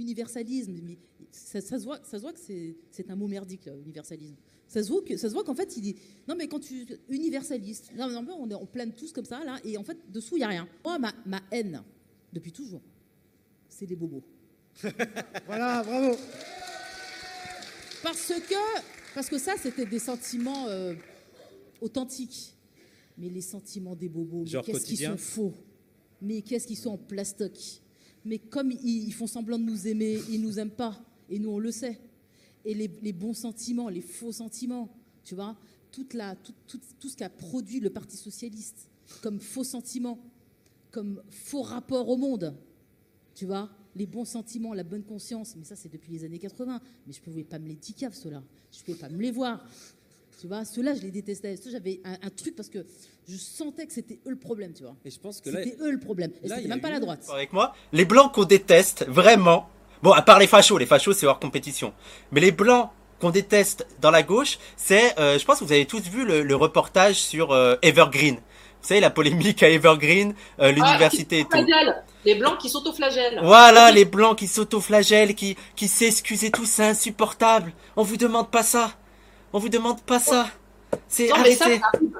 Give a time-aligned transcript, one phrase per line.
[0.00, 0.98] l'universalisme, mais
[1.30, 4.36] ça, ça se voit, ça se voit que c'est, un mot merdique, là, l'universalisme.
[4.66, 5.96] Ça se voit que, ça se voit qu'en fait, il dit,
[6.28, 9.44] non mais quand tu universaliste, non, non, mais on, est, on plane tous comme ça
[9.44, 10.68] là, et en fait dessous il y a rien.
[10.84, 11.82] Moi, ma, ma haine
[12.32, 12.82] depuis toujours,
[13.68, 14.22] c'est les bobos.
[15.46, 16.16] Voilà, bravo.
[18.02, 18.80] Parce que,
[19.14, 20.94] parce que ça, c'était des sentiments euh,
[21.80, 22.54] authentiques.
[23.18, 25.52] Mais les sentiments des bobos, qu'est-ce qu'ils sont faux?
[26.22, 27.52] Mais qu'est-ce qu'ils sont en plastoc?
[28.24, 30.98] Mais comme ils, font semblant de nous aimer, ils nous aiment pas.
[31.28, 31.98] Et nous, on le sait.
[32.64, 34.90] Et les, bons sentiments, les faux sentiments,
[35.24, 35.56] tu vois,
[35.90, 38.90] toute la, tout, tout, tout ce qu'a produit le Parti socialiste
[39.22, 40.18] comme faux sentiments,
[40.90, 42.54] comme faux rapport au monde,
[43.34, 46.80] tu vois, les bons sentiments, la bonne conscience, mais ça c'est depuis les années 80,
[47.06, 49.64] mais je pouvais pas me les ticaves ceux-là, je pouvais pas me les voir,
[50.40, 52.86] tu vois, ceux-là je les détestais, ceux j'avais un, un truc parce que
[53.28, 55.76] je sentais que c'était eux le problème, tu vois, Et je pense que là, c'était
[55.82, 57.26] eux le problème, et là, c'était même pas la droite.
[57.32, 57.74] avec moi.
[57.92, 59.68] Les blancs qu'on déteste, vraiment.
[60.02, 61.92] Bon, à part les fachos, les fachos c'est hors compétition.
[62.32, 62.88] Mais les blancs
[63.20, 66.42] qu'on déteste dans la gauche, c'est, euh, je pense que vous avez tous vu le,
[66.42, 68.36] le reportage sur euh, Evergreen.
[68.36, 71.50] Vous savez, la polémique à Evergreen, euh, l'université et tout.
[71.50, 72.02] Flagelle.
[72.24, 73.40] Les blancs qui s'autoflagellent.
[73.42, 77.72] Voilà, les blancs qui s'autoflagellent, qui, qui s'excusent et tout, c'est insupportable.
[77.96, 78.92] On vous demande pas ça.
[79.52, 80.46] On vous demande pas ça.
[81.08, 82.18] C'est Non, mais ça, ça arrive.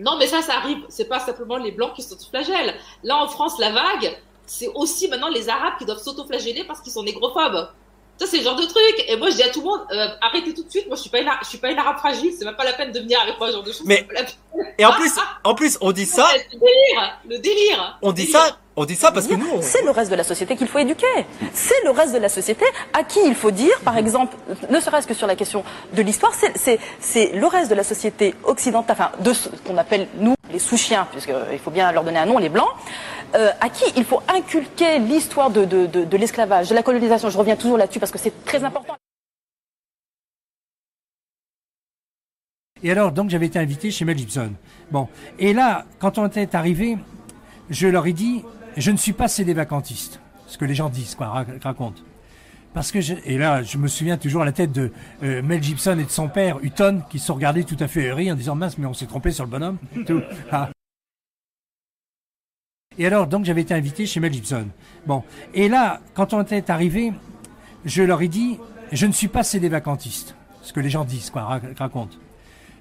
[0.00, 0.78] Non, mais ça, ça arrive.
[0.88, 2.74] C'est pas simplement les blancs qui s'autoflagellent.
[3.04, 4.16] Là, en France, la vague,
[4.46, 7.68] c'est aussi maintenant les arabes qui doivent s'autoflageller parce qu'ils sont négrophobes.
[8.18, 9.04] Ça, c'est le genre de truc.
[9.08, 10.86] Et moi, je dis à tout le monde, euh, arrêtez tout de suite.
[10.88, 12.34] Moi, je suis pas une, je suis pas une arabe fragile.
[12.38, 13.86] C'est même pas la peine de venir avec moi, ce genre de choses.
[13.86, 14.06] Mais-.
[14.76, 15.12] Et en plus,
[15.44, 17.18] en plus, on dit ça, Le délire.
[17.26, 17.98] Le délire.
[18.02, 18.40] on dit Délire.
[18.40, 20.68] ça, on dit ça parce que nous, on- C'est le reste de la société qu'il
[20.68, 21.06] faut éduquer.
[21.52, 24.36] C'est le reste de la société à qui il faut dire, par exemple,
[24.70, 28.96] ne serait-ce que sur la question de l'histoire, c'est- le reste de la société occidentale,
[28.98, 32.38] enfin de ce qu'on appelle nous les sous-chiens, puisqu'il faut bien leur donner un nom,
[32.38, 32.70] les blancs,
[33.34, 37.28] euh, à qui il faut inculquer l'histoire de, de, de, de l'esclavage, de la colonisation.
[37.30, 38.96] Je reviens toujours là-dessus parce que c'est très important.
[42.82, 44.52] Et alors, donc, j'avais été invité chez Mel Gibson.
[44.90, 45.06] Bon.
[45.38, 46.96] Et là, quand on était arrivé,
[47.68, 48.42] je leur ai dit,
[48.76, 50.20] je ne suis pas cédé vacantiste.
[50.46, 52.02] Ce que les gens disent, quoi, rac- racontent.
[52.74, 54.92] Parce que je, et là, je me souviens toujours à la tête de
[55.22, 58.08] euh, Mel Gibson et de son père, Hutton, qui se sont regardés tout à fait
[58.10, 59.78] ahuris en disant, mince, mais on s'est trompé sur le bonhomme.
[60.06, 60.22] Tout.
[60.52, 60.70] Ah.
[62.98, 64.66] Et alors, donc, j'avais été invité chez Mel Gibson.
[65.06, 65.22] Bon.
[65.54, 67.12] Et là, quand on était arrivé,
[67.84, 68.58] je leur ai dit,
[68.92, 70.34] je ne suis pas cédé vacantiste.
[70.62, 72.16] Ce que les gens disent, quoi, rac- racontent.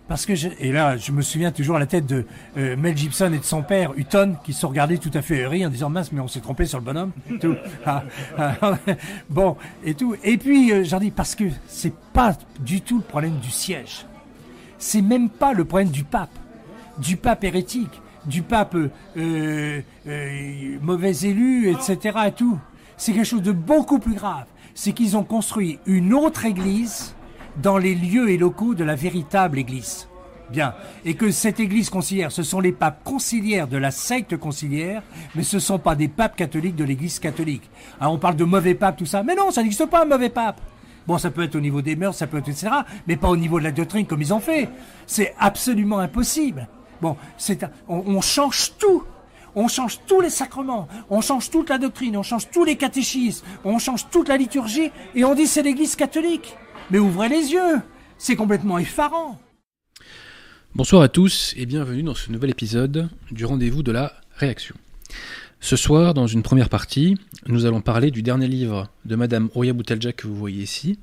[0.09, 2.25] Parce que je, et là, je me souviens toujours à la tête de
[2.57, 5.43] euh, Mel Gibson et de son père, Hutton, qui se sont regardés tout à fait
[5.43, 7.11] ahuris en disant mince, mais on s'est trompé sur le bonhomme.
[7.39, 7.55] Tout.
[7.85, 8.03] Ah,
[8.37, 8.77] ah,
[9.29, 10.15] bon, et tout.
[10.23, 14.05] Et puis, euh, j'en dis parce que c'est pas du tout le problème du siège.
[14.79, 16.37] C'est même pas le problème du pape,
[16.97, 22.17] du pape hérétique, du pape euh, euh, mauvais élu, etc.
[22.27, 22.57] Et tout.
[22.97, 24.45] C'est quelque chose de beaucoup plus grave.
[24.73, 27.15] C'est qu'ils ont construit une autre église
[27.57, 30.07] dans les lieux et locaux de la véritable église.
[30.49, 30.73] Bien.
[31.05, 35.03] Et que cette église conciliaire, ce sont les papes conciliaires de la secte conciliaire,
[35.35, 37.69] mais ce ne sont pas des papes catholiques de l'église catholique.
[37.99, 39.21] Alors on parle de mauvais pape, tout ça.
[39.21, 40.59] Mais non, ça n'existe pas un mauvais pape.
[41.05, 42.67] Bon, ça peut être au niveau des mœurs, ça peut être, etc.,
[43.07, 44.69] mais pas au niveau de la doctrine comme ils ont fait.
[45.05, 46.67] C'est absolument impossible.
[47.01, 47.15] Bon,
[47.87, 49.03] on, on change tout.
[49.55, 53.43] On change tous les sacrements, on change toute la doctrine, on change tous les catéchismes,
[53.63, 56.55] on change toute la liturgie, et on dit c'est l'église catholique.
[56.91, 57.81] Mais ouvrez les yeux,
[58.17, 59.39] c'est complètement effarant.
[60.73, 64.75] Bonsoir à tous et bienvenue dans ce nouvel épisode du rendez-vous de la réaction.
[65.59, 67.15] Ce soir, dans une première partie,
[67.45, 70.97] nous allons parler du dernier livre de Madame Oya Boutelja que vous voyez ici,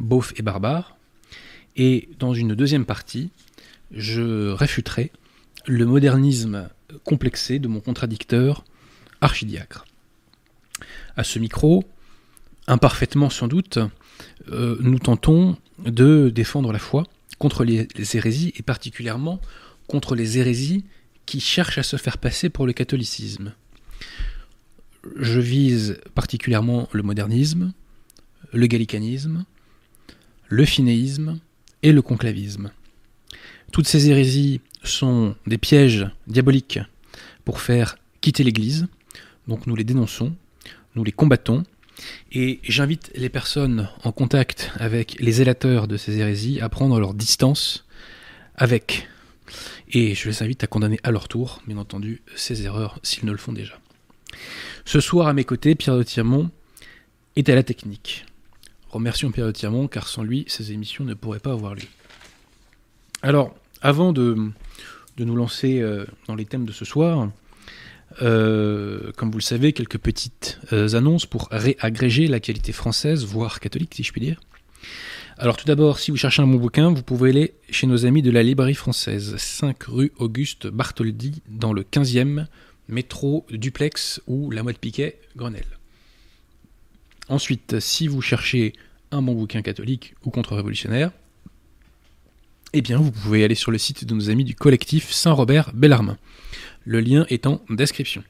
[0.00, 0.98] Beauf et barbare.
[1.76, 3.30] Et dans une deuxième partie,
[3.92, 5.12] je réfuterai
[5.64, 6.68] le modernisme
[7.04, 8.64] complexé de mon contradicteur
[9.22, 9.86] archidiacre.
[11.16, 11.84] À ce micro,
[12.66, 13.78] imparfaitement sans doute,
[14.50, 17.04] euh, nous tentons de défendre la foi
[17.38, 19.40] contre les, les hérésies et particulièrement
[19.88, 20.84] contre les hérésies
[21.26, 23.52] qui cherchent à se faire passer pour le catholicisme.
[25.16, 27.72] Je vise particulièrement le modernisme,
[28.52, 29.44] le gallicanisme,
[30.48, 31.38] le finéisme
[31.82, 32.70] et le conclavisme.
[33.72, 36.78] Toutes ces hérésies sont des pièges diaboliques
[37.44, 38.86] pour faire quitter l'Église,
[39.48, 40.34] donc nous les dénonçons,
[40.94, 41.64] nous les combattons,
[42.32, 47.14] et j'invite les personnes en contact avec les zélateurs de ces hérésies à prendre leur
[47.14, 47.86] distance
[48.54, 49.08] avec.
[49.90, 53.30] Et je les invite à condamner à leur tour, bien entendu, ces erreurs s'ils ne
[53.32, 53.78] le font déjà.
[54.84, 56.50] Ce soir, à mes côtés, Pierre de Tirmont
[57.36, 58.26] est à la technique.
[58.90, 61.88] Remercions Pierre de Tirmont, car sans lui, ces émissions ne pourraient pas avoir lieu.
[63.22, 64.36] Alors, avant de,
[65.16, 67.30] de nous lancer euh, dans les thèmes de ce soir,
[68.22, 73.60] Euh, comme vous le savez, quelques petites euh, annonces pour réagréger la qualité française, voire
[73.60, 74.40] catholique si je puis dire.
[75.38, 78.22] Alors tout d'abord, si vous cherchez un bon bouquin, vous pouvez aller chez nos amis
[78.22, 82.46] de la librairie française, 5 rue Auguste Bartholdi, dans le 15e
[82.88, 85.78] métro duplex ou la Motte Piquet, Grenelle.
[87.28, 88.72] Ensuite, si vous cherchez
[89.10, 91.10] un bon bouquin catholique ou contre-révolutionnaire,
[92.72, 96.18] eh bien vous pouvez aller sur le site de nos amis du collectif Saint-Robert Bellarmin.
[96.84, 98.22] Le lien est en description.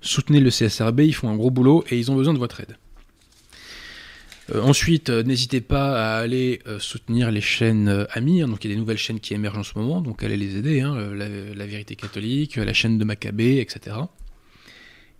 [0.00, 2.76] Soutenez le CSRB, ils font un gros boulot et ils ont besoin de votre aide.
[4.52, 8.42] Euh, ensuite, euh, n'hésitez pas à aller euh, soutenir les chaînes amies.
[8.42, 8.48] Hein.
[8.48, 10.56] donc il y a des nouvelles chaînes qui émergent en ce moment, donc allez les
[10.56, 10.80] aider.
[10.80, 11.14] Hein.
[11.14, 13.96] la, Vérité catholique, la chaîne de Maccabée, etc.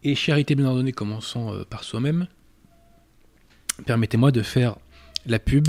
[0.02, 2.26] Et charité bien ordonnée, commençant par soi-même.
[3.86, 4.76] Permettez-moi de faire
[5.26, 5.68] la pub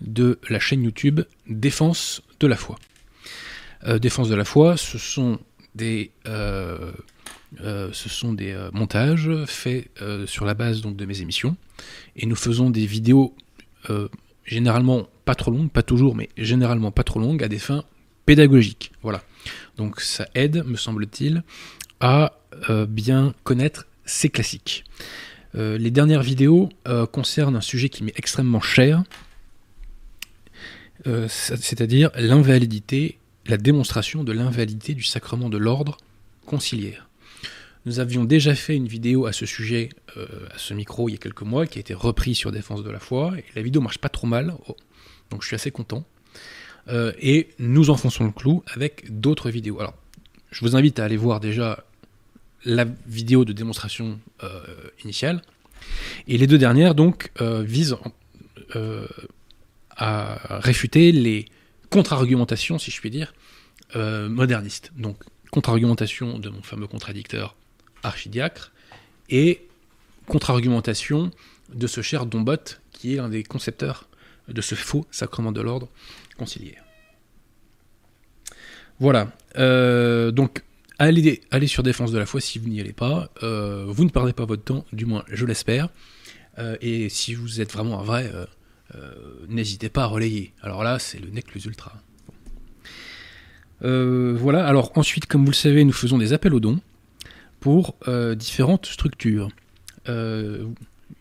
[0.00, 2.76] de la chaîne YouTube Défense de la foi.
[4.00, 5.38] Défense de la foi, ce sont
[5.76, 6.90] des euh,
[7.60, 11.56] euh, montages faits euh, sur la base de mes émissions.
[12.16, 13.34] Et nous faisons des vidéos
[14.44, 17.84] généralement pas trop longues, pas toujours, mais généralement pas trop longues, à des fins
[18.24, 18.90] pédagogiques.
[19.02, 19.22] Voilà.
[19.76, 21.44] Donc ça aide, me semble-t-il,
[22.00, 22.32] à
[22.88, 24.82] bien connaître ces classiques.
[25.54, 26.68] les dernières vidéos
[27.12, 29.04] concernent un sujet qui m'est extrêmement cher,
[31.28, 35.98] c'est-à-dire l'invalidité, la démonstration de l'invalidité du sacrement de l'ordre
[36.46, 37.06] conciliaire.
[37.86, 41.14] Nous avions déjà fait une vidéo à ce sujet, euh, à ce micro, il y
[41.14, 43.32] a quelques mois, qui a été reprise sur Défense de la foi.
[43.38, 44.76] Et la vidéo marche pas trop mal, oh,
[45.30, 46.04] donc je suis assez content.
[46.88, 49.78] Euh, et nous enfonçons le clou avec d'autres vidéos.
[49.78, 49.94] Alors,
[50.50, 51.84] je vous invite à aller voir déjà
[52.64, 54.64] la vidéo de démonstration euh,
[55.04, 55.42] initiale.
[56.26, 57.96] Et les deux dernières, donc, visent
[59.96, 61.46] à réfuter les
[61.90, 63.32] contre-argumentations, si je puis dire,
[63.94, 64.92] modernistes.
[64.96, 65.16] Donc,
[65.50, 67.56] contre-argumentation de mon fameux contradicteur
[68.02, 68.72] archidiacre,
[69.28, 69.62] et
[70.26, 71.30] contre-argumentation
[71.74, 74.08] de ce cher Dombot, qui est l'un des concepteurs
[74.48, 75.88] de ce faux sacrement de l'ordre
[76.36, 76.82] conciliaire.
[78.98, 79.32] Voilà.
[79.56, 80.62] Euh, donc,
[80.98, 83.30] allez, sur Défense de la foi si vous n'y allez pas.
[83.42, 85.88] Euh, vous ne perdez pas votre temps, du moins je l'espère.
[86.58, 88.30] Euh, et si vous êtes vraiment un vrai,
[89.48, 90.52] n'hésitez pas à relayer.
[90.62, 91.92] Alors là, c'est le nec plus ultra.
[93.80, 94.66] voilà.
[94.66, 96.80] Alors ensuite, comme vous le savez, nous faisons des appels aux dons
[97.66, 99.48] pour euh, différentes structures.
[100.08, 100.66] Euh,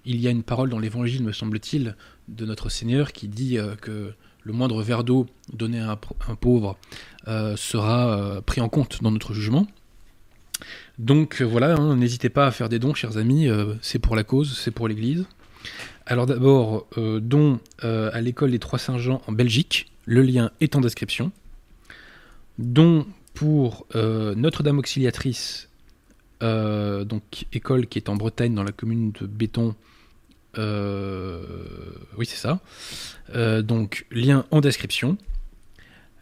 [0.06, 1.96] il y a une parole dans l'Évangile, me semble-t-il,
[2.28, 4.14] de notre Seigneur qui dit euh, que
[4.44, 6.78] le moindre verre d'eau donné à un, pauvre
[7.56, 9.66] sera pris en compte dans notre jugement.
[11.00, 13.48] Donc voilà, hein, n'hésitez pas à faire des dons, chers amis,
[13.81, 15.26] c'est pour la cause, c'est pour l'Église.
[16.06, 21.31] Alors d'abord, don à l'école des Trois Saint-Jean en Belgique, le lien est en description.
[22.59, 25.69] Don pour Notre-Dame Auxiliatrice
[26.44, 29.76] euh, donc école qui est en Bretagne dans la commune de Béton.
[30.57, 31.44] Euh,
[32.18, 32.59] oui, c'est ça.
[33.33, 35.18] Euh, donc lien en description.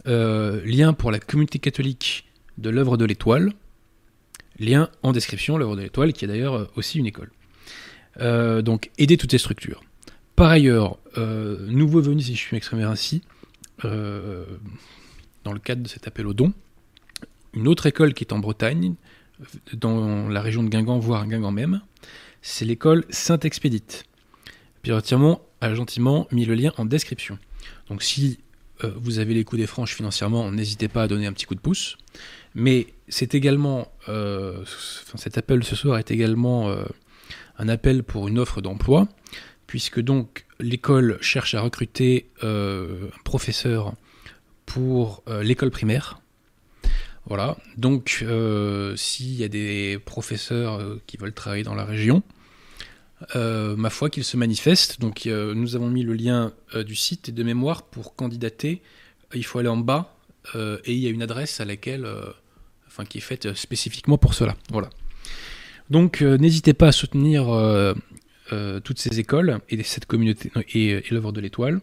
[0.06, 2.26] lien pour la communauté catholique
[2.58, 3.54] de l'œuvre de l'étoile.
[4.60, 7.32] Lien en description, l'œuvre de l'étoile, qui est d'ailleurs aussi une école.
[8.20, 9.84] Donc aider toutes ces structures.
[10.36, 13.22] Par ailleurs, nouveau venu, si je suis exprimé ainsi,
[13.84, 16.54] dans le cadre de cet appel au don,
[17.54, 18.96] une autre école qui est en Bretagne,
[19.74, 21.82] dans la région de Guingamp, voire Guingamp même,
[22.42, 24.06] c'est l'école Saint-Expédite.
[24.82, 27.40] Pierre Tirmont a gentiment mis le lien en description.
[27.90, 28.40] Donc si
[28.84, 31.56] euh, vous avez les coups des franches financièrement, n'hésitez pas à donner un petit coup
[31.56, 31.98] de pouce.
[32.54, 34.64] Mais c'est également, euh,
[35.16, 36.84] cet appel ce soir est également euh,
[37.58, 39.08] un appel pour une offre d'emploi,
[39.68, 42.88] puisque donc l'école cherche à recruter un
[43.24, 43.94] professeur
[44.66, 46.22] pour l'école primaire,
[47.26, 52.22] voilà, donc euh, s'il y a des professeurs euh, qui veulent travailler dans la région,
[53.38, 55.00] euh, ma foi qu'ils se manifestent.
[55.00, 56.52] Donc nous avons mis le lien
[56.86, 58.82] du site et de mémoire pour candidater.
[59.34, 60.18] Il faut aller en bas
[60.56, 62.06] et il y a une adresse à laquelle,
[62.88, 64.58] enfin qui est faite spécifiquement pour cela.
[64.72, 64.90] Voilà.
[65.94, 67.46] Donc n'hésitez pas à soutenir
[68.84, 71.82] toutes ces écoles et cette communauté et, l'œuvre de l'étoile.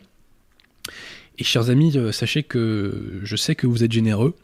[1.39, 4.35] Et chers amis, sachez que je sais que vous êtes généreux.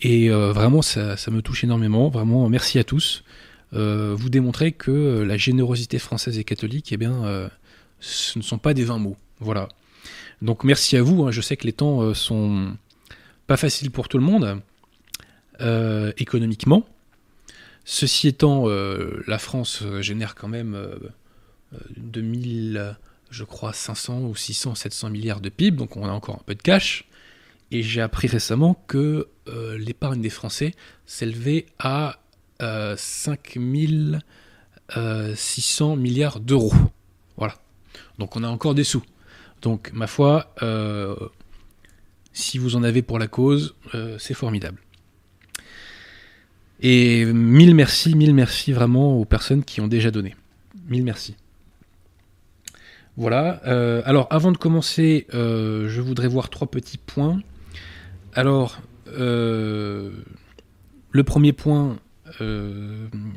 [0.00, 2.08] Et euh, vraiment, ça, me touche énormément.
[2.08, 3.24] Vraiment, merci à tous.
[3.72, 7.48] Euh, vous démontrez que la générosité française et catholique, eh bien, euh,
[8.00, 9.16] ce ne sont pas des vains mots.
[9.40, 9.68] Voilà.
[10.40, 11.24] Donc merci à vous.
[11.24, 11.30] Hein.
[11.30, 12.76] Je sais que les temps sont
[13.46, 14.60] pas faciles pour tout le monde,
[16.16, 16.86] économiquement.
[17.84, 20.76] Ceci étant, la France génère quand même
[21.96, 22.96] 2000,
[23.30, 26.54] je crois, 500 ou 600, 700 milliards de PIB, donc on a encore un peu
[26.54, 27.08] de cash.
[27.70, 30.74] Et j'ai appris récemment que euh, l'épargne des Français
[31.06, 32.20] s'élevait à
[32.62, 36.74] euh, 5600 milliards d'euros.
[37.36, 37.56] Voilà.
[38.18, 39.02] Donc on a encore des sous.
[39.62, 41.16] Donc ma foi, euh,
[42.32, 44.78] si vous en avez pour la cause, euh, c'est formidable.
[46.80, 50.34] Et mille merci, mille merci vraiment aux personnes qui ont déjà donné.
[50.88, 51.34] Mille merci.
[53.16, 53.60] Voilà.
[53.66, 57.40] euh, alors, avant de commencer, euh, je voudrais voir trois petits points.
[58.34, 60.10] Alors, euh,
[61.12, 61.98] le premier point,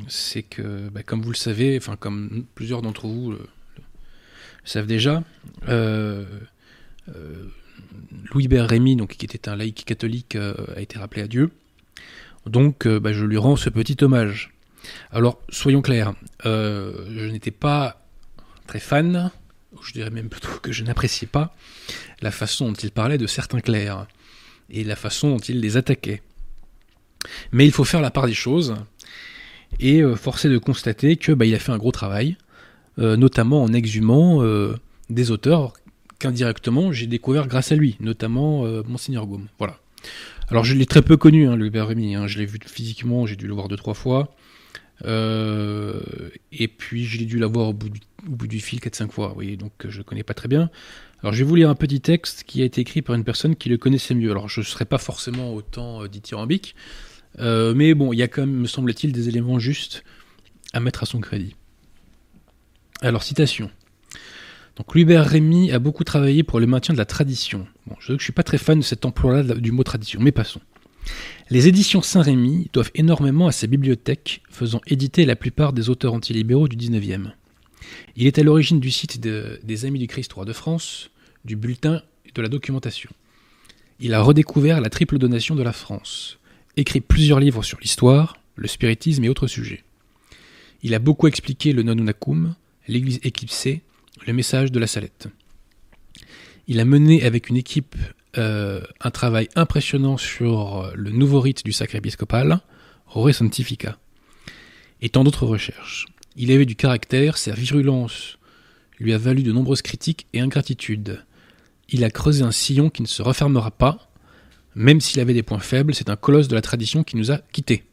[0.08, 3.38] c'est que, bah, comme vous le savez, enfin comme plusieurs d'entre vous le,
[4.64, 5.22] savent déjà,
[8.32, 11.50] Louis-Hubert Rémy, qui était un laïc catholique, a été rappelé à Dieu.
[12.48, 14.52] Donc, euh, bah, je lui rends ce petit hommage.
[15.10, 16.14] Alors, soyons clairs,
[16.46, 18.02] euh, je n'étais pas
[18.66, 19.30] très fan,
[19.74, 21.54] ou je dirais même plutôt que je n'appréciais pas
[22.22, 24.06] la façon dont il parlait de certains clercs
[24.70, 26.22] et la façon dont il les attaquait.
[27.52, 28.76] Mais il faut faire la part des choses,
[29.80, 32.36] et euh, force est de constater que bah, a fait un gros travail,
[32.96, 34.42] notamment en exhumant
[35.08, 35.74] des auteurs
[36.18, 39.46] qu'indirectement j'ai découvert grâce à lui, notamment Monseigneur Gaume.
[39.56, 39.78] Voilà.
[40.50, 43.36] Alors je l'ai très peu connu, hein, Louis Rémy, hein, je l'ai vu physiquement, j'ai
[43.36, 44.34] dû le voir deux trois fois.
[45.04, 46.00] Euh,
[46.52, 49.34] et puis je l'ai dû l'avoir au, bout du- au bout du fil 4-5 fois,
[49.36, 50.70] oui, donc euh, je ne connais pas très bien.
[51.22, 53.54] Alors je vais vous lire un petit texte qui a été écrit par une personne
[53.56, 54.30] qui le connaissait mieux.
[54.30, 56.74] Alors je ne serai pas forcément autant euh, dithyrambique,
[57.38, 60.02] euh, mais bon, il y a quand même, me semble-t-il, des éléments justes
[60.72, 61.54] à mettre à son crédit.
[63.02, 63.70] Alors citation.
[64.78, 67.66] Donc Louis-Hubert Rémy a beaucoup travaillé pour le maintien de la tradition.
[67.86, 70.60] Bon, je ne suis pas très fan de cet emploi-là du mot tradition, mais passons.
[71.50, 76.68] Les éditions Saint-Rémy doivent énormément à sa bibliothèque, faisant éditer la plupart des auteurs antilibéraux
[76.68, 77.28] du XIXe.
[78.16, 81.10] Il est à l'origine du site de- des Amis du Christ Roi de France,
[81.44, 83.10] du bulletin et de la documentation.
[84.00, 86.38] Il a redécouvert la triple donation de la France,
[86.76, 89.82] écrit plusieurs livres sur l'histoire, le spiritisme et autres sujets.
[90.84, 92.54] Il a beaucoup expliqué le Nonunacum,
[92.86, 93.82] l'église éclipsée,
[94.26, 95.28] le message de la Salette.
[96.66, 97.96] Il a mené avec une équipe
[98.36, 102.60] euh, un travail impressionnant sur le nouveau rite du sacre épiscopal,
[103.06, 103.98] Rore Sanctifica,
[105.00, 106.06] et tant d'autres recherches.
[106.36, 108.38] Il avait du caractère, sa virulence
[108.98, 111.24] lui a valu de nombreuses critiques et ingratitudes.
[111.88, 114.10] Il a creusé un sillon qui ne se refermera pas,
[114.74, 117.38] même s'il avait des points faibles, c'est un colosse de la tradition qui nous a
[117.38, 117.84] quittés.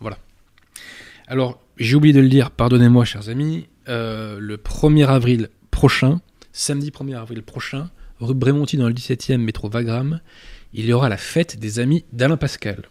[0.00, 0.18] Voilà.
[1.26, 6.20] Alors, j'ai oublié de le dire, pardonnez-moi chers amis, euh, le 1er avril prochain,
[6.52, 10.20] samedi 1er avril prochain, rue Brémonti dans le 17e métro Wagram,
[10.72, 12.82] il y aura la fête des amis d'Alain Pascal.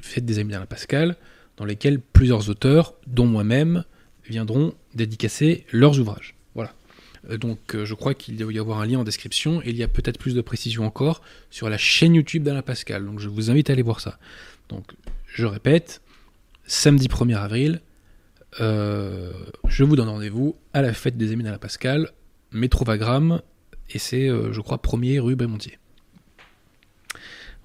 [0.00, 1.16] Fête des amis d'Alain Pascal,
[1.56, 3.84] dans lesquelles plusieurs auteurs, dont moi-même,
[4.26, 6.34] viendront dédicacer leurs ouvrages.
[6.54, 6.74] Voilà.
[7.30, 9.76] Euh, Donc euh, je crois qu'il doit y avoir un lien en description et il
[9.76, 13.04] y a peut-être plus de précision encore sur la chaîne YouTube d'Alain Pascal.
[13.04, 14.18] Donc je vous invite à aller voir ça.
[14.68, 14.84] Donc
[15.26, 16.00] je répète,
[16.66, 17.80] samedi 1er avril,
[18.60, 19.32] euh,
[19.66, 22.10] je vous donne rendez-vous à la fête des amis d'Alain Pascal,
[22.52, 23.40] métro Wagram,
[23.90, 25.78] et c'est, euh, je crois, 1er rue Brémontier.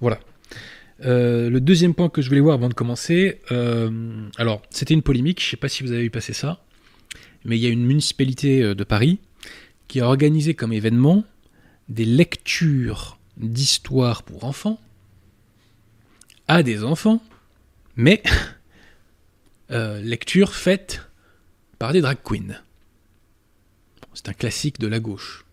[0.00, 0.18] Voilà.
[1.04, 3.40] Euh, le deuxième point que je voulais voir avant de commencer,
[4.36, 6.62] alors c'était une polémique, je ne sais pas si vous avez vu passer ça,
[7.44, 9.18] mais il y a une municipalité de Paris
[9.88, 11.24] qui a organisé comme événement
[11.88, 14.78] des lectures d'histoire pour enfants
[16.48, 17.22] à des enfants,
[17.96, 18.22] mais
[19.70, 21.02] euh, lectures faites
[21.78, 22.60] par des drag queens.
[24.14, 25.44] C'est un classique de la gauche.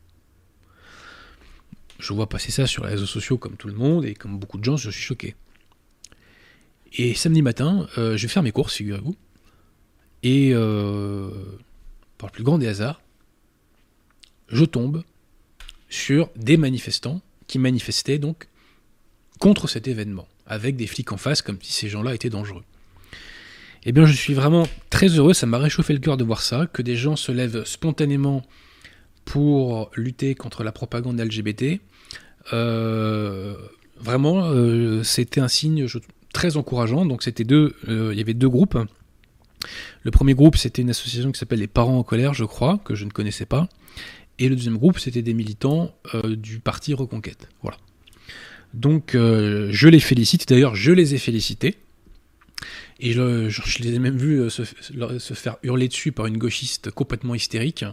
[2.00, 4.57] Je vois passer ça sur les réseaux sociaux comme tout le monde, et comme beaucoup
[4.57, 5.36] de gens, je suis choqué.
[6.93, 9.15] Et samedi matin, euh, je vais faire mes courses, figurez-vous.
[10.24, 11.29] Et euh,
[12.17, 13.01] par le plus grand des hasards,
[14.50, 15.03] je tombe
[15.89, 18.47] sur des manifestants qui manifestaient donc
[19.39, 22.63] contre cet événement, avec des flics en face, comme si ces gens-là étaient dangereux.
[23.89, 26.67] Eh bien, je suis vraiment très heureux, ça m'a réchauffé le cœur de voir ça,
[26.67, 28.44] que des gens se lèvent spontanément
[29.24, 31.79] pour lutter contre la propagande LGBT.
[32.51, 33.56] Euh,
[33.98, 35.88] vraiment, euh, c'était un signe
[36.34, 37.06] très encourageant.
[37.06, 38.77] Donc, c'était deux, euh, il y avait deux groupes.
[40.03, 42.94] Le premier groupe, c'était une association qui s'appelle les Parents en colère, je crois, que
[42.94, 43.70] je ne connaissais pas.
[44.38, 47.48] Et le deuxième groupe, c'était des militants du parti Reconquête.
[47.62, 47.77] Voilà.
[48.74, 50.50] Donc, je les félicite.
[50.50, 51.77] D'ailleurs, je les ai félicités.
[53.00, 57.36] Et je, les ai même vus se, se, faire hurler dessus par une gauchiste complètement
[57.36, 57.86] hystérique.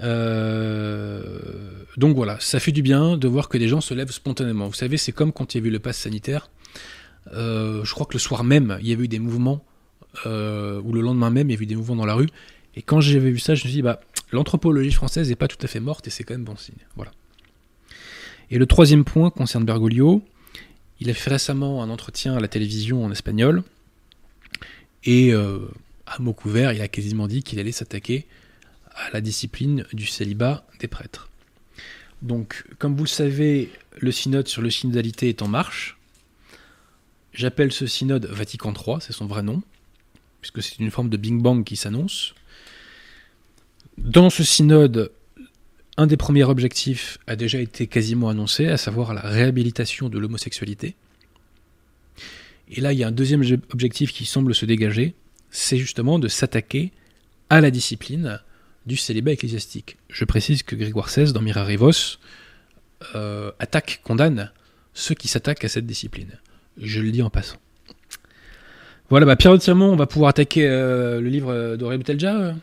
[0.00, 4.66] Euh, donc voilà, ça fait du bien de voir que des gens se lèvent spontanément.
[4.66, 6.50] Vous savez, c'est comme quand il y a eu le pass sanitaire.
[7.32, 9.64] Euh, je crois que le soir même, il y avait eu des mouvements,
[10.26, 12.28] euh, ou le lendemain même, il y avait eu des mouvements dans la rue.
[12.74, 14.00] Et quand j'avais vu ça, je me suis dit, bah,
[14.32, 16.74] l'anthropologie française n'est pas tout à fait morte et c'est quand même bon signe.
[16.96, 17.12] Voilà.
[18.50, 20.22] Et le troisième point concerne Bergoglio.
[21.02, 23.64] Il a fait récemment un entretien à la télévision en espagnol.
[25.02, 25.58] Et euh,
[26.06, 28.24] à mot couvert, il a quasiment dit qu'il allait s'attaquer
[28.94, 31.28] à la discipline du célibat des prêtres.
[32.22, 35.98] Donc, comme vous le savez, le synode sur le synodalité est en marche.
[37.34, 39.60] J'appelle ce synode Vatican III, c'est son vrai nom,
[40.40, 42.32] puisque c'est une forme de Bing Bang qui s'annonce.
[43.98, 45.10] Dans ce synode,
[45.96, 50.94] un des premiers objectifs a déjà été quasiment annoncé, à savoir la réhabilitation de l'homosexualité.
[52.70, 55.14] Et là, il y a un deuxième objectif qui semble se dégager,
[55.50, 56.92] c'est justement de s'attaquer
[57.50, 58.40] à la discipline
[58.86, 59.98] du célibat ecclésiastique.
[60.08, 62.18] Je précise que Grégoire XVI, dans Mirarivos,
[63.14, 64.50] euh, attaque, condamne
[64.94, 66.38] ceux qui s'attaquent à cette discipline.
[66.80, 67.58] Je le dis en passant.
[69.10, 72.54] Voilà, bah Pierre Tirmont, on va pouvoir attaquer euh, le livre d'Aurélien Boutelja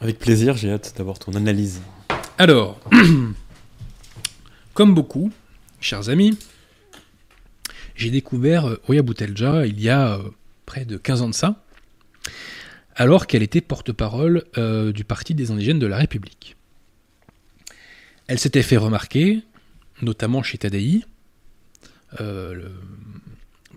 [0.00, 1.80] Avec plaisir, j'ai hâte d'avoir ton analyse.
[2.40, 2.80] Alors,
[4.72, 5.30] comme beaucoup,
[5.78, 6.38] chers amis,
[7.94, 10.18] j'ai découvert Oya Boutelja il y a
[10.64, 11.62] près de 15 ans de ça,
[12.94, 16.56] alors qu'elle était porte-parole euh, du Parti des indigènes de la République.
[18.26, 19.42] Elle s'était fait remarquer,
[20.00, 21.04] notamment chez Tadaï,
[22.22, 22.70] euh,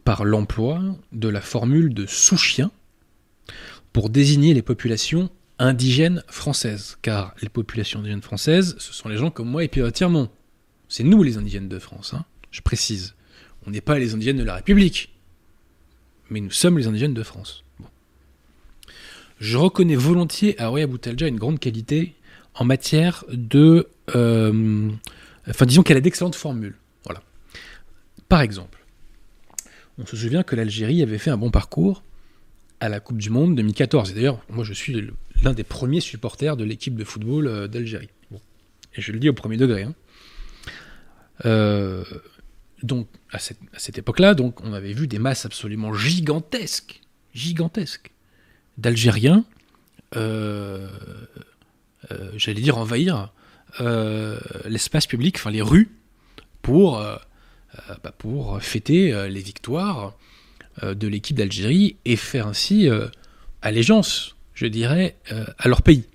[0.06, 2.72] par l'emploi de la formule de sous-chien
[3.92, 5.30] pour désigner les populations
[5.64, 6.98] indigènes françaises.
[7.02, 10.30] Car les populations indigènes françaises, ce sont les gens comme moi et Pierre Tirmont.
[10.90, 13.16] C'est nous les indigènes de France, hein, je précise.
[13.66, 15.14] On n'est pas les indigènes de la République.
[16.30, 17.64] Mais nous sommes les indigènes de France.
[19.40, 22.16] Je reconnais volontiers à Roya Boutelja une grande qualité
[22.54, 23.88] en matière de...
[24.16, 24.90] Euh,
[25.50, 26.76] enfin, disons qu'elle a d'excellentes formules.
[27.06, 27.22] Voilà.
[28.30, 28.86] Par exemple,
[29.98, 32.04] on se souvient que l'Algérie avait fait un bon parcours
[32.84, 34.12] à la Coupe du Monde 2014.
[34.12, 35.10] Et d'ailleurs, moi, je suis
[35.42, 38.10] l'un des premiers supporters de l'équipe de football euh, d'Algérie.
[38.96, 39.84] Et je le dis au premier degré.
[39.84, 39.94] Hein.
[41.46, 42.04] Euh,
[42.84, 47.00] donc, à cette, époque-là, donc, on avait vu des masses absolument gigantesques,
[47.34, 48.12] gigantesques,
[48.78, 49.46] d'Algériens,
[50.18, 50.90] euh,
[52.36, 53.32] j'allais dire envahir
[54.66, 55.90] l'espace public, enfin les rues,
[56.62, 57.02] pour,
[58.04, 60.16] bah, pour fêter les victoires
[60.82, 62.90] de l'équipe d'Algérie et faire ainsi
[63.62, 65.16] allégeance, je dirais,
[65.58, 66.06] à leur pays.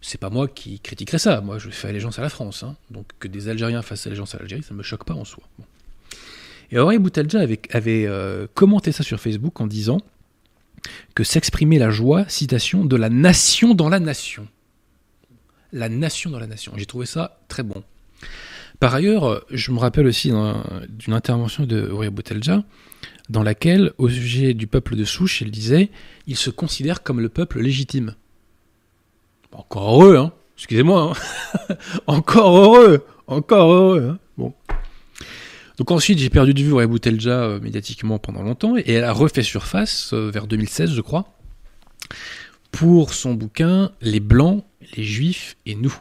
[0.00, 2.62] C'est pas moi qui critiquerais ça, moi je fais allégeance à la France.
[2.62, 2.76] Hein.
[2.90, 5.42] Donc que des Algériens fassent allégeance à l'Algérie, ça ne me choque pas en soi.
[6.70, 8.08] Et Aurélien Boutelja avait,
[8.54, 10.00] commenté ça sur Facebook en disant
[11.14, 14.46] que s'exprimer la joie, citation, de la nation dans la nation.
[15.72, 16.72] La nation dans la nation.
[16.76, 17.82] J'ai trouvé ça très bon.
[18.80, 22.62] Par ailleurs, je me rappelle aussi d'une intervention de Uri Boutelja,
[23.28, 25.90] dans laquelle, au sujet du peuple de souche, il disait
[26.26, 28.14] il se considère comme le peuple légitime.
[29.52, 31.74] Encore heureux, hein Excusez-moi, hein
[32.06, 34.54] Encore heureux Encore heureux, hein Bon.
[35.78, 39.12] Donc ensuite, j'ai perdu de vue Ray Boutelja euh, médiatiquement pendant longtemps, et elle a
[39.12, 41.32] refait surface euh, vers 2016, je crois,
[42.72, 44.64] pour son bouquin Les Blancs,
[44.96, 45.96] les Juifs et nous.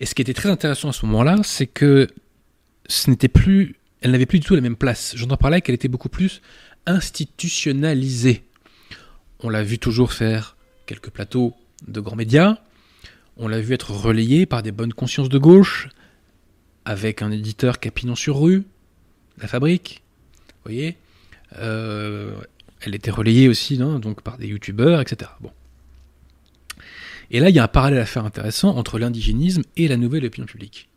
[0.00, 2.08] Et ce qui était très intéressant à ce moment-là, c'est que
[2.86, 5.14] ce n'était plus, elle n'avait plus du tout la même place.
[5.16, 6.40] J'entends par là qu'elle était beaucoup plus
[6.86, 8.44] institutionnalisée.
[9.40, 11.54] On l'a vu toujours faire quelques plateaux
[11.86, 12.58] de grands médias.
[13.36, 15.88] On l'a vu être relayé par des bonnes consciences de gauche,
[16.84, 18.64] avec un éditeur Capinon sur rue,
[19.38, 20.02] La Fabrique,
[20.48, 20.96] vous voyez.
[21.58, 22.34] Euh,
[22.82, 25.30] elle était relayée aussi donc par des youtubeurs, etc.
[25.40, 25.52] Bon.
[27.30, 30.24] Et là, il y a un parallèle à faire intéressant entre l'indigénisme et la nouvelle
[30.24, 30.89] opinion publique.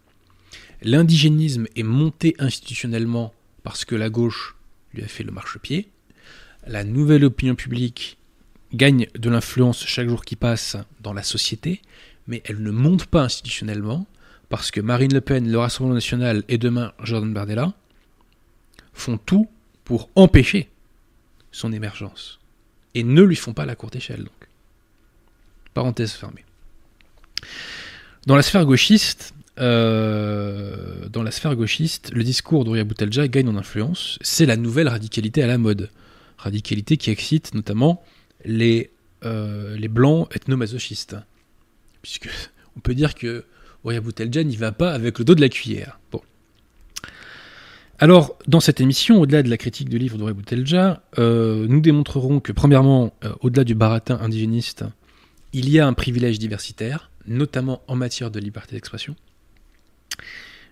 [0.84, 4.56] L'indigénisme est monté institutionnellement parce que la gauche
[4.94, 5.90] lui a fait le marchepied.
[6.68, 8.18] La nouvelle opinion publique
[8.74, 11.82] gagne de l'influence chaque jour qui passe dans la société,
[12.28, 14.06] mais elle ne monte pas institutionnellement
[14.50, 17.74] parce que Marine Le Pen, le Rassemblement national et demain Jordan Bardella
[18.94, 19.50] font tout
[19.86, 20.70] pour empêcher
[21.52, 22.40] son émergence
[22.94, 24.26] et ne lui font pas la courte échelle.
[24.26, 24.50] Donc.
[25.74, 26.44] Parenthèse fermée.
[28.28, 33.56] Dans la sphère gauchiste, euh, dans la sphère gauchiste, le discours d'Ouria Boutelja gagne en
[33.56, 34.18] influence.
[34.22, 35.90] C'est la nouvelle radicalité à la mode.
[36.38, 38.04] Radicalité qui excite notamment
[38.46, 38.90] les,
[39.24, 41.16] euh, les blancs ethnomasochistes.
[42.02, 42.30] Puisque
[42.76, 43.46] on peut dire que
[43.84, 46.00] Oya Boutelja n'y va pas avec le dos de la cuillère.
[46.12, 46.22] Bon.
[48.00, 52.40] Alors, dans cette émission, au-delà de la critique du livre d'Oya Boutelja, euh, nous démontrerons
[52.40, 54.84] que, premièrement, au-delà du baratin indigéniste,
[55.54, 59.16] il y a un privilège diversitaire, notamment en matière de liberté d'expression.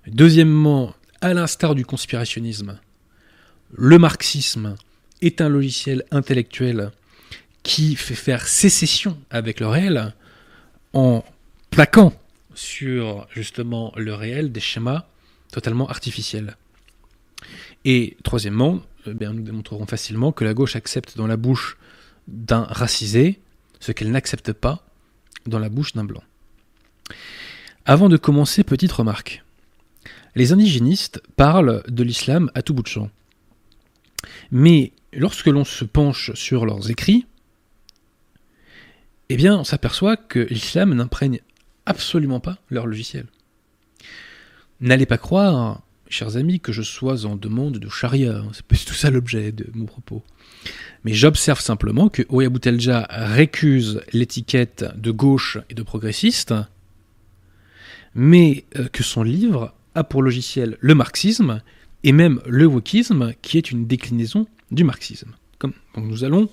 [0.08, 2.80] Deuxièmement, à l'instar du conspirationnisme,
[3.74, 4.76] le marxisme
[5.22, 6.92] est un logiciel intellectuel
[7.64, 10.14] qui fait faire sécession avec le réel
[10.94, 11.24] en
[11.70, 12.14] plaquant
[12.54, 15.06] sur justement le réel des schémas
[15.52, 16.58] totalement artificiels.
[17.86, 21.78] Et troisièmement, eh nous démontrerons facilement que la gauche accepte dans la bouche
[22.28, 23.40] d'un racisé
[23.80, 24.86] ce qu'elle n'accepte pas
[25.46, 26.24] dans la bouche d'un blanc.
[27.86, 29.44] Avant de commencer, petite remarque.
[30.36, 33.10] Les indigénistes parlent de l'islam à tout bout de champ.
[34.52, 37.26] Mais lorsque l'on se penche sur leurs écrits,
[39.30, 41.40] eh bien, on s'aperçoit que l'islam n'imprègne
[41.88, 43.26] absolument pas leur logiciel.
[44.80, 48.44] N'allez pas croire, chers amis, que je sois en demande de charia.
[48.52, 50.22] C'est tout ça l'objet de mon propos.
[51.04, 56.54] Mais j'observe simplement que Oya Boutelja récuse l'étiquette de gauche et de progressiste,
[58.16, 61.62] mais euh, que son livre a pour logiciel le marxisme
[62.04, 65.36] et même le wokisme, qui est une déclinaison du marxisme.
[65.96, 66.50] Nous allons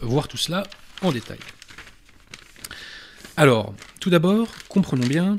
[0.00, 0.64] voir tout cela
[1.02, 1.38] en détail.
[3.36, 5.36] Alors, tout d'abord, comprenons bien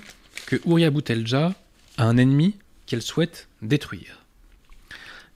[0.48, 1.54] que Ouria Boutelja
[1.98, 4.26] a un ennemi qu'elle souhaite détruire.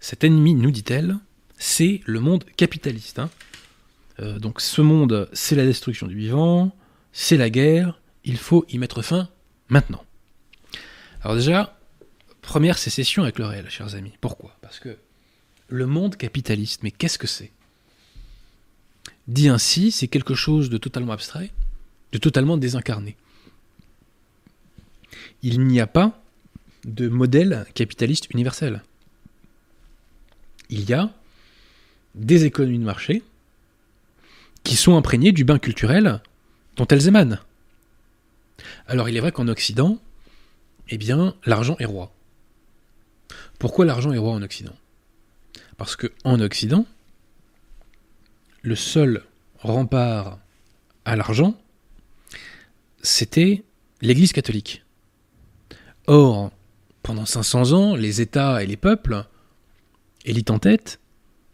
[0.02, 1.18] Cet ennemi, nous dit-elle,
[1.58, 3.20] c'est le monde capitaliste.
[3.20, 3.30] hein.
[4.20, 6.76] Euh, donc ce monde, c'est la destruction du vivant,
[7.14, 9.30] c'est la guerre, il faut y mettre fin
[9.70, 10.04] maintenant.
[11.22, 11.78] Alors déjà,
[12.42, 14.14] première sécession avec le réel, chers amis.
[14.22, 14.56] Pourquoi?
[14.62, 14.98] Parce que
[15.68, 17.52] le monde capitaliste, mais qu'est-ce que c'est?
[19.28, 21.52] Dit ainsi, c'est quelque chose de totalement abstrait,
[22.12, 23.16] de totalement désincarné.
[25.44, 26.20] Il n'y a pas
[26.86, 28.82] de modèle capitaliste universel.
[30.70, 31.14] Il y a
[32.16, 33.24] des économies de marché
[34.64, 36.22] qui sont imprégnées du bain culturel
[36.76, 37.40] dont elles émanent.
[38.88, 40.00] Alors il est vrai qu'en Occident,
[40.90, 42.14] eh bien, l'argent est roi.
[43.58, 44.76] Pourquoi l'argent est roi en Occident?
[45.78, 46.86] Parce que en Occident,
[48.62, 49.24] le seul
[49.60, 50.40] rempart
[51.06, 51.56] à l'argent,
[53.02, 53.64] c'était
[54.02, 54.84] l'Église catholique.
[56.08, 56.52] Or,
[57.04, 59.26] pendant 500 ans, les États et les peuples,
[60.26, 61.00] élites en tête,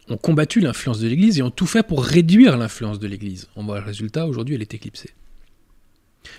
[0.08, 3.48] ont combattu l'influence de l'Église et ont tout fait pour réduire l'influence de l'Église.
[3.56, 5.10] On voit le résultat, aujourd'hui elle est éclipsée.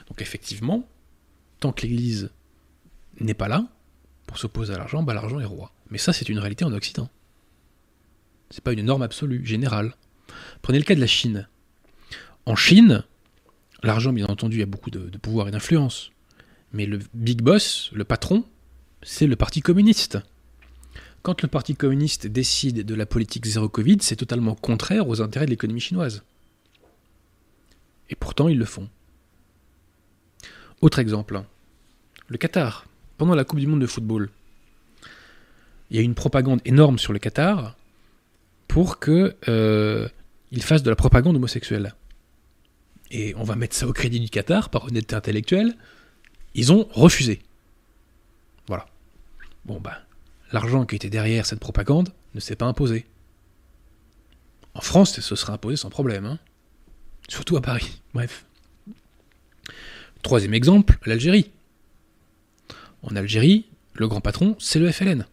[0.07, 0.87] Donc effectivement,
[1.59, 2.29] tant que l'Église
[3.19, 3.67] n'est pas là,
[4.25, 5.71] pour s'opposer à l'argent, bah l'argent est roi.
[5.89, 7.09] Mais ça c'est une réalité en Occident.
[8.49, 9.95] C'est pas une norme absolue, générale.
[10.61, 11.47] Prenez le cas de la Chine.
[12.45, 13.03] En Chine,
[13.83, 16.11] l'argent bien entendu a beaucoup de, de pouvoir et d'influence.
[16.73, 18.45] Mais le big boss, le patron,
[19.01, 20.17] c'est le Parti communiste.
[21.23, 25.45] Quand le Parti communiste décide de la politique zéro Covid, c'est totalement contraire aux intérêts
[25.45, 26.23] de l'économie chinoise.
[28.09, 28.89] Et pourtant, ils le font.
[30.81, 31.41] Autre exemple,
[32.27, 32.85] le Qatar.
[33.17, 34.29] Pendant la Coupe du Monde de football,
[35.89, 37.75] il y a eu une propagande énorme sur le Qatar
[38.67, 40.07] pour que euh,
[40.59, 41.95] fasse de la propagande homosexuelle.
[43.09, 45.75] Et on va mettre ça au crédit du Qatar, par honnêteté intellectuelle,
[46.53, 47.41] ils ont refusé.
[48.67, 48.85] Voilà.
[49.65, 50.01] Bon, bah,
[50.51, 53.05] l'argent qui était derrière cette propagande ne s'est pas imposé.
[54.73, 56.25] En France, ce serait imposé sans problème.
[56.25, 56.37] hein.
[57.29, 58.01] Surtout à Paris.
[58.13, 58.45] Bref.
[60.21, 61.49] Troisième exemple, l'Algérie.
[63.09, 65.25] En Algérie, le grand patron, c'est le FLN.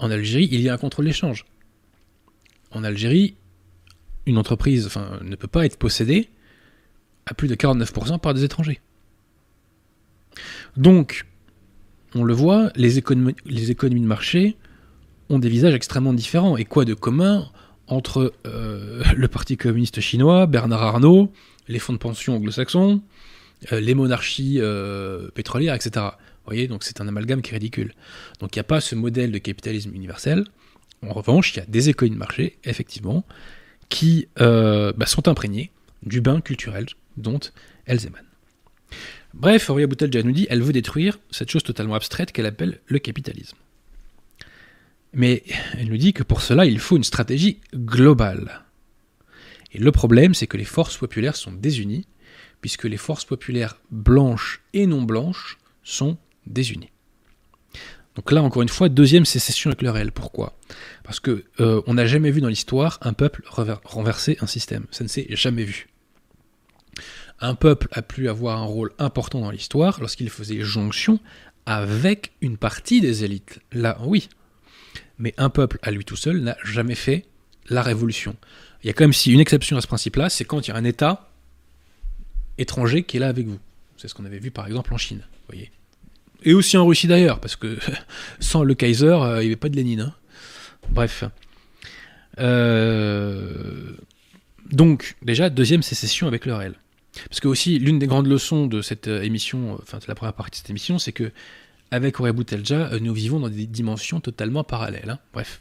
[0.00, 1.44] En Algérie, il y a un contrôle d'échange.
[2.72, 3.36] En Algérie,
[4.26, 4.90] une entreprise
[5.22, 6.28] ne peut pas être possédée
[7.26, 8.80] à plus de 49% par des étrangers.
[10.76, 11.24] Donc,
[12.16, 14.56] on le voit, les économies, de marché
[15.30, 16.56] ont des visages extrêmement différents.
[16.56, 17.48] Et quoi de commun
[17.86, 21.32] entre euh, le Parti communiste chinois, Bernard Arnault,
[21.68, 23.02] les fonds de pension anglo-saxons,
[23.70, 25.90] les monarchies euh, pétrolières, etc.
[25.94, 27.94] Vous voyez, donc c'est un amalgame qui est ridicule.
[28.40, 30.44] Donc il n'y a pas ce modèle de capitalisme universel.
[31.02, 33.24] En revanche, il y a des économies de marché, effectivement,
[33.88, 35.70] qui euh, bah, sont imprégnées
[36.02, 37.40] du bain culturel dont
[37.86, 38.28] elles émanent.
[39.32, 42.98] Bref, Auria Boutelja nous dit elle veut détruire cette chose totalement abstraite qu'elle appelle le
[42.98, 43.56] capitalisme.
[45.12, 45.42] Mais
[45.78, 48.62] elle nous dit que pour cela, il faut une stratégie globale.
[49.72, 52.06] Et le problème, c'est que les forces populaires sont désunies,
[52.64, 56.88] puisque les forces populaires blanches et non blanches sont désunies.
[58.14, 60.12] Donc là, encore une fois, deuxième sécession avec le réel.
[60.12, 60.56] Pourquoi?
[61.02, 63.42] Parce que euh, on n'a jamais vu dans l'histoire un peuple
[63.84, 64.86] renverser un système.
[64.90, 65.88] Ça ne s'est jamais vu.
[67.38, 71.20] Un peuple a pu avoir un rôle important dans l'histoire lorsqu'il faisait jonction
[71.66, 73.60] avec une partie des élites.
[73.72, 74.30] Là, oui.
[75.18, 77.26] Mais un peuple à lui tout seul n'a jamais fait
[77.68, 78.34] la révolution.
[78.82, 80.72] Il y a quand même si une exception à ce principe-là, c'est quand il y
[80.72, 81.28] a un État
[82.58, 83.58] étranger qui est là avec vous.
[83.96, 85.22] C'est ce qu'on avait vu par exemple en Chine.
[85.48, 85.70] Voyez.
[86.42, 87.78] Et aussi en Russie d'ailleurs, parce que
[88.40, 90.00] sans le Kaiser, euh, il n'y avait pas de Lénine.
[90.00, 90.14] hein.
[90.90, 91.24] Bref.
[92.38, 93.92] Euh,
[94.70, 96.74] Donc, déjà, deuxième sécession avec le réel.
[97.28, 100.34] Parce que aussi, l'une des grandes leçons de cette euh, émission, enfin de la première
[100.34, 101.30] partie de cette émission, c'est que
[101.90, 105.10] avec nous vivons dans des dimensions totalement parallèles.
[105.10, 105.18] hein.
[105.32, 105.60] Bref.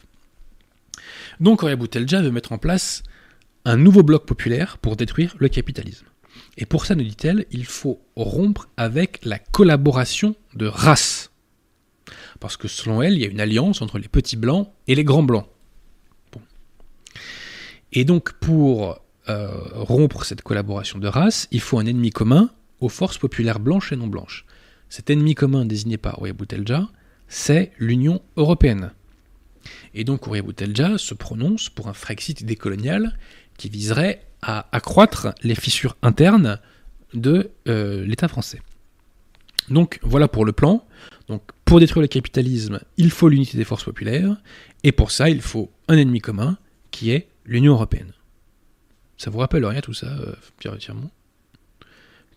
[1.39, 3.03] Donc Auria Boutelja veut mettre en place
[3.65, 6.05] un nouveau bloc populaire pour détruire le capitalisme.
[6.57, 11.31] Et pour ça, nous dit-elle, il faut rompre avec la collaboration de races.
[12.39, 15.03] Parce que selon elle, il y a une alliance entre les petits blancs et les
[15.03, 15.47] grands blancs.
[17.93, 22.49] Et donc pour euh, rompre cette collaboration de races, il faut un ennemi commun
[22.81, 24.45] aux forces populaires blanches et non blanches.
[24.89, 26.89] Cet ennemi commun désigné par Ouya Boutelja,
[27.27, 28.91] c'est l'Union européenne.
[29.93, 33.17] Et donc Ouya Boutelja se prononce pour un Frexit décolonial
[33.57, 36.59] qui viserait à accroître les fissures internes
[37.13, 38.61] de euh, l'État français.
[39.69, 40.85] Donc voilà pour le plan.
[41.27, 44.35] Donc pour détruire le capitalisme, il faut l'unité des forces populaires,
[44.83, 46.57] et pour ça, il faut un ennemi commun,
[46.91, 48.11] qui est l'Union européenne.
[49.17, 51.09] Ça vous rappelle rien tout ça, euh, Pierre Tirmont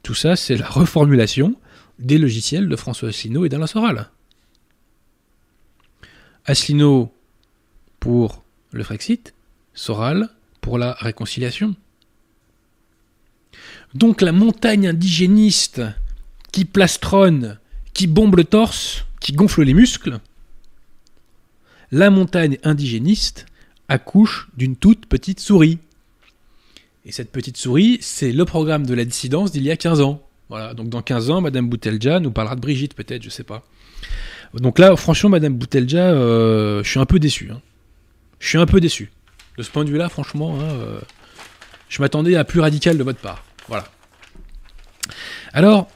[0.03, 1.57] Tout ça, c'est la reformulation
[1.99, 4.11] des logiciels de François Asselineau et d'Alain Soral.
[6.45, 7.13] Asselineau
[7.99, 9.35] pour le Frexit,
[9.75, 10.29] Soral
[10.61, 11.75] pour la réconciliation.
[13.97, 15.81] Donc la montagne indigéniste
[16.53, 17.59] qui plastronne,
[17.95, 20.21] qui bombe le torse, qui gonfle les muscles,
[21.91, 23.47] la montagne indigéniste
[23.89, 25.79] accouche d'une toute petite souris.
[27.07, 30.23] Et cette petite souris, c'est le programme de la dissidence d'il y a 15 ans.
[30.51, 33.65] Voilà, donc dans 15 ans, Madame Boutelja nous parlera de Brigitte, peut-être, je sais pas.
[34.53, 37.51] Donc là, franchement, Madame Boutelja, euh, je suis un peu déçu.
[37.51, 37.63] hein.
[38.41, 39.11] Je suis un peu déçu.
[39.57, 41.01] De ce point de vue-là, franchement, hein, euh,
[41.89, 43.43] je m'attendais à plus radical de votre part.
[43.69, 43.89] Voilà.
[45.53, 45.89] Alors,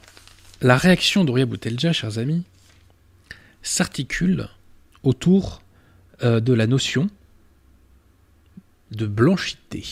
[0.61, 2.43] la réaction d'Ouria Boutelja, chers amis,
[3.63, 4.49] s'articule
[5.03, 5.61] autour
[6.23, 7.09] euh, de la notion
[8.91, 9.83] de blanchité.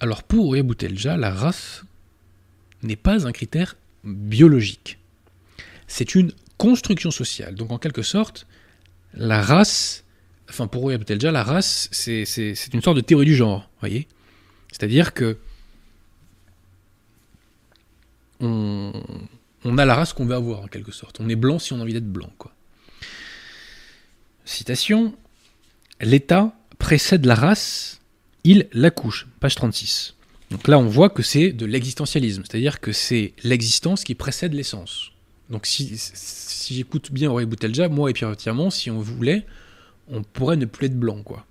[0.00, 1.84] Alors pour Ouria Boutelja, la race
[2.82, 4.98] n'est pas un critère biologique.
[5.86, 7.54] C'est une construction sociale.
[7.54, 8.46] Donc en quelque sorte,
[9.14, 10.04] la race,
[10.48, 12.24] enfin pour Ouria Boutelja, la race, c'est
[12.72, 14.06] une sorte de théorie du genre, voyez
[14.74, 15.38] C'est-à-dire que
[18.40, 18.92] on,
[19.78, 21.20] a la race qu'on veut avoir en quelque sorte.
[21.20, 22.52] On est blanc si on a envie d'être blanc, quoi.
[24.44, 25.14] Citation
[26.00, 28.00] L'État précède la race,
[28.42, 29.28] il l'accouche.
[29.38, 30.16] Page 36.
[30.50, 35.12] Donc là, on voit que c'est de l'existentialisme, c'est-à-dire que c'est l'existence qui précède l'essence.
[35.50, 39.46] Donc si, si j'écoute bien Aurélie Boutelja, moi et Pierre Tirmont, si on voulait,
[40.08, 41.46] on pourrait ne plus être blanc, quoi.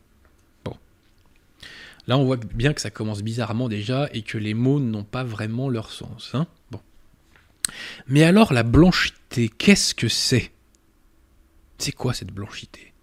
[2.07, 5.23] Là, on voit bien que ça commence bizarrement déjà et que les mots n'ont pas
[5.23, 6.31] vraiment leur sens.
[6.33, 6.47] Hein.
[8.07, 10.51] Mais alors, la blanchité, qu'est-ce que c'est?
[11.77, 12.93] C'est quoi cette blanchité?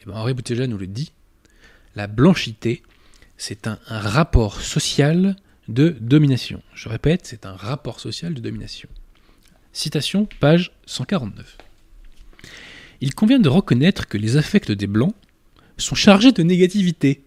[0.00, 1.12] Eh bien, Henri Boutelja nous le dit.
[1.94, 2.82] La blanchité,
[3.36, 5.36] c'est un, un rapport social
[5.68, 6.62] de domination.
[6.74, 8.88] Je répète, c'est un rapport social de domination.
[9.72, 11.58] Citation, page 149.
[13.00, 15.14] Il convient de reconnaître que les affects des Blancs
[15.78, 17.22] sont chargés de négativité.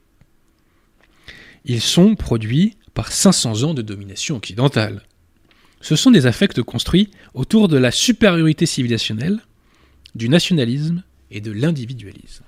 [1.66, 5.04] Ils sont produits par 500 ans de domination occidentale.
[5.80, 9.40] Ce sont des affects construits autour de la supériorité civilisationnelle,
[10.16, 12.44] du nationalisme et de l'individualisme.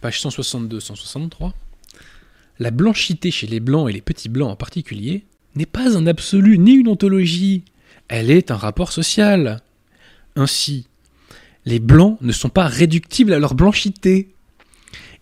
[0.00, 1.52] Page 162-163.
[2.58, 6.58] La blanchité chez les blancs et les petits blancs en particulier n'est pas un absolu
[6.58, 7.64] ni une ontologie,
[8.08, 9.60] elle est un rapport social.
[10.36, 10.86] Ainsi,
[11.70, 14.34] les blancs ne sont pas réductibles à leur blanchité,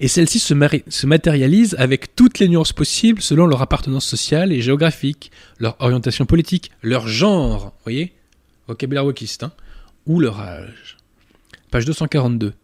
[0.00, 5.30] et celle-ci se, matérialise avec toutes les nuances possibles selon leur appartenance sociale et géographique,
[5.58, 8.14] leur orientation politique, leur genre, voyez,
[8.66, 9.52] vocabulaire wokiste, hein,
[10.06, 10.96] ou leur âge.
[11.70, 12.54] Page 242.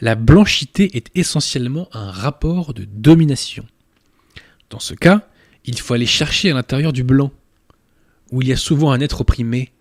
[0.00, 3.64] La blanchité est essentiellement un rapport de domination.
[4.70, 5.26] Dans ce cas,
[5.64, 7.32] il faut aller chercher à l'intérieur du blanc,
[8.30, 9.72] où il y a souvent un être opprimé,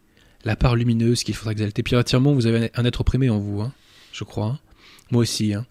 [0.44, 1.84] la part lumineuse qu'il faudra exalter.
[1.84, 3.72] Pierre Tirmont, vous avez un être opprimé en vous, hein,
[4.12, 4.46] je crois.
[4.48, 4.60] hein.
[5.12, 5.54] Moi aussi.
[5.54, 5.66] Hein.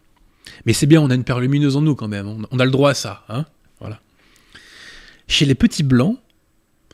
[0.67, 2.47] Mais c'est bien, on a une part lumineuse en nous quand même.
[2.51, 3.25] On- a le droit à ça.
[3.81, 4.01] Voilà.
[5.29, 6.19] Chez les petits blancs,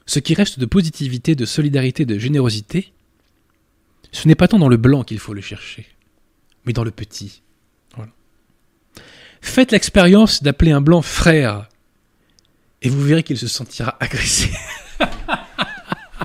[0.07, 2.93] ce qui reste de positivité, de solidarité, de générosité,
[4.13, 5.87] ce n'est pas tant dans le blanc qu'il faut le chercher,
[6.65, 7.43] mais dans le petit.
[9.41, 11.69] Faites l'expérience d'appeler un blanc frère,
[12.83, 14.51] et vous verrez qu'il se sentira agressé.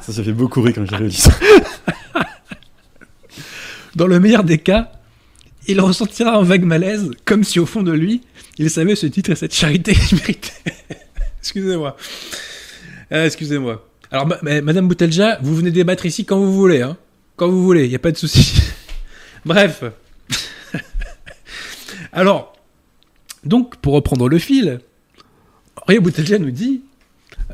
[0.01, 1.31] Ça, ça fait beaucoup rire quand j'ai réussi ça.
[3.95, 4.91] Dans le meilleur des cas,
[5.67, 8.21] il ressentira un vague malaise, comme si au fond de lui,
[8.57, 10.51] il savait ce titre et cette charité qu'il méritait.
[11.39, 11.95] excusez-moi.
[13.11, 13.87] Euh, excusez-moi.
[14.11, 16.97] Alors, ma- ma- Madame Boutelja, vous venez débattre ici quand vous voulez, hein.
[17.35, 18.61] Quand vous voulez, il n'y a pas de souci.
[19.45, 19.83] Bref.
[22.11, 22.53] Alors,
[23.43, 24.79] donc, pour reprendre le fil,
[25.87, 26.81] Ria Boutelja nous dit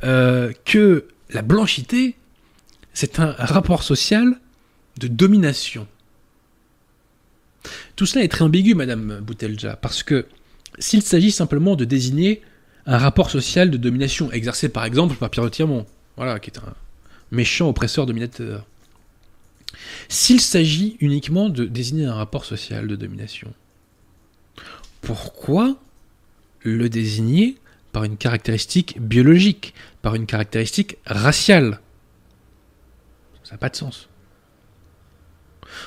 [0.04, 2.15] euh, que la blanchité,
[2.99, 4.38] c'est un rapport social
[4.99, 5.88] de domination.
[7.95, 10.25] Tout cela est très ambigu, Madame Boutelja, parce que
[10.79, 12.41] s'il s'agit simplement de désigner
[12.85, 15.83] un rapport social de domination exercé par exemple par Pierre de
[16.17, 16.73] voilà, qui est un
[17.31, 18.67] méchant oppresseur dominateur.
[20.09, 23.53] S'il s'agit uniquement de désigner un rapport social de domination,
[24.99, 25.77] pourquoi
[26.63, 27.55] le désigner
[27.93, 31.79] par une caractéristique biologique, par une caractéristique raciale?
[33.49, 34.09] Ça n'a pas de sens.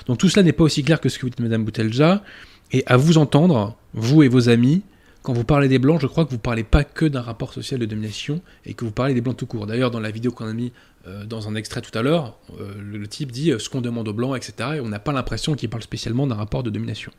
[0.06, 2.24] Donc tout cela n'est pas aussi clair que ce que vous dites, Madame Boutelja,
[2.72, 4.82] et à vous entendre, vous et vos amis,
[5.22, 7.52] quand vous parlez des blancs, je crois que vous ne parlez pas que d'un rapport
[7.52, 9.68] social de domination et que vous parlez des blancs tout court.
[9.68, 10.72] D'ailleurs, dans la vidéo qu'on a mis
[11.06, 14.08] euh, dans un extrait tout à l'heure, euh, le, type dit euh, ce qu'on demande
[14.08, 14.70] aux blancs, etc.
[14.76, 17.12] Et on n'a pas l'impression qu'il parle spécialement d'un rapport de domination.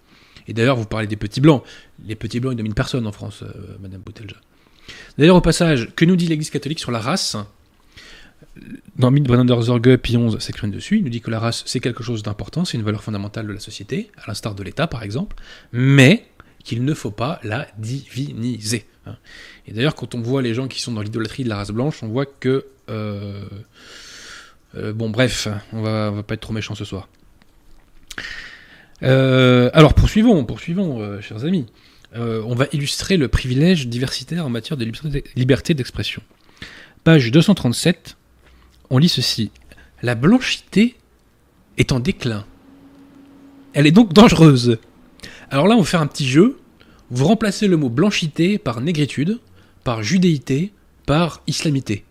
[0.50, 1.64] Et d'ailleurs, vous parlez des petits blancs.
[2.06, 3.46] Les petits blancs, ils dominent personne en France,
[3.82, 4.36] Madame Boutelja.
[5.18, 7.38] D'ailleurs, au passage, que nous dit l'Église catholique sur la race?
[8.96, 12.04] Dans Mitbrenner Zorge, Pi 11 s'exprime dessus, il nous dit que la race c'est quelque
[12.04, 15.36] chose d'important, c'est une valeur fondamentale de la société, à l'instar de l'État par exemple,
[15.72, 16.26] mais
[16.64, 18.86] qu'il ne faut pas la diviniser.
[19.06, 19.18] Hein.
[19.68, 22.02] Et d'ailleurs, quand on voit les gens qui sont dans l'idolâtrie de la race blanche,
[22.04, 22.66] on voit que...
[22.90, 23.44] Euh,
[24.76, 27.10] euh, bon, bref, on va, va pas être trop méchant ce soir.
[29.04, 31.66] Euh, alors, poursuivons, poursuivons, chers amis.
[32.16, 34.86] on va illustrer le privilège diversitaire en matière de
[35.36, 36.22] liberté d'expression.
[37.04, 38.16] Page 237,
[38.94, 39.52] on lit ceci.
[40.04, 40.96] La blanchité
[41.78, 42.46] est en déclin.
[43.74, 44.78] Elle est donc dangereuse.
[45.50, 46.60] Alors là, on faire un petit jeu.
[47.10, 49.40] Vous remplacez le mot blanchité par négritude,
[49.84, 50.74] par judéité,
[51.08, 52.06] par islamité.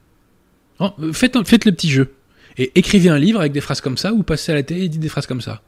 [0.80, 2.14] Hein, faites, faites, le petit jeu.
[2.58, 4.88] Et écrivez un livre avec des phrases comme ça, ou passez à la télé et
[4.88, 5.62] dites des phrases comme ça.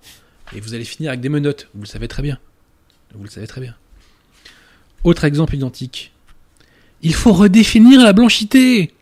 [0.53, 1.69] Et vous allez finir avec des menottes.
[1.75, 2.39] Vous le savez très bien.
[3.15, 3.77] Vous le savez très bien.
[5.05, 6.13] Autre exemple identique.
[7.03, 8.93] Il faut redéfinir la blanchité.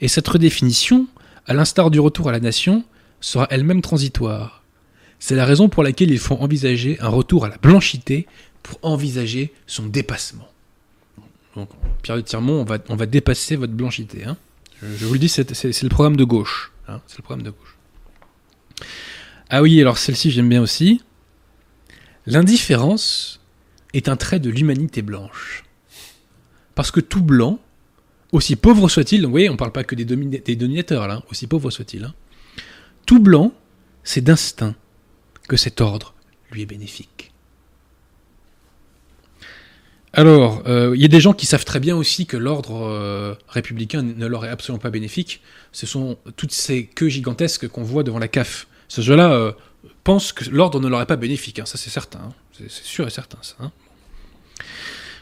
[0.00, 1.06] Et cette redéfinition,
[1.46, 2.84] à l'instar du retour à la nation,
[3.20, 4.62] sera elle-même transitoire.
[5.18, 8.26] C'est la raison pour laquelle il faut envisager un retour à la blanchité
[8.62, 10.48] pour envisager son dépassement.
[11.54, 11.70] Donc,
[12.02, 14.24] Pierre de Tirmont, on va, dépasser votre blanchité.
[14.24, 14.36] Hein.
[14.82, 15.34] Je, vous le dis.
[15.38, 15.44] Hein.
[15.56, 16.70] c'est le programme de gauche.
[19.48, 21.00] Ah oui, alors celle-ci, j'aime bien aussi.
[22.26, 23.40] L'indifférence
[23.94, 25.64] est un trait de l'humanité blanche.
[26.74, 27.58] Parce que tout blanc,
[28.32, 31.70] aussi pauvre soit-il, vous voyez, on ne parle pas que des, dominateurs là, aussi pauvre
[31.70, 32.14] soit-il, hein.
[33.06, 33.52] tout blanc,
[34.04, 34.74] c'est d'instinct
[35.48, 36.14] que cet ordre
[36.50, 37.32] lui est bénéfique.
[40.12, 43.34] Alors, euh, il y a des gens qui savent très bien aussi que l'ordre euh,
[43.48, 45.42] républicain ne leur est absolument pas bénéfique.
[45.72, 48.66] Ce sont toutes ces queues gigantesques qu'on voit devant la CAF.
[48.88, 49.52] Ce jeu-là euh,
[50.04, 51.66] pense que l'ordre ne leur est pas bénéfique, hein.
[51.66, 52.20] ça c'est certain.
[52.20, 52.32] Hein.
[52.58, 53.56] C'est sûr et certain ça.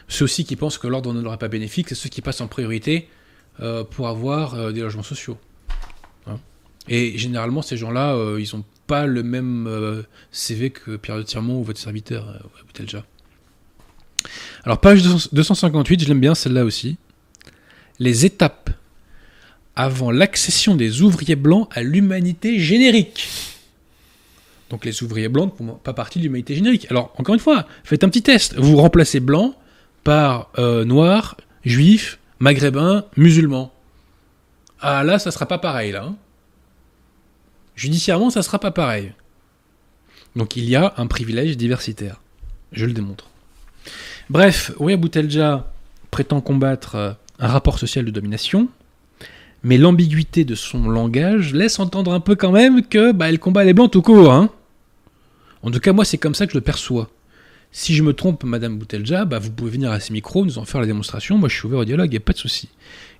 [0.07, 2.41] Ceux aussi qui pensent que l'ordre ne leur est pas bénéfique, c'est ceux qui passent
[2.41, 3.09] en priorité
[3.91, 5.37] pour avoir des logements sociaux.
[6.87, 11.59] Et généralement, ces gens-là, ils ont pas le même euh, CV que Pierre de Tirmont
[11.59, 13.03] ou votre serviteur, euh, déjà.
[14.63, 16.97] Alors, page 258, je l'aime bien celle-là aussi.
[17.99, 18.69] Les étapes
[19.75, 23.27] avant l'accession des ouvriers blancs à l'humanité générique.
[24.69, 26.87] Donc les ouvriers blancs ne font pas partie de l'humanité générique.
[26.89, 28.55] Alors, encore une fois, faites un petit test.
[28.57, 29.53] Vous remplacez blanc
[30.05, 33.73] par euh, noir, juif, maghrébin, musulman.
[34.79, 36.05] Ah là, ça sera pas pareil là.
[36.05, 36.15] Hein.
[37.75, 39.11] Judiciairement, ça sera pas pareil.
[40.35, 42.21] Donc il y a un privilège diversitaire.
[42.71, 43.29] Je le démontre.
[44.29, 45.71] Bref, Ouya Boutelja
[46.11, 48.69] prétend combattre euh, un rapport social de domination,
[49.63, 53.63] mais l'ambiguïté de son langage laisse entendre un peu quand même que bah, elle combat
[53.63, 54.31] les blancs tout court.
[54.31, 54.51] Hein
[55.63, 57.09] en tout cas, moi, c'est comme ça que je le perçois.
[57.77, 60.63] Si je me trompe, Madame Boutelja, bah, vous pouvez venir à ces micros, nous en
[60.63, 61.37] faire la démonstration.
[61.37, 62.69] Moi, je suis ouvert au dialogue, il n'y a pas de souci.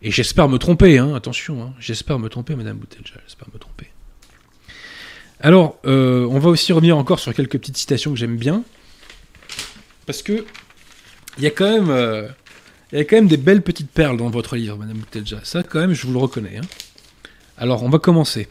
[0.02, 1.74] Et j'espère me tromper, hein, attention, hein.
[1.78, 3.90] j'espère me tromper, Madame Boutelja, j'espère me tromper.
[5.42, 8.64] Alors, euh, on va aussi revenir encore sur quelques petites citations que j'aime bien.
[10.06, 10.46] Parce que
[11.38, 12.26] il y a quand même, euh,
[12.94, 15.42] y a quand même des belles petites perles dans votre livre, Madame Boutelja.
[15.44, 16.60] Ça, quand même, je vous le reconnais.
[16.60, 16.68] Hein.
[17.58, 18.48] Alors, on va commencer.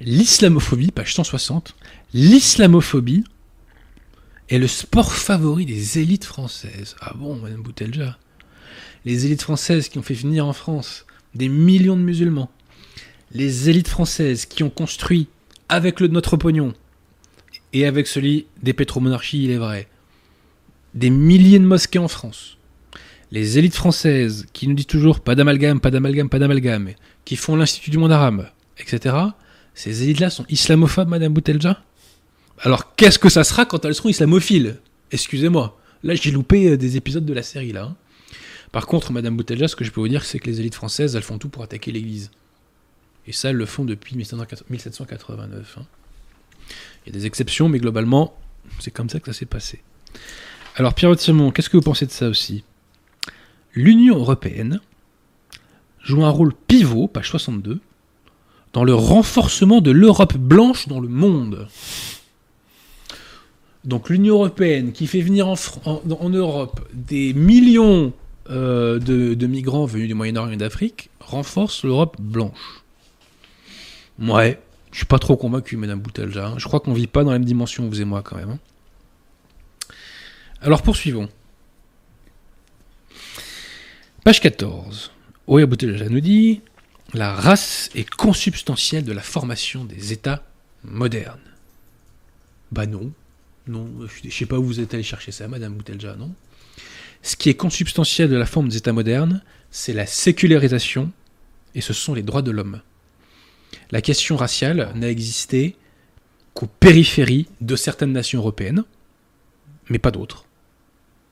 [0.00, 1.74] L'islamophobie, page 160.
[2.14, 3.24] L'islamophobie
[4.52, 6.94] est le sport favori des élites françaises.
[7.00, 8.18] Ah bon, Madame Boutelja?
[9.06, 12.50] Les élites françaises qui ont fait venir en France des millions de musulmans,
[13.32, 15.28] les élites françaises qui ont construit
[15.70, 16.74] avec le, notre pognon
[17.72, 19.88] et avec celui des pétromonarchies, il est vrai,
[20.94, 22.58] des milliers de mosquées en France,
[23.30, 26.90] les élites françaises qui nous disent toujours pas d'amalgame, pas d'amalgame, pas d'amalgame,
[27.24, 29.16] qui font l'Institut du monde arabe, etc.,
[29.72, 31.82] ces élites-là sont islamophobes, Madame Boutelja?
[32.62, 34.78] Alors qu'est-ce que ça sera quand elles seront islamophiles
[35.10, 35.78] Excusez-moi.
[36.04, 37.84] Là, j'ai loupé euh, des épisodes de la série, là.
[37.84, 37.96] Hein.
[38.70, 41.14] Par contre, Madame Boutelja, ce que je peux vous dire, c'est que les élites françaises,
[41.14, 42.30] elles font tout pour attaquer l'Église.
[43.26, 45.78] Et ça, elles le font depuis 1789.
[45.78, 45.86] hein.
[47.04, 48.34] Il y a des exceptions, mais globalement,
[48.78, 49.82] c'est comme ça que ça s'est passé.
[50.76, 52.64] Alors, Pierre Simon, qu'est-ce que vous pensez de ça aussi?
[53.74, 54.80] L'Union européenne
[56.00, 57.80] joue un rôle pivot, page 62,
[58.72, 61.68] dans le renforcement de l'Europe blanche dans le monde.
[63.84, 68.12] Donc l'Union européenne qui fait venir en, Europe des millions
[68.50, 72.82] euh, de, migrants venus du Moyen-Orient et d'Afrique renforce l'Europe blanche.
[74.20, 74.60] Ouais,
[74.92, 76.48] je suis pas trop convaincu, Madame Boutelja.
[76.48, 76.54] hein.
[76.58, 78.50] Je crois qu'on vit pas dans la même dimension, vous et moi, quand même.
[78.50, 78.58] hein.
[80.60, 81.28] Alors poursuivons.
[84.22, 85.10] Page 14.
[85.48, 86.60] Oya Boutelja nous dit
[87.14, 90.44] La race est consubstantielle de la formation des États
[90.84, 91.40] modernes.
[92.70, 93.10] Bah non.
[93.66, 96.32] Non, je je sais pas où vous êtes allé chercher ça, Madame Boutelja, non
[97.22, 101.12] Ce qui est consubstantiel de la forme des États modernes, c'est la sécularisation
[101.74, 102.80] et ce sont les droits de l'homme.
[103.90, 105.76] La question raciale n'a existé
[106.54, 108.84] qu'aux périphéries de certaines nations européennes,
[109.88, 110.44] mais pas d'autres.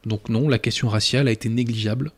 [0.06, 2.12] Donc non, la question raciale a été négligeable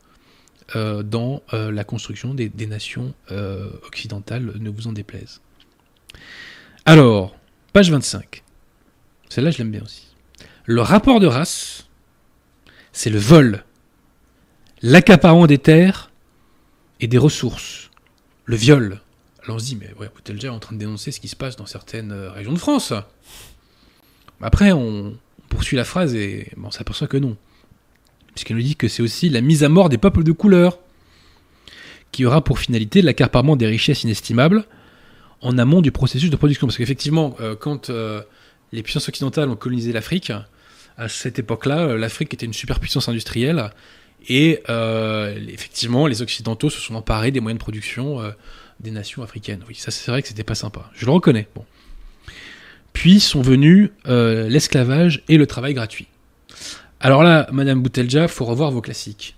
[0.75, 5.41] euh, dans euh, la construction des, des nations euh, occidentales, ne vous en déplaise.
[6.85, 7.35] Alors,
[7.73, 8.42] page 25.
[9.33, 10.09] Celle-là, je l'aime bien aussi.
[10.65, 11.87] Le rapport de race,
[12.91, 13.63] c'est le vol,
[14.83, 16.11] l'accaparement des terres
[16.99, 17.89] et des ressources,
[18.45, 19.01] le viol.
[19.41, 21.35] Alors on se dit, mais ouais, Boutelja est en train de dénoncer ce qui se
[21.35, 22.93] passe dans certaines euh, régions de France.
[24.39, 25.17] Après, on
[25.49, 27.35] poursuit la phrase et on s'aperçoit que non.
[28.35, 30.77] Puisqu'elle nous dit que c'est aussi la mise à mort des peuples de couleur,
[32.11, 34.65] qui aura pour finalité l'accaparement des richesses inestimables
[35.41, 36.67] en amont du processus de production.
[36.67, 38.21] Parce qu'effectivement, euh, quand euh,
[38.73, 40.33] les puissances occidentales ont colonisé l'Afrique,
[40.97, 43.69] à cette époque-là, euh, l'Afrique était une superpuissance industrielle,
[44.27, 48.31] et euh, effectivement, les Occidentaux se sont emparés des moyens de production euh,
[48.79, 49.63] des nations africaines.
[49.67, 50.89] Oui, ça c'est vrai que c'était pas sympa.
[50.93, 51.47] Je le reconnais.
[52.93, 56.07] Puis sont venus l'esclavage et le travail gratuit.
[56.99, 59.35] Alors là, Madame Boutelja, faut revoir vos classiques.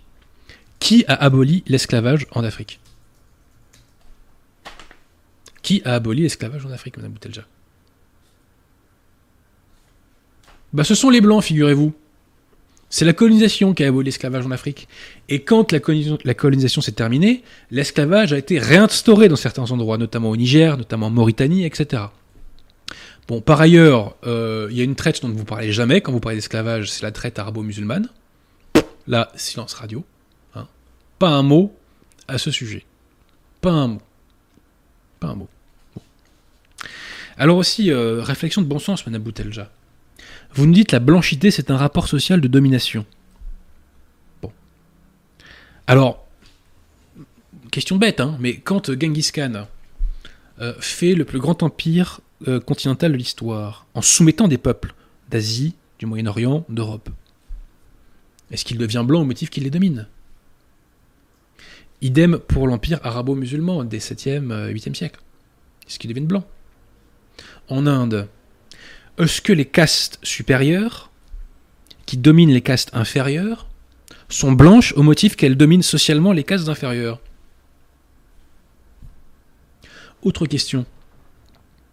[0.79, 2.79] Qui a aboli l'esclavage en Afrique?
[5.61, 7.45] Qui a aboli l'esclavage en Afrique, Madame Boutelja?
[10.75, 11.93] Bah, ce sont les blancs, figurez-vous.
[12.89, 14.87] C'est la colonisation qui a aboli l'esclavage en Afrique.
[15.29, 20.35] Et quand la, colonisation- s'est terminée, l'esclavage a été réinstauré dans certains endroits, notamment au
[20.37, 22.03] Niger, notamment en Mauritanie, etc.
[23.27, 26.19] Bon, par ailleurs, euh, il y a une traite dont vous parlez jamais quand vous
[26.19, 28.09] parlez d'esclavage, c'est la traite arabo-musulmane.
[29.07, 30.03] Là, silence radio.
[30.55, 30.67] hein.
[31.19, 31.73] Pas un mot
[32.27, 32.83] à ce sujet.
[33.61, 34.01] Pas un mot.
[35.19, 35.47] Pas un mot.
[37.37, 39.71] Alors aussi, euh, réflexion de bon sens, Madame Boutelja.
[40.55, 43.05] Vous nous dites la blanchité, c'est un rapport social de domination.
[44.41, 44.51] Bon.
[45.85, 46.25] Alors,
[47.71, 49.67] question bête, hein, mais quand euh, Genghis Khan
[50.61, 54.93] euh, fait le plus grand empire euh, continental de l'histoire, en soumettant des peuples
[55.29, 57.09] d'Asie, du Moyen-Orient, d'Europe,
[58.51, 60.07] est-ce qu'il devient blanc au motif qu'il les domine?
[62.01, 65.21] Idem pour l'empire arabo-musulman des 7e, euh, 8e siècles.
[65.87, 66.45] Est-ce qu'ils deviennent blancs
[67.67, 68.27] En Inde,
[69.17, 71.11] est-ce que les castes supérieures,
[72.05, 73.67] qui dominent les castes inférieures,
[74.29, 77.19] sont blanches au motif qu'elles dominent socialement les castes inférieures?
[80.23, 80.85] Autre question,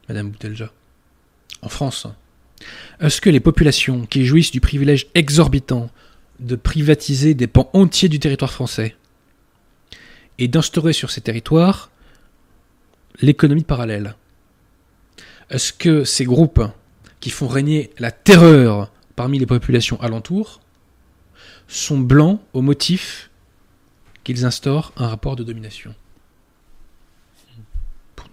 [0.09, 0.73] Madame Boutelja.
[1.61, 2.07] En France,
[3.01, 5.91] est-ce que les populations qui jouissent du privilège exorbitant
[6.41, 8.97] de privatiser des pans entiers du territoire français
[10.39, 11.91] et d'instaurer sur ces territoires
[13.20, 14.16] l'économie parallèle,
[15.51, 16.62] est-ce que ces groupes
[17.23, 20.61] qui font régner la terreur parmi les populations alentours
[21.68, 23.31] sont blancs au motif
[24.25, 25.95] qu'ils instaurent un rapport de domination.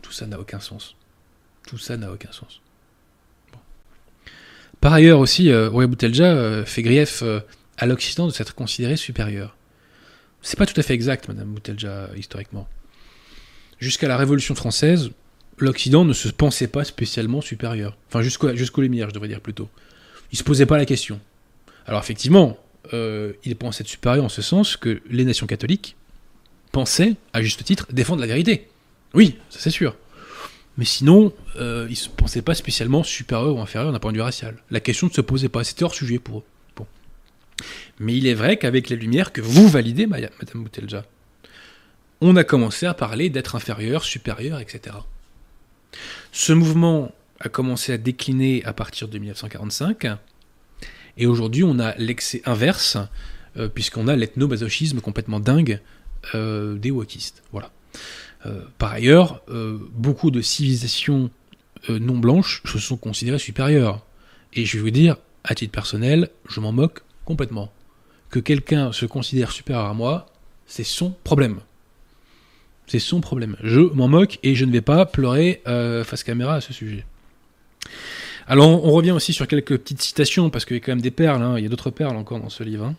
[0.02, 0.96] Tout ça n'a aucun sens.
[1.68, 2.62] Tout ça n'a aucun sens.
[4.82, 7.42] Par ailleurs aussi, euh, Roya Boutelja euh, fait grief euh,
[7.78, 9.56] à l'Occident de s'être considéré supérieur.
[10.42, 12.68] C'est pas tout à fait exact, Madame Boutelja, euh, historiquement.
[13.78, 15.12] Jusqu'à la Révolution française,
[15.66, 17.97] l'Occident ne se pensait pas spécialement supérieur.
[18.07, 19.70] Enfin, jusqu'au jusqu'aux Lumières, je devrais dire plutôt.
[20.32, 21.20] Il se posait pas la question.
[21.86, 22.57] Alors effectivement,
[22.93, 25.95] euh, il pensait être supérieur en ce sens que les nations catholiques
[26.72, 28.68] pensaient, à juste titre, défendre la vérité.
[29.14, 29.95] Oui, ça c'est sûr.
[30.78, 34.18] Mais sinon, euh, ils ne se pensaient pas spécialement supérieur ou inférieur d'un point de
[34.18, 34.55] vue racial.
[34.72, 36.43] La question ne se posait pas, c'était hors sujet pour eux.
[36.76, 36.86] Bon.
[37.99, 41.05] Mais il est vrai qu'avec les Lumières que vous validez, Madame Boutelja,
[42.22, 44.95] on a commencé à parler d'être inférieur, supérieur, etc.
[46.32, 50.07] Ce mouvement a commencé à décliner à partir de 1945,
[51.17, 52.97] et aujourd'hui on a l'excès inverse
[53.57, 55.82] euh, puisqu'on a l'ethnomasochisme complètement dingue
[56.36, 57.43] euh, des wokistes.
[57.51, 57.71] Voilà.
[58.45, 59.41] Euh, par ailleurs,
[59.93, 61.30] beaucoup de civilisations
[61.89, 64.05] non blanches se sont considérées supérieures.
[64.53, 67.71] Et je vais vous dire, à titre personnel, je m'en moque complètement.
[68.30, 70.27] Que quelqu'un se considère supérieur à moi,
[70.67, 71.59] c'est son problème.
[72.90, 73.56] C'est son problème.
[73.64, 77.06] Je m'en moque et je ne vais pas pleurer euh, face caméra à ce sujet.
[78.48, 81.12] Alors, on revient aussi sur quelques petites citations, parce qu'il y a quand même des
[81.12, 81.54] perles, hein.
[81.60, 82.86] il y a d'autres perles encore dans ce livre.
[82.86, 82.96] hein.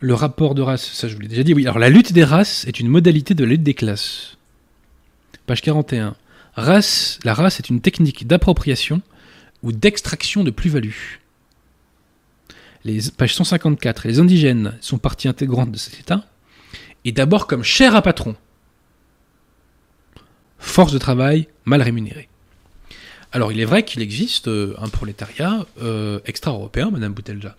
[0.00, 1.64] Le rapport de race, ça je vous l'ai déjà dit, oui.
[1.64, 4.38] Alors, la lutte des races est une modalité de la lutte des classes.
[5.44, 6.16] Page 41.
[6.54, 9.02] Race, la race est une technique d'appropriation
[9.62, 11.18] ou d'extraction de plus-value.
[12.84, 14.08] Les, page 154.
[14.08, 16.24] Les indigènes sont partie intégrante de cet État,
[17.06, 18.34] et d'abord comme chair à patron.
[20.58, 22.28] Force de travail mal rémunérée.
[23.30, 27.56] Alors, il est vrai qu'il existe euh, un prolétariat euh, extra-européen, Madame Boutelja.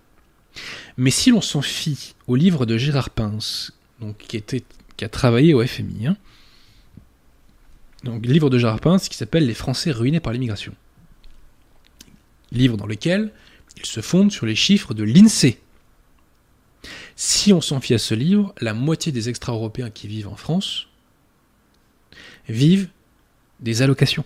[0.97, 3.71] Mais si l'on s'en fie au livre de Gérard Pince,
[4.01, 4.43] donc, qui,
[5.01, 6.17] a travaillé au FMI, hein,
[8.21, 10.73] livre de Gérard Pince qui s'appelle Les Français ruinés par l'immigration.
[12.51, 13.31] Livre dans lequel
[13.77, 15.59] il se fonde sur les chiffres de l'INSEE.
[17.19, 20.87] Si on s'en fie à ce livre, la moitié des extra-européens qui vivent en France
[22.47, 22.89] vivent
[23.59, 24.23] des allocations.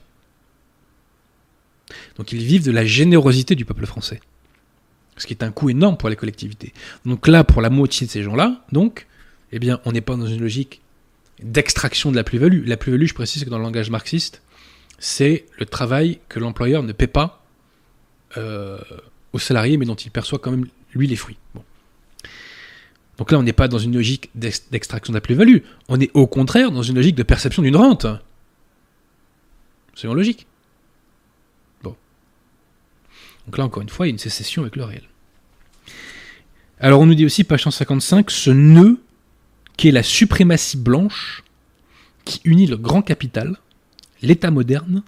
[2.17, 4.19] Donc ils vivent de la générosité du peuple français.
[5.15, 6.73] Ce qui est un coût énorme pour les collectivités.
[7.05, 9.07] Donc là, pour la moitié de ces gens-là, donc,
[9.53, 10.81] eh bien, on n'est pas dans une logique
[11.41, 12.67] d'extraction de la plus-value.
[12.67, 14.41] La plus-value, je précise que dans le langage marxiste,
[14.99, 17.45] c'est le travail que l'employeur ne paie pas
[18.35, 18.77] euh,
[19.31, 21.37] aux salariés, mais dont il perçoit quand même, lui, les fruits.
[23.21, 25.57] Donc là, on n'est pas dans une logique d'ex- d'extraction de la plus-value.
[25.89, 28.07] On est au contraire dans une logique de perception d'une rente.
[29.93, 30.47] C'est en logique.
[31.83, 31.95] Bon.
[33.45, 35.03] Donc là, encore une fois, il y a une sécession avec le réel.
[36.79, 38.99] Alors, on nous dit aussi, page 155, ce nœud
[39.77, 41.43] qui est la suprématie blanche
[42.25, 43.55] qui unit le grand capital,
[44.23, 45.03] l'État moderne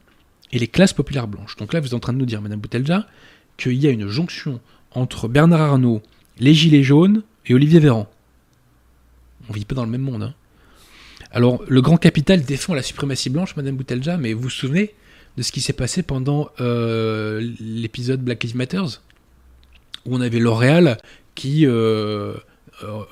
[0.51, 1.55] et les classes populaires blanches.
[1.55, 3.07] Donc là, vous êtes en train de nous dire, Madame Boutelja,
[3.57, 4.61] qu'il y a une jonction
[4.91, 6.03] entre Bernard Arnault,
[6.38, 8.10] les Gilets jaunes et Olivier Véran.
[9.50, 10.24] On vit pas dans le même monde.
[10.24, 10.34] hein.
[11.32, 14.94] Alors, le grand capital défend la suprématie blanche, Madame Boutelja, mais vous vous souvenez
[15.36, 18.84] de ce qui s'est passé pendant euh, l'épisode Black Lives Matter?
[20.06, 20.98] Où on avait L'Oréal
[21.34, 22.34] qui, euh,
[22.84, 23.04] euh,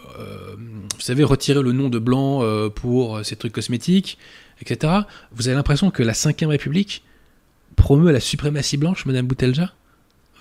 [0.57, 2.43] vous savez, retirait le nom de blanc
[2.75, 4.17] pour ses trucs cosmétiques,
[4.61, 4.93] etc.
[5.32, 7.03] Vous avez l'impression que la 5ème République
[7.75, 9.73] promeut la suprématie blanche, Madame Boutelja?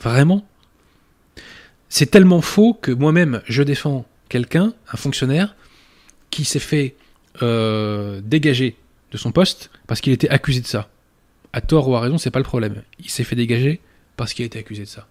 [0.00, 0.46] Vraiment?
[1.90, 5.56] C'est tellement faux que moi-même, je défends quelqu'un, un fonctionnaire,
[6.30, 6.94] qui s'est fait
[7.42, 8.76] euh, dégager
[9.10, 10.88] de son poste parce qu'il était accusé de ça.
[11.52, 12.82] À tort ou à raison, c'est pas le problème.
[13.00, 13.80] Il s'est fait dégager
[14.16, 15.08] parce qu'il a été accusé de ça.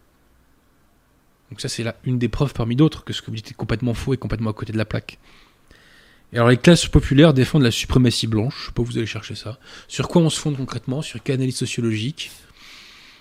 [1.49, 3.55] Donc ça, c'est là une des preuves parmi d'autres que ce que vous dites est
[3.55, 5.19] complètement faux et complètement à côté de la plaque.
[6.31, 9.07] Et alors les classes populaires défendent la suprématie blanche, je sais pas où vous allez
[9.07, 9.59] chercher ça.
[9.89, 11.01] Sur quoi on se fonde concrètement?
[11.01, 12.31] Sur quelle analyse sociologique?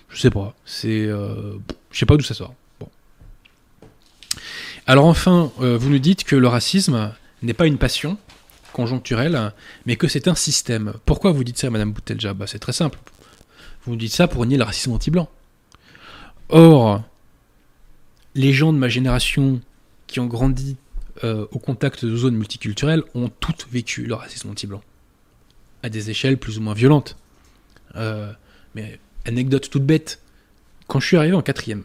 [0.09, 0.55] Je sais pas.
[0.63, 1.57] C'est, euh,
[1.91, 2.53] je sais pas d'où ça sort.
[4.89, 7.13] Alors enfin, euh, vous nous dites que le racisme
[7.43, 8.17] n'est pas une passion
[8.73, 9.53] conjoncturelle,
[9.85, 10.93] mais que c'est un système.
[11.05, 12.97] Pourquoi vous dites ça, Madame Boutelja bah, C'est très simple.
[13.83, 15.29] Vous nous dites ça pour nier le racisme anti-blanc.
[16.49, 17.03] Or,
[18.33, 19.61] les gens de ma génération
[20.07, 20.75] qui ont grandi
[21.23, 24.81] euh, au contact de zones multiculturelles ont toutes vécu le racisme anti-blanc.
[25.83, 27.15] À des échelles plus ou moins violentes.
[27.95, 28.33] Euh,
[28.73, 30.19] mais anecdote toute bête.
[30.87, 31.83] Quand je suis arrivé en quatrième,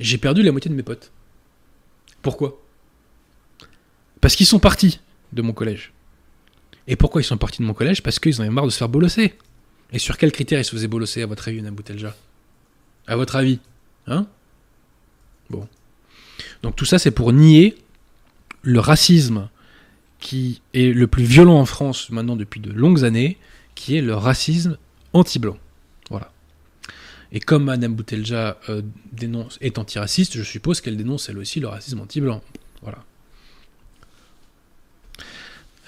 [0.00, 1.11] j'ai perdu la moitié de mes potes.
[2.22, 2.60] Pourquoi?
[4.20, 5.00] Parce qu'ils sont partis
[5.32, 5.92] de mon collège.
[6.86, 8.02] Et pourquoi ils sont partis de mon collège?
[8.02, 9.34] Parce qu'ils en avaient marre de se faire bolosser.
[9.92, 12.16] Et sur quels critères ils se faisaient bolosser, à votre avis, Una Boutelja?
[13.06, 13.58] À votre avis
[14.06, 14.26] Hein?
[15.50, 15.68] Bon.
[16.62, 17.76] Donc tout ça, c'est pour nier
[18.62, 19.48] le racisme
[20.18, 23.38] qui est le plus violent en France maintenant depuis de longues années,
[23.74, 24.78] qui est le racisme
[25.12, 25.58] anti-blanc.
[26.10, 26.32] Voilà.
[27.32, 31.68] Et comme Madame Boutelja euh, dénonce, est antiraciste, je suppose qu'elle dénonce elle aussi le
[31.68, 32.42] racisme anti-blanc.
[32.82, 32.98] Voilà.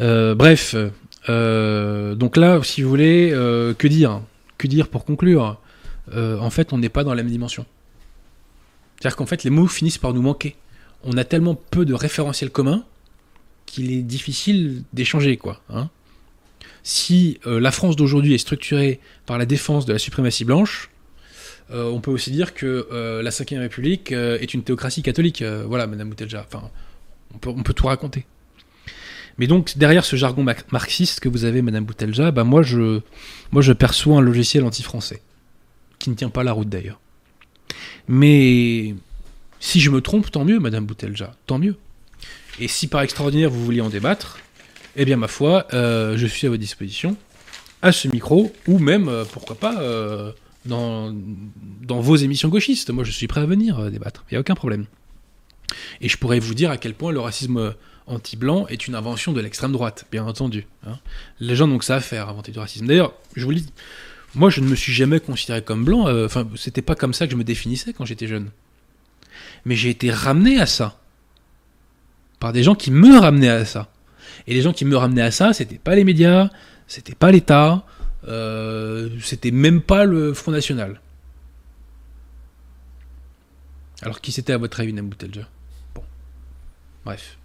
[0.01, 0.75] Euh, bref,
[1.29, 3.31] euh, donc là, si vous voulez,
[3.79, 4.23] que dire?
[4.57, 5.61] Que dire pour conclure?
[6.17, 7.67] En fait, on n'est pas dans la même dimension.
[8.99, 10.57] C'est-à-dire qu'en fait, les mots finissent par nous manquer.
[11.03, 12.85] On a tellement peu de référentiels communs
[13.67, 15.61] qu'il est difficile d'échanger, quoi.
[15.69, 15.91] hein.
[16.85, 20.91] si la France d'aujourd'hui est structurée par la défense de la suprématie blanche,
[21.71, 25.43] euh, on peut aussi dire que euh, la 5ème République euh, est une théocratie catholique.
[25.43, 26.47] Voilà, Madame Boutelja.
[26.47, 26.71] Enfin,
[27.35, 28.27] on peut, tout raconter.
[29.39, 33.01] Mais donc, derrière ce jargon ma- marxiste que vous avez, Madame Boutelja, bah moi, je,
[33.73, 35.23] perçois un logiciel anti-français.
[35.99, 37.01] Qui ne tient pas la route d'ailleurs.
[38.09, 38.95] Mais
[39.59, 41.77] Si je me trompe, tant mieux, Madame Boutelja, tant mieux.
[42.61, 44.39] Et si par extraordinaire vous vouliez en débattre,
[44.97, 47.17] eh bien ma foi, je suis à votre disposition,
[47.81, 49.75] à ce micro, ou même, pourquoi pas,
[50.67, 51.15] dans,
[51.89, 52.91] vos émissions gauchistes.
[52.91, 54.87] Moi, je suis prêt à venir euh, débattre, il n'y a aucun problème.
[56.01, 57.75] Et je pourrais vous dire à quel point le racisme
[58.07, 60.67] anti-blanc est une invention de l'extrême droite, bien entendu.
[60.87, 60.99] hein.
[61.41, 62.87] Les gens n'ont que ça à faire, inventer du racisme.
[62.87, 63.73] D'ailleurs, je vous le dis,
[64.35, 66.07] moi, je ne me suis jamais considéré comme blanc.
[66.09, 68.51] euh, Enfin, c'était pas comme ça que je me définissais quand j'étais jeune.
[69.65, 70.99] Mais j'ai été ramené à ça
[72.41, 73.89] par des gens qui me ramenaient à ça.
[74.47, 76.51] Et les gens qui me ramenaient à ça, c'était pas les médias,
[76.87, 77.81] c'était pas l'État, euh,
[79.21, 81.01] c'était même pas le Front National.
[84.03, 85.49] Alors qui c'était à votre avis, Namboutelja
[85.95, 86.03] Bon.
[87.05, 87.39] Bref.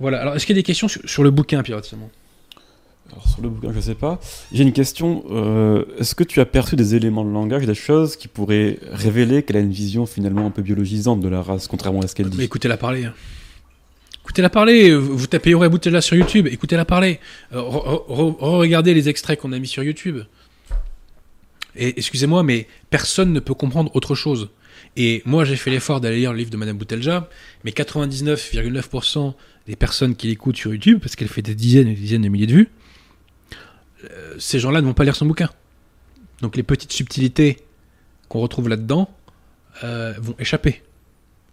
[0.00, 1.80] Voilà, alors est-ce qu'il y a des questions sur, sur le bouquin, Pierre
[3.10, 4.20] Alors, sur le bouquin, je sais pas.
[4.52, 5.24] J'ai une question.
[5.30, 9.42] euh, Est-ce que tu as perçu des éléments de langage, des choses qui pourraient révéler
[9.42, 12.30] qu'elle a une vision finalement un peu biologisante de la race, contrairement à ce qu'elle
[12.30, 12.38] dit?
[12.38, 13.08] Mais écoutez-la parler.
[14.28, 14.94] Écoutez-la parler.
[14.94, 16.48] Vous tapez Auréa Boutella sur YouTube.
[16.48, 17.18] Écoutez-la parler.
[17.54, 20.18] Euh, re- re- regardez les extraits qu'on a mis sur YouTube.
[21.74, 24.50] Et excusez-moi, mais personne ne peut comprendre autre chose.
[24.98, 27.30] Et moi, j'ai fait l'effort d'aller lire le livre de Madame Boutelja,
[27.64, 29.32] mais 99,9%
[29.66, 32.28] des personnes qui l'écoutent sur YouTube, parce qu'elle fait des dizaines et des dizaines de
[32.28, 32.68] milliers de vues,
[34.10, 35.48] euh, ces gens-là ne vont pas lire son bouquin.
[36.42, 37.56] Donc les petites subtilités
[38.28, 39.08] qu'on retrouve là-dedans
[39.84, 40.82] euh, vont échapper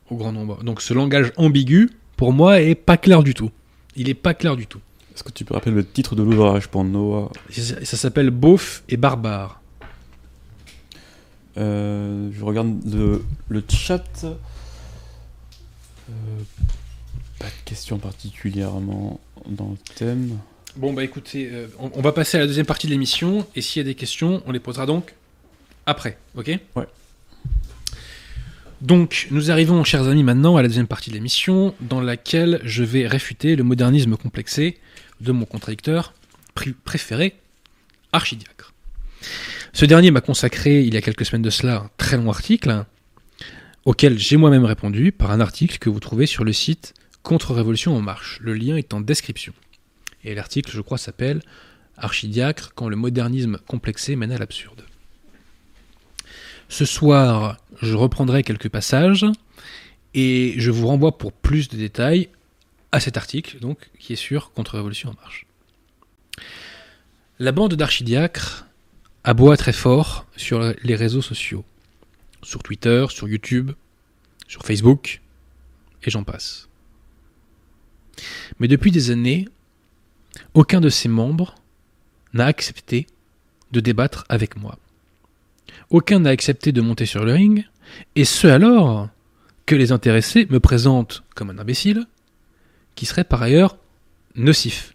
[0.09, 0.61] au grand nombre.
[0.65, 3.51] Donc ce langage ambigu, pour moi, est pas clair du tout.
[3.95, 4.79] Il est pas clair du tout.
[5.13, 7.31] Est-ce que tu peux rappeler le titre de l'ouvrage pour Noah?
[7.51, 9.61] Ça, ça s'appelle Beauf et Barbare.
[11.57, 14.25] Euh, Je regarde le, le chat.
[14.25, 16.11] Euh,
[17.39, 20.37] pas de questions particulièrement dans le thème.
[20.75, 23.61] Bon bah écoutez, euh, on, on va passer à la deuxième partie de l'émission, et
[23.61, 25.15] s'il y a des questions, on les posera donc
[25.85, 26.59] après, ok?
[26.75, 26.85] Ouais.
[28.85, 32.83] Donc, nous arrivons, chers amis, maintenant à la deuxième partie de l'émission, dans laquelle je
[32.83, 34.77] vais réfuter le modernisme complexé
[35.21, 36.13] de mon contradicteur
[36.83, 37.33] préféré,
[38.11, 38.73] Archidiacre.
[39.73, 42.85] Ce dernier m'a consacré, il y a quelques semaines de cela, un très long article,
[43.85, 48.01] auquel j'ai moi-même répondu par un article que vous trouvez sur le site Contre-Révolution en
[48.01, 48.37] marche.
[48.39, 49.53] Le lien est en description.
[50.23, 51.41] Et l'article, je crois, s'appelle
[51.97, 54.84] Archidiacre quand le modernisme complexé mène à l'absurde.
[56.69, 59.25] Ce soir, je reprendrai quelques passages
[60.13, 62.29] et je vous renvoie pour plus de détails
[62.91, 65.45] à cet article, donc, qui est sur Contre-Révolution en marche.
[67.39, 68.67] La bande d'Archidiacre
[69.23, 71.65] aboie très fort sur les réseaux sociaux,
[72.41, 73.71] sur Twitter, sur YouTube,
[74.47, 75.21] sur Facebook,
[76.03, 76.69] et j'en passe.
[78.59, 79.49] Mais depuis des années,
[80.53, 81.55] aucun de ses membres
[82.33, 83.07] n'a accepté
[83.71, 84.77] de débattre avec moi.
[85.89, 87.65] Aucun n'a accepté de monter sur le ring,
[88.15, 89.09] et ce alors
[89.65, 92.05] que les intéressés me présentent comme un imbécile,
[92.95, 93.77] qui serait par ailleurs
[94.35, 94.93] nocif.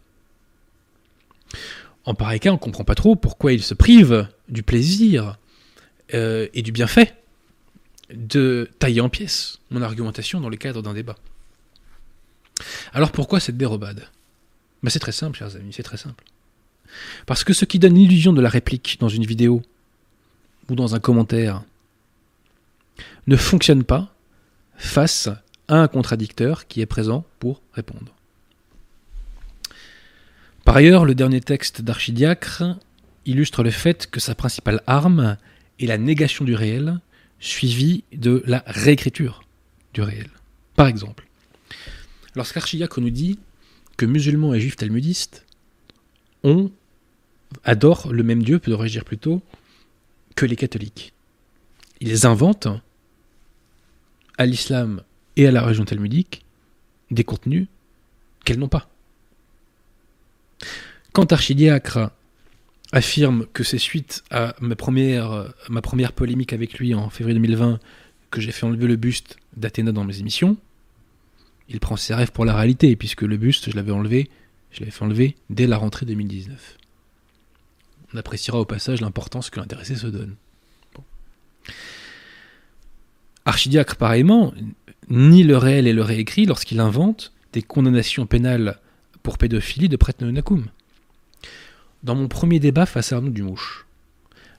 [2.05, 5.37] En pareil cas, on ne comprend pas trop pourquoi ils se privent du plaisir
[6.15, 7.15] euh, et du bienfait
[8.13, 11.17] de tailler en pièces mon argumentation dans le cadre d'un débat.
[12.93, 14.09] Alors pourquoi cette dérobade?
[14.83, 16.25] Ben C'est très simple, chers amis, c'est très simple.
[17.27, 19.63] Parce que ce qui donne l'illusion de la réplique dans une vidéo
[20.71, 21.63] ou dans un commentaire
[23.27, 24.15] ne fonctionne pas
[24.77, 25.29] face
[25.69, 28.15] à un contradicteur qui est présent pour répondre.
[30.65, 32.63] Par ailleurs, le dernier texte d'Archidiacre
[33.27, 35.37] illustre le fait que sa principale arme
[35.79, 37.01] est la négation du réel,
[37.41, 39.43] suivie de la réécriture
[39.95, 40.29] du réel.
[40.77, 41.27] Par exemple,
[42.35, 43.39] lorsqu'Archidiacre nous dit
[43.97, 45.45] que musulmans et juifs talmudistes
[46.43, 46.71] ont,
[47.65, 49.43] adorent le même Dieu, devrais-je dire plutôt,
[50.47, 51.13] les catholiques.
[52.01, 52.69] Ils inventent
[54.39, 55.03] à l'islam
[55.37, 56.45] et à la religion talmudique
[57.11, 57.67] des contenus
[58.45, 58.89] qu'elles n'ont pas.
[61.13, 62.11] Quand Archidiacre
[62.93, 67.79] affirme que c'est suite à ma première, ma première polémique avec lui en février 2020
[68.31, 70.57] que j'ai fait enlever le buste d'Athéna dans mes émissions,
[71.69, 74.29] il prend ses rêves pour la réalité, puisque le buste, je l'avais enlevé,
[74.73, 76.79] je l'avais fait enlever dès la rentrée 2019.
[78.13, 80.35] On appréciera au passage l'importance que l'intéressé se donne.
[83.45, 84.53] Archidiacre, pareillement,
[85.09, 88.79] nie le réel et le réécrit lorsqu'il invente des condamnations pénales
[89.23, 90.67] pour pédophilie de prêtre Nakum.
[92.03, 93.87] Dans mon premier débat face à Arnaud Dumouche,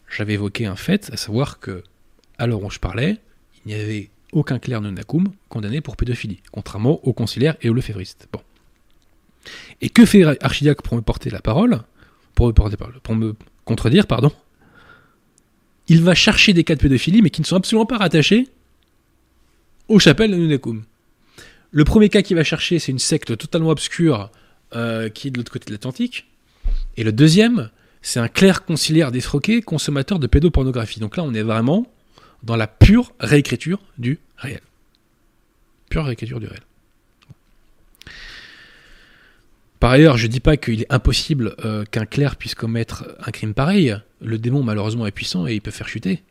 [0.09, 1.83] j'avais évoqué un fait, à savoir que,
[2.37, 3.17] à l'heure où je parlais,
[3.65, 8.27] il n'y avait aucun clerc Nakum condamné pour pédophilie, contrairement aux conciliaires et aux lefévristes.
[9.81, 11.81] Et que fait Archidiacre pour me porter la parole?
[12.33, 14.31] Pour me, contredire, pardon
[15.87, 18.47] Il va chercher des cas de pédophilie, mais qui ne sont absolument pas rattachés
[19.87, 20.83] aux chapelles de Nunecum.
[21.71, 24.29] Le premier cas qu'il va chercher, c'est une secte totalement obscure
[24.75, 26.27] euh, qui est de l'autre côté de l'Atlantique.
[26.97, 27.69] Et le deuxième,
[28.01, 30.99] c'est un clerc conciliaire défroqué, consommateur de pédopornographie.
[30.99, 31.85] Donc là, on est vraiment
[32.43, 34.61] dans la pure réécriture du réel.
[35.89, 36.61] Pure réécriture du réel.
[39.81, 43.31] Par ailleurs, je ne dis pas qu'il est impossible euh, qu'un clerc puisse commettre un
[43.31, 43.97] crime pareil.
[44.21, 46.21] Le démon, malheureusement, est puissant et il peut faire chuter.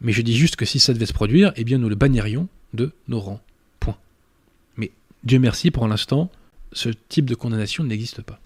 [0.00, 2.46] Mais je dis juste que si ça devait se produire, eh bien, nous le bannirions
[2.72, 3.40] de nos rangs.
[3.80, 3.96] Point.
[4.76, 4.92] Mais
[5.24, 6.30] Dieu merci, pour l'instant,
[6.72, 8.38] ce type de condamnation n'existe pas.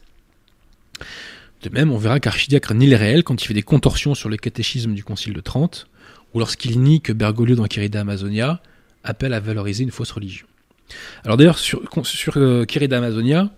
[1.63, 4.39] De même, on verra qu'Archidiacre nie les réels quand il fait des contorsions sur le
[4.39, 5.89] catéchisme du Concile de Trente,
[6.33, 8.63] ou lorsqu'il nie que Bergoglio dans Querida Amazonia
[9.03, 10.47] appelle à valoriser une fausse religion.
[11.23, 13.51] Alors d'ailleurs, sur, sur euh, Amazonia,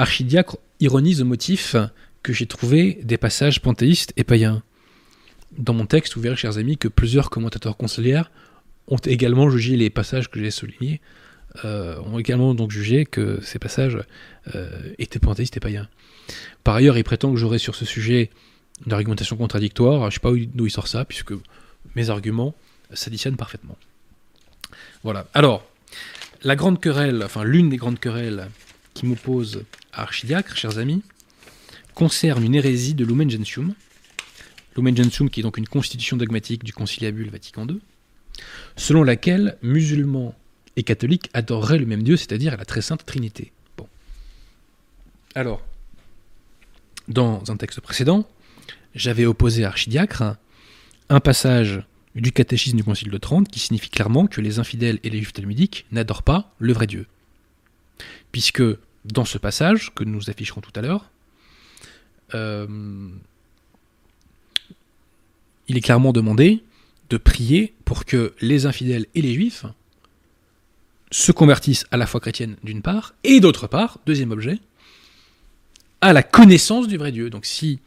[0.00, 1.76] Archidiacre ironise au motif
[2.22, 4.62] que j'ai trouvé des passages panthéistes et païens.
[5.58, 8.30] Dans mon texte, vous verrez, chers amis, que plusieurs commentateurs conciliaires
[8.88, 11.02] ont également jugé les passages que j'ai soulignés,
[11.66, 13.98] euh, ont également donc jugé que ces passages
[14.54, 15.86] euh, étaient panthéistes et païens.
[16.64, 18.30] Par ailleurs, il prétend que j'aurai sur ce sujet
[18.86, 20.00] une argumentation contradictoire.
[20.00, 21.34] Je ne sais pas d'où il sort ça, puisque
[21.94, 22.54] mes arguments
[22.94, 23.76] s'additionnent parfaitement.
[25.04, 25.26] Voilà.
[25.34, 25.62] Alors,
[26.42, 28.48] la grande querelle, enfin l'une des grandes querelles
[28.94, 31.02] qui m'oppose Archidiacre, chers amis,
[31.94, 33.74] concerne une hérésie de Lumen Gentium.
[34.76, 37.80] Lumen Gentium, qui est donc une constitution dogmatique du Conciliabule Vatican II,
[38.76, 40.34] selon laquelle musulmans
[40.76, 43.52] et catholiques adoreraient le même Dieu, c'est-à-dire la très sainte Trinité.
[43.76, 43.88] Bon.
[45.34, 45.62] Alors,
[47.08, 48.28] dans un texte précédent,
[48.94, 50.36] j'avais opposé à Archidiacre
[51.08, 51.82] un passage
[52.14, 55.32] du catéchisme du Concile de Trente qui signifie clairement que les infidèles et les juifs
[55.32, 57.06] talmudiques n'adorent pas le vrai Dieu.
[58.32, 58.62] Puisque
[59.04, 61.10] dans ce passage, que nous afficherons tout à l'heure,
[62.34, 63.08] euh,
[65.68, 66.62] il est clairement demandé
[67.10, 69.64] de prier pour que les infidèles et les juifs
[71.10, 74.58] se convertissent à la foi chrétienne d'une part, et d'autre part, deuxième objet,
[76.00, 77.30] à la connaissance du vrai Dieu.
[77.30, 77.80] Donc si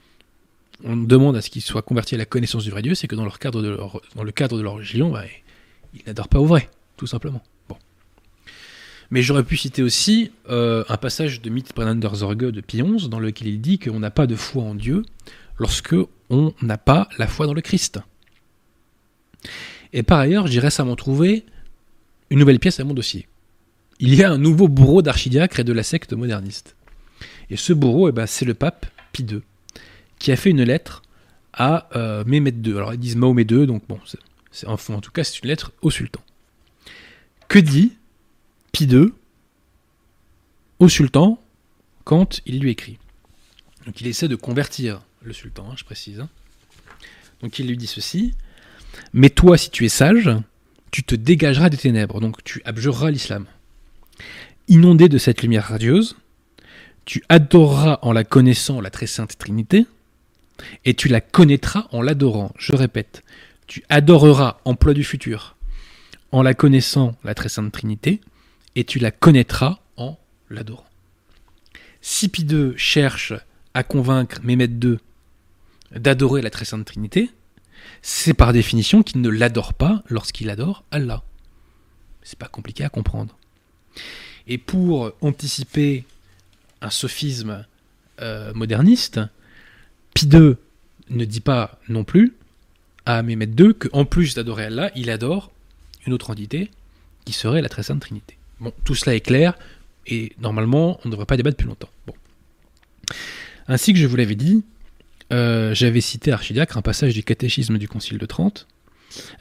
[0.84, 3.16] on demande à ce qu'ils soient convertis à la connaissance du vrai Dieu, c'est que
[3.16, 5.24] dans, le cadre de leur religion, bah,
[5.94, 7.42] ils n'adorent pas au vrai, tout simplement.
[7.70, 7.78] Bon.
[9.14, 11.72] Mais j'aurais pu citer aussi euh, un passage de Mythe
[12.16, 15.04] Zorge de Pie XI, dans lequel il dit qu'on n'a pas de foi en Dieu
[15.60, 15.96] lorsque
[16.32, 18.00] on n'a pas la foi dans le Christ.
[19.94, 21.46] Et par ailleurs, j'ai récemment trouvé
[22.32, 23.28] une nouvelle pièce à mon dossier.
[24.00, 26.76] Il y a un nouveau bourreau d'archidiacre et de la secte moderniste.
[27.52, 29.42] Et ce bourreau, eh ben, c'est le pape Pie II
[30.18, 31.04] qui a fait une lettre
[31.54, 32.72] à euh, II.
[32.72, 34.00] Alors ils disent Mahomet II, donc bon,
[34.66, 36.22] en tout cas c'est une lettre au sultan.
[37.48, 37.94] Que dit
[38.74, 39.14] Pie II
[40.80, 41.40] au sultan
[42.06, 42.98] quand il lui écrit
[43.86, 46.20] Donc il essaie de convertir le sultan, hein, je précise.
[46.20, 46.30] Hein.
[47.42, 48.34] Donc il lui dit ceci
[49.14, 50.32] Mais toi, si tu es sage,
[50.90, 53.46] tu te dégageras des ténèbres, donc tu abjureras l'islam.
[54.68, 56.16] Inondé de cette lumière radieuse,
[57.06, 59.86] tu adoreras en la connaissant la très sainte Trinité,
[60.84, 62.52] et tu la connaîtras en l'adorant.
[62.58, 63.24] Je répète,
[63.68, 65.58] tu adoreras, emploi du futur,
[66.32, 68.20] en la connaissant, la très sainte Trinité,
[68.76, 70.18] et tu la connaîtras en
[70.50, 70.86] l'adorant.
[72.02, 73.34] Si Pie II cherche
[73.74, 74.98] à convaincre Mehmet II
[75.96, 77.30] d'adorer la très sainte Trinité,
[78.02, 81.24] c'est par définition qu'il ne l'adore pas lorsqu'il adore Allah.
[82.24, 83.38] C'est pas compliqué à comprendre.
[84.48, 86.04] Et pour anticiper
[86.82, 87.66] un sophisme
[88.22, 89.22] euh, moderniste,
[90.14, 90.56] Pie II
[91.10, 92.34] ne dit pas non plus
[93.06, 95.52] à Mehmet II qu'en plus d'adorer Allah, il adore
[96.06, 96.70] une autre entité
[97.26, 98.38] qui serait la très sainte Trinité.
[98.64, 99.56] Bon, tout cela est clair
[100.08, 101.90] et normalement on ne devrait pas débattre plus longtemps.
[102.08, 102.14] Bon.
[103.68, 104.64] Ainsi que je vous l'avais dit,
[105.34, 108.68] euh, j'avais cité Archidiacre un passage du catéchisme du Concile de Trente.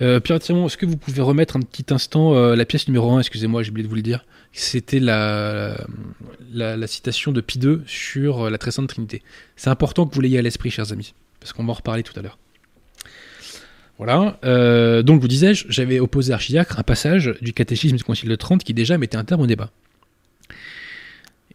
[0.03, 3.21] Euh, Pierre est-ce que vous pouvez remettre un petit instant euh, la pièce numéro 1,
[3.21, 4.27] excusez-moi, j'ai oublié de vous le dire.
[4.53, 5.79] C'était la,
[6.53, 9.23] la, citation de Pie II sur la très sainte Trinité.
[9.57, 12.19] C'est important que vous l'ayez à l'esprit, chers amis, parce qu'on va en reparler tout
[12.19, 12.39] à l'heure.
[14.05, 14.37] Voilà.
[14.43, 18.35] Euh, donc, vous disais-je, j'avais opposé à Archidiacre un passage du catéchisme du Concile de
[18.35, 19.71] Trente qui déjà mettait un terme au débat.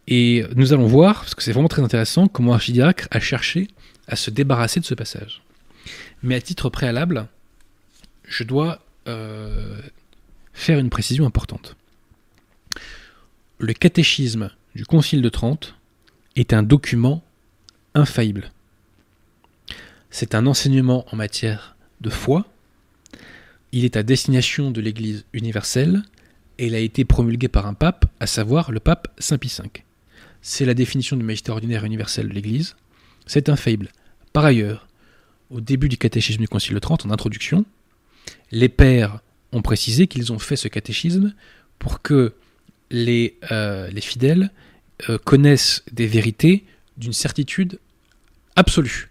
[0.08, 3.68] Et nous allons voir, parce que c'est vraiment très intéressant, comment Archidiacre a cherché
[4.08, 5.41] à se débarrasser de ce passage.
[6.24, 7.28] Mais à titre préalable,
[8.24, 8.80] je dois
[9.10, 9.82] euh,
[10.54, 11.76] faire une précision importante.
[13.60, 15.76] Le catéchisme du Concile de Trente
[16.38, 17.22] est un document
[17.93, 18.52] infaillible.
[20.12, 22.45] C'est un enseignement en matière de foi.
[23.72, 26.04] Il est à destination de l'Église universelle
[26.58, 29.70] et il a été promulgué par un pape, à savoir le pape Saint Pie V.
[30.41, 32.76] C'est la définition du magistère ordinaire universel de l'Église.
[33.26, 33.89] C'est infaillible.
[34.34, 34.88] Par ailleurs,
[35.50, 37.66] au début du catéchisme du Concile de Trente, en introduction,
[38.52, 39.20] les pères
[39.52, 41.34] ont précisé qu'ils ont fait ce catéchisme
[41.80, 42.34] pour que
[42.89, 44.52] les, euh, les fidèles
[45.10, 46.66] euh, connaissent des vérités
[46.98, 47.80] d'une certitude
[48.56, 49.10] absolue.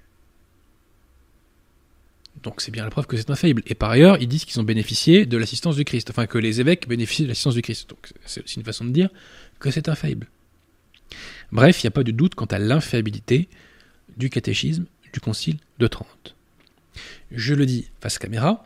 [2.46, 3.60] Donc c'est bien la preuve que c'est infaillible.
[3.66, 6.60] Et par ailleurs, ils disent qu'ils ont bénéficié de l'assistance du Christ, enfin que les
[6.60, 7.90] évêques bénéficient de l'assistance du Christ.
[7.90, 9.08] Donc c'est aussi une façon de dire
[9.58, 10.28] que c'est infaillible.
[11.50, 13.48] Bref, il n'y a pas de doute quant à l'infaillibilité
[14.16, 16.36] du catéchisme du Concile de Trente.
[17.32, 18.64] Je le dis face caméra,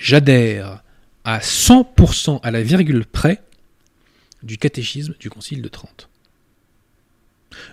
[0.00, 0.82] j'adhère
[1.22, 3.40] à 100% à la virgule près
[4.42, 6.08] du catéchisme du Concile de Trente.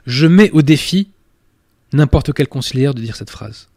[0.05, 1.09] Je mets au défi
[1.91, 3.67] n'importe quel conciliaire de dire cette phrase.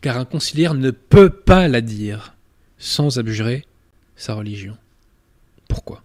[0.00, 2.34] Car un conciliaire ne peut pas la dire
[2.78, 3.64] sans abjurer
[4.16, 4.76] sa religion.
[5.68, 6.02] Pourquoi?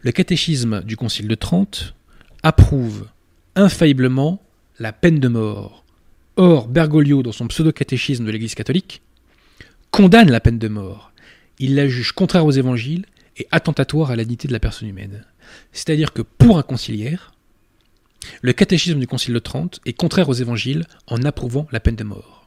[0.00, 1.94] Le catéchisme du Concile de Trente
[2.42, 3.06] approuve
[3.54, 4.42] infailliblement
[4.78, 5.84] la peine de mort.
[6.36, 9.02] Or, Bergoglio, dans son pseudo-catéchisme de l'Église catholique,
[9.90, 11.12] condamne la peine de mort.
[11.58, 13.04] Il la juge contraire aux évangiles
[13.36, 15.26] et attentatoire à la dignité de la personne humaine.
[15.72, 17.32] C'est-à-dire que pour un conciliaire,
[18.42, 22.04] le catéchisme du Concile de Trente est contraire aux évangiles en approuvant la peine de
[22.04, 22.39] mort.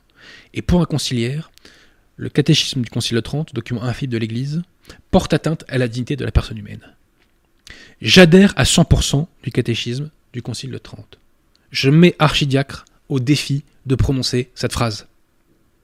[0.53, 1.51] Et pour un conciliaire,
[2.15, 4.61] le catéchisme du Concile de Trente, document infaillible de l'Église,
[5.11, 6.81] porte atteinte à la dignité de la personne humaine.
[8.01, 11.19] J'adhère à 100% du catéchisme du Concile de Trente.
[11.71, 15.07] Je mets archidiacre au défi de prononcer cette phrase.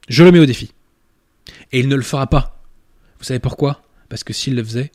[0.07, 0.71] Je le mets au défi.
[1.71, 2.61] Et il ne le fera pas.
[3.19, 3.83] Vous savez pourquoi?
[4.07, 4.91] Parce que s'il le faisait,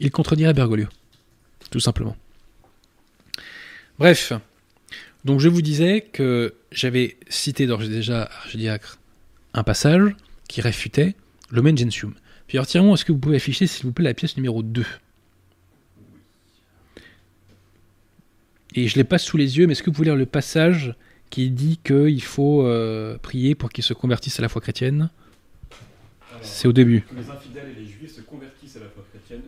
[0.00, 0.88] il contredirait Bergoglio.
[1.70, 2.16] Tout simplement.
[3.98, 4.32] Bref,
[5.24, 8.98] donc je vous disais que j'avais cité d'ores déjà Archidiacre
[9.54, 10.14] un passage
[10.48, 11.14] qui réfutait
[11.50, 12.14] le Gentium.
[12.46, 14.84] Puis alors, est-ce que vous pouvez afficher, s'il vous plaît, la pièce numéro 2
[18.74, 20.26] Et je ne l'ai pas sous les yeux, mais est-ce que vous pouvez lire le
[20.26, 20.94] passage
[21.30, 25.10] qui dit qu'il faut euh, prier pour qu'ils se convertissent à la foi chrétienne?
[26.42, 27.02] C'est au début.
[27.02, 29.42] Que les infidèles et les juifs se convertissent à la foi chrétienne.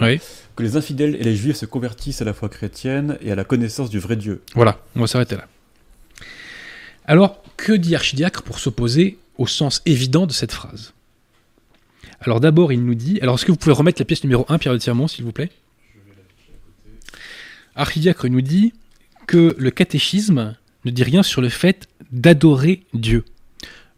[0.00, 0.20] Oui.
[0.54, 3.44] Que les infidèles et les juifs se convertissent à la foi chrétienne et à la
[3.44, 4.42] connaissance du vrai Dieu.
[4.54, 5.46] Voilà, on va s'arrêter là.
[7.06, 10.92] Alors, que dit Archidiacre pour s'opposer au sens évident de cette phrase?
[12.20, 13.20] Alors d'abord, il nous dit...
[13.20, 15.32] Alors, est-ce que vous pouvez remettre la pièce numéro 1, Pierre de Tirmont, s'il vous
[15.32, 15.50] plaît?
[17.76, 18.72] Archidiacre nous dit
[19.26, 23.24] que le catéchisme ne dit rien sur le fait d'adorer Dieu.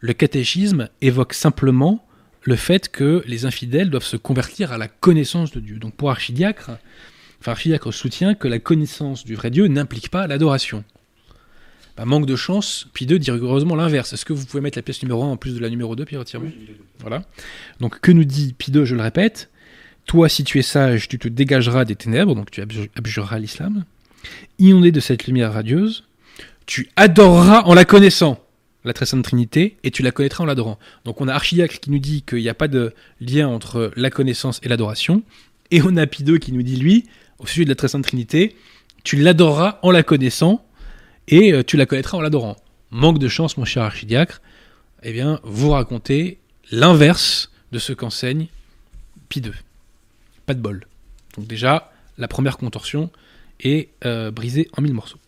[0.01, 2.05] Le catéchisme évoque simplement
[2.43, 5.79] le fait que les infidèles doivent se convertir à la connaissance de Dieu.
[5.79, 6.71] Donc pour Archidiacre,
[7.41, 10.85] enfin Archidiacre soutient que la connaissance du vrai Dieu n'implique pas l'adoration.
[11.99, 14.13] Bah, manque de chance, puis 2 dit rigoureusement l'inverse.
[14.13, 16.05] Est-ce que vous pouvez mettre la pièce numéro 1 en plus de la numéro 2,
[16.05, 16.55] Pierre oui,
[17.01, 17.25] Voilà.
[17.81, 19.51] Donc que nous dit Pi 2, je le répète
[20.07, 23.85] Toi, si tu es sage, tu te dégageras des ténèbres, donc tu abjureras l'islam.
[24.61, 26.05] Inondé de cette lumière radieuse,
[26.67, 28.39] tu adoreras en la connaissant
[28.85, 30.79] la très sainte Trinité, et tu la connaîtras en l'adorant.
[31.05, 34.11] Donc on a Archidiacre qui nous dit qu'il n'y a pas de lien entre la
[34.11, 35.25] connaissance et l'adoration,
[35.73, 37.07] et on a Pie qui nous dit, lui,
[37.41, 38.55] au sujet de la très sainte Trinité,
[39.03, 40.65] tu l'adoreras en la connaissant,
[41.29, 42.57] et euh, tu la connaîtras en l'adorant.
[42.91, 44.41] Manque de chance, mon cher Archidiacre,
[45.03, 46.39] eh bien, vous racontez
[46.71, 48.49] l'inverse de ce qu'enseigne
[49.29, 49.43] Pie
[50.47, 50.87] Pas de bol.
[51.37, 53.11] Donc déjà, la première contorsion
[53.61, 55.19] est euh, brisée en mille morceaux.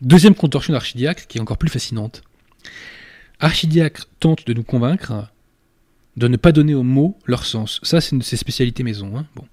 [0.00, 2.22] Deuxième contorsion d'Archidiacre, qui est encore plus fascinante.
[3.40, 5.28] Archidiacre tente de nous convaincre
[6.16, 7.80] de ne pas donner aux mots leur sens.
[7.82, 9.16] Ça, c'est une de ses spécialités maison.
[9.18, 9.26] Hein.
[9.34, 9.46] Bon.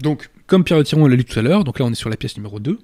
[0.00, 2.08] Donc, comme Pierre de Tiron l'a lu tout à l'heure, donc là on est sur
[2.08, 2.78] la pièce numéro 2,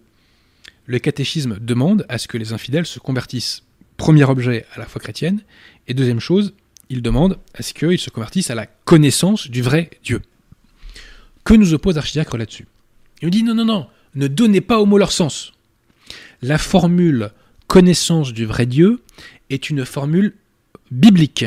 [0.86, 3.64] le catéchisme demande à ce que les infidèles se convertissent,
[3.96, 5.40] premier objet, à la foi chrétienne,
[5.88, 6.54] et deuxième chose,
[6.88, 10.22] il demande à ce qu'ils se convertissent à la connaissance du vrai Dieu.
[11.44, 12.66] Que nous oppose Archidiacre là-dessus?
[13.20, 15.52] Il nous dit non, non, non, ne donnez pas aux mots leur sens.
[16.42, 17.30] La formule
[17.66, 19.00] connaissance du vrai Dieu
[19.50, 20.34] est une formule
[20.90, 21.46] biblique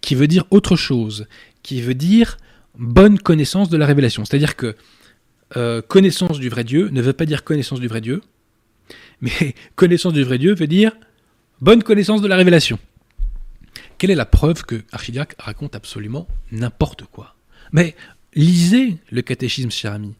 [0.00, 1.26] qui veut dire autre chose,
[1.62, 2.36] qui veut dire
[2.78, 4.24] bonne connaissance de la révélation.
[4.24, 4.76] C'est-à-dire que
[5.56, 8.20] euh, connaissance du vrai Dieu ne veut pas dire connaissance du vrai Dieu,
[9.20, 10.92] mais connaissance du vrai Dieu veut dire
[11.60, 12.78] bonne connaissance de la révélation.
[13.98, 17.34] Quelle est la preuve que Archidiac raconte absolument n'importe quoi?
[17.72, 17.94] Mais
[18.34, 20.14] lisez le catéchisme, cher ami.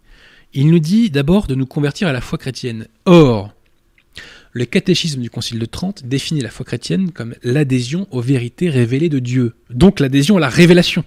[0.55, 2.89] Il nous dit d'abord de nous convertir à la foi chrétienne.
[3.05, 3.53] Or,
[4.53, 9.11] le catéchisme du Concile de Trente définit la foi chrétienne comme l'adhésion aux vérités révélées
[9.11, 11.05] de Dieu, donc l'adhésion à la révélation.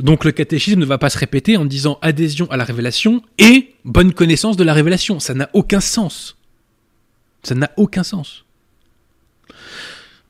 [0.00, 3.74] Donc le catéchisme ne va pas se répéter en disant adhésion à la révélation et
[3.84, 5.20] bonne connaissance de la révélation.
[5.20, 6.38] Ça n'a aucun sens.
[7.42, 8.44] Ça n'a aucun sens.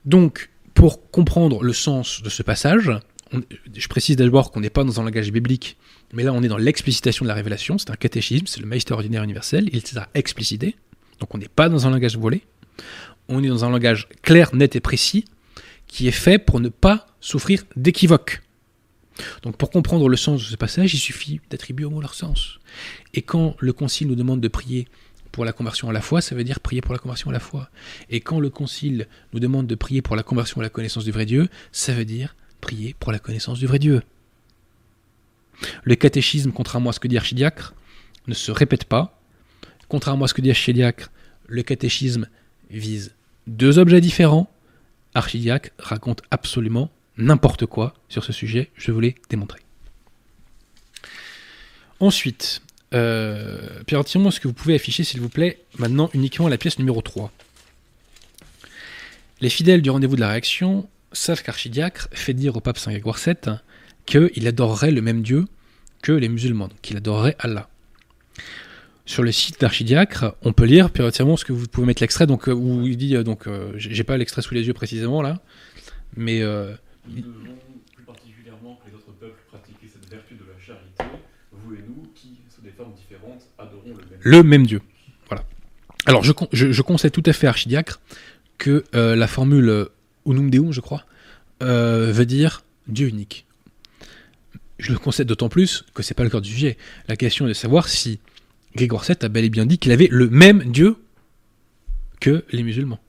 [0.05, 2.91] Donc, pour comprendre le sens de ce passage,
[3.75, 5.77] je précise d'abord qu'on n'est pas dans un langage biblique,
[6.12, 7.79] mais là on est dans l'explicitation de la révélation.
[7.79, 10.75] C'est un catéchisme, c'est le Meister ordinaire universel, il s'est explicité.
[11.21, 12.43] Donc on n'est pas dans un langage voilé,
[13.29, 15.27] on est dans un langage clair, net et précis,
[15.87, 18.41] qui est fait pour ne pas souffrir d'équivoques.
[19.43, 22.59] Donc pour comprendre le sens de ce passage, il suffit d'attribuer au mot leur sens.
[23.14, 24.87] Et quand le Concile nous demande de prier
[25.33, 27.41] pour la conversion à la foi, ça veut dire prier pour la conversion à la
[27.41, 27.71] foi.
[28.09, 31.12] Et quand le Concile nous demande de prier pour la conversion à la connaissance du
[31.12, 34.03] vrai Dieu, ça veut dire prier pour la connaissance du vrai Dieu.
[35.85, 37.75] Le catéchisme, contrairement à ce que dit Archidiacre,
[38.27, 39.21] ne se répète pas.
[39.89, 41.11] Contrairement à ce que dit Archidiacre,
[41.47, 42.29] le catéchisme
[42.71, 43.14] vise
[43.47, 44.51] deux objets différents.
[45.14, 46.91] Archidiacre raconte absolument
[47.21, 49.61] n'importe quoi sur ce sujet, je vous l'ai démontré.
[52.01, 52.62] Ensuite,
[52.95, 57.31] euh, est-ce que vous pouvez afficher, s'il vous plaît, maintenant uniquement la pièce numéro 3
[59.41, 63.18] Les fidèles du rendez-vous de la réaction savent qu'Archidiacre fait dire au pape Saint Grégoire
[63.18, 63.57] VII
[64.07, 65.47] qu'il adorerait le même Dieu
[66.03, 67.68] que les musulmans, qu'il adorerait Allah.
[69.07, 72.49] Sur le site d'Archidiacre, on peut lire, Timon, est-ce que vous pouvez mettre l'extrait, donc,
[72.49, 75.41] euh, où il dit, euh, donc, euh, j'ai pas l'extrait sous les yeux précisément là,
[76.16, 76.43] mais
[77.11, 77.59] Nous devons
[77.95, 81.05] plus particulièrement que les autres peuples pratiquer cette vertu de la charité,
[81.53, 84.21] vous et nous, qui, sous des formes différentes, adorons le même.
[84.21, 84.81] le même Dieu.
[85.29, 85.45] Voilà.
[86.07, 88.01] Alors, je, je, je conseille tout à fait Archidiacre
[88.59, 89.87] que euh, la formule euh,
[90.27, 91.05] Unum Deum, je crois,
[91.63, 93.47] euh, veut dire Dieu unique.
[94.79, 96.79] Je le conseille d'autant plus que c'est pas le cœur du sujet.
[97.09, 98.21] La question est de savoir si
[98.75, 100.97] Grégoire VII a bel et bien dit qu'il avait le même Dieu
[102.21, 103.01] que les musulmans.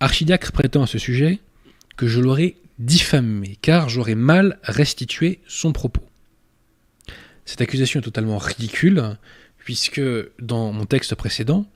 [0.00, 1.40] Archidiacre prétend à ce sujet
[1.98, 6.02] que je l'aurais diffamé, car j'aurais mal restitué son propos.
[7.44, 9.16] Cette accusation est totalement ridicule,
[9.58, 10.00] puisque
[10.38, 11.66] dans mon texte précédent,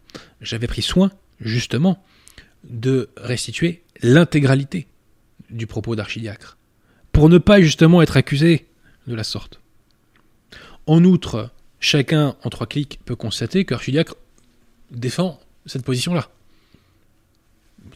[0.40, 1.10] j'avais pris soin,
[1.40, 2.02] justement,
[2.64, 4.86] de restituer l'intégralité
[5.50, 6.56] du propos d'Archidiacre,
[7.10, 8.68] pour ne pas justement être accusé
[9.08, 9.60] de la sorte.
[10.86, 11.50] En outre,
[11.80, 14.14] chacun en trois clics peut constater qu'Archidiacre
[14.92, 16.30] défend cette position-là.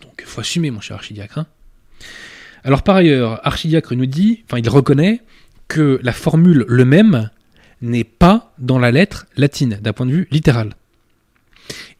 [0.01, 1.39] Donc il faut assumer, mon cher Archidiacre.
[1.39, 1.47] hein.
[2.65, 5.23] Alors par ailleurs, Archidiacre nous dit, enfin il reconnaît
[5.69, 7.31] que la formule le même
[7.83, 10.75] n'est pas dans la lettre latine, d'un point de vue littéral.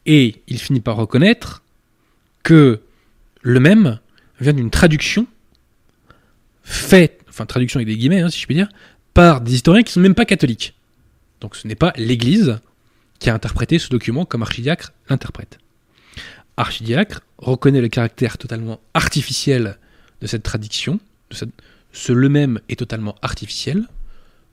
[0.05, 1.63] Et il finit par reconnaître
[2.43, 2.81] que
[3.41, 3.99] le même
[4.39, 5.27] vient d'une traduction
[6.63, 8.69] faite, enfin traduction avec des guillemets, hein, si je puis dire,
[9.13, 10.75] par des historiens qui ne sont même pas catholiques.
[11.41, 12.59] Donc ce n'est pas l'Église
[13.19, 15.59] qui a interprété ce document comme Archidiacre l'interprète.
[16.55, 19.77] Archidiacre reconnaît le caractère totalement artificiel
[20.21, 20.99] de cette traduction,
[21.29, 21.49] de cette-
[21.93, 23.87] ce le même est totalement artificiel.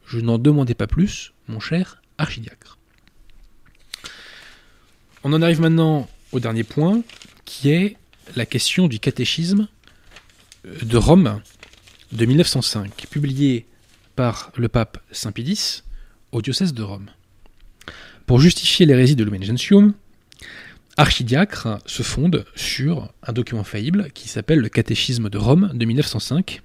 [0.06, 2.78] Je n'en demandais pas plus, mon cher Archidiacre.
[5.24, 7.02] On en arrive maintenant au dernier point,
[7.44, 7.96] qui est
[8.36, 9.68] la question du catéchisme
[10.66, 11.40] euh, de Rome
[12.12, 13.66] de 1905, publié
[14.16, 15.84] par le pape Saint X
[16.32, 17.10] au diocèse de Rome.
[18.26, 19.94] Pour justifier l'hérésie de Lumen Gentium,
[20.96, 26.62] Archidiacre se fonde sur un document faillible qui s'appelle le Catéchisme de Rome de 1905.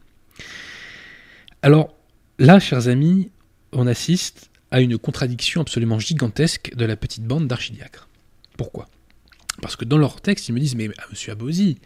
[1.61, 1.93] Alors
[2.37, 3.31] là, chers amis,
[3.71, 8.07] on assiste à une contradiction absolument gigantesque de la petite bande d'archidiacres.
[8.55, 8.87] Pourquoi?
[9.61, 11.79] Parce que dans leur texte, ils me disent Mais ah, monsieur Abosi,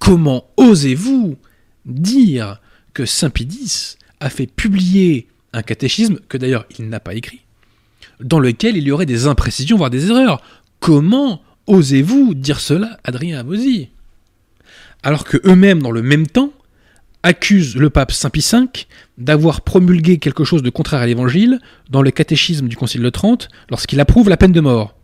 [0.00, 1.36] comment osez-vous
[1.86, 2.60] dire
[2.92, 7.42] que Saint X a fait publier un catéchisme, que d'ailleurs il n'a pas écrit,
[8.18, 10.42] dans lequel il y aurait des imprécisions, voire des erreurs?
[10.80, 13.90] Comment osez-vous dire cela, Adrien Abosi
[15.02, 16.52] Alors que eux-mêmes, dans le même temps,
[17.22, 18.86] accusent le pape Saint Pie V
[19.16, 21.58] d'avoir promulgué quelque chose de contraire à l'évangile
[21.88, 24.94] dans le catéchisme du Concile de Trente lorsqu'il approuve la peine de mort.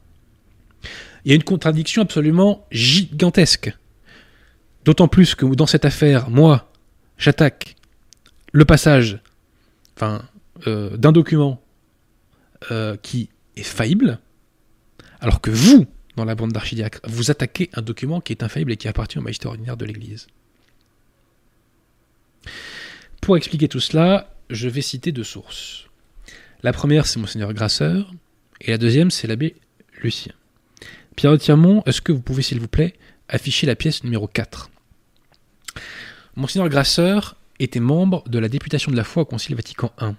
[1.25, 3.75] Il y a une contradiction absolument gigantesque.
[4.85, 6.71] D'autant plus que dans cette affaire, moi,
[7.19, 7.77] j'attaque
[8.53, 9.21] le passage
[10.67, 11.63] euh, d'un document
[12.71, 14.19] euh, qui est faillible,
[15.21, 15.87] alors que vous,
[16.17, 19.23] dans la bande d'archidiacre, vous attaquez un document qui est infaillible et qui appartient au
[19.23, 20.27] magistère ordinaire de l'Église.
[23.21, 25.87] Pour expliquer tout cela, je vais citer deux sources.
[26.63, 28.13] La première, c'est Monseigneur Grasseur,
[28.61, 29.57] et la deuxième, c'est l'abbé
[30.03, 30.33] Lucien.
[31.17, 32.95] Pierre Tirmont, est-ce que vous pouvez, s'il vous plaît,
[33.29, 34.71] afficher la pièce numéro 4
[36.37, 40.13] Monseigneur Grasseur était membre de la députation de la foi au Concile Vatican I.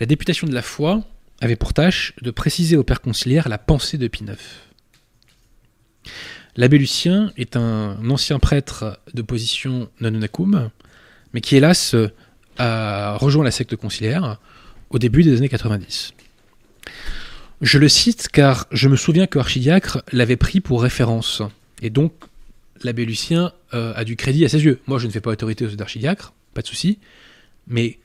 [0.00, 1.02] La députation de la foi
[1.40, 4.36] avait pour tâche de préciser au père conciliaire la pensée de Pie IX.
[6.56, 10.70] L'abbé Lucien est un ancien prêtre de position nononacum,
[11.32, 11.94] mais qui hélas
[12.58, 14.38] a rejoint la secte conciliaire
[14.90, 16.12] au début des années 90.
[17.62, 21.42] Je le cite car je me souviens que Archidiacre l'avait pris pour référence,
[21.80, 22.12] et donc
[22.82, 24.80] l'abbé Lucien euh, a du crédit à ses yeux.
[24.86, 26.98] Moi je ne fais pas autorité aux yeux d'Archidiacre, pas de souci,
[27.68, 27.98] mais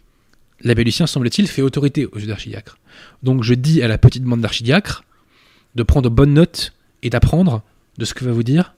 [0.62, 2.78] l'abbé Lucien, semble-t-il, fait autorité aux yeux d'Archidiacre.
[3.24, 5.04] Donc je dis à la petite bande d'Archidiacre
[5.76, 6.74] de prendre bonne note
[7.04, 7.64] et d'apprendre
[7.98, 8.74] de ce que va vous dire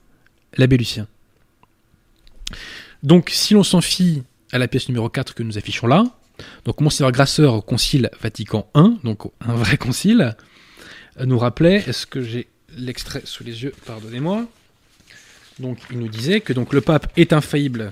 [0.57, 1.07] l'abbé Lucien.
[3.03, 6.03] Donc si l'on s'en fie à la pièce numéro 4 que nous affichons là.
[6.65, 10.35] Donc Monseigneur Grasseur au Concile Vatican I, donc un vrai concile,
[11.23, 12.47] nous rappelait, est-ce que j'ai
[12.77, 14.45] l'extrait sous les yeux, pardonnez-moi.
[15.59, 17.91] Donc il nous disait que donc le pape est infaillible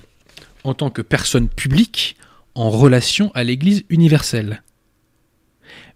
[0.64, 2.16] en tant que personne publique
[2.54, 4.62] en relation à l'Église universelle,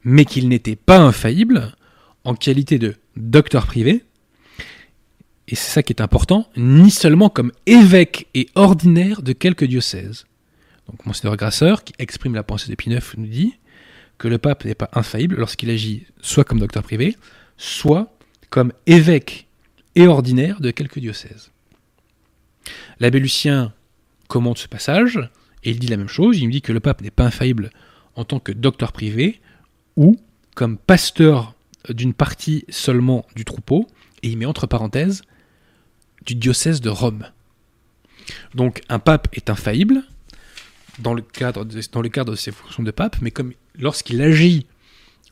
[0.05, 1.73] mais qu'il n'était pas infaillible
[2.25, 4.05] en qualité de docteur privé,
[5.53, 10.25] et c'est ça qui est important, ni seulement comme évêque et ordinaire de quelques diocèses.
[10.89, 13.59] Donc Monseigneur Grasseur, qui exprime la pensée de Pie IX, nous dit
[14.17, 17.19] que le pape n'est pas infaillible lorsqu'il agit soit comme docteur privé,
[17.59, 18.17] soit
[18.49, 19.47] comme évêque
[19.95, 21.51] et ordinaire de quelques diocèses.
[22.99, 23.75] L'abbé Lucien
[24.29, 25.19] commente ce passage,
[25.65, 27.73] et il dit la même chose, il nous dit que le pape n'est pas infaillible
[28.15, 29.43] en tant que docteur privé,
[29.97, 30.17] ou
[30.55, 31.55] comme pasteur
[31.91, 33.87] d'une partie seulement du troupeau,
[34.23, 35.21] et il met entre parenthèses
[36.25, 37.27] du diocèse de Rome.
[38.55, 40.03] Donc un pape est infaillible
[40.99, 43.33] dans le cadre de, ses fonctions de pape, mais
[43.79, 44.67] lorsqu'il agit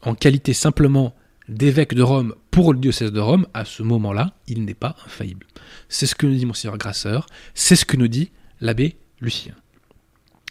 [0.03, 1.15] en qualité simplement
[1.49, 5.47] d'évêque de Rome pour le diocèse de Rome, à ce moment-là, il n'est pas infaillible.
[5.89, 8.31] C'est ce que nous dit Monseigneur Grasseur, c'est ce que nous dit
[8.61, 9.55] l'abbé Lucien.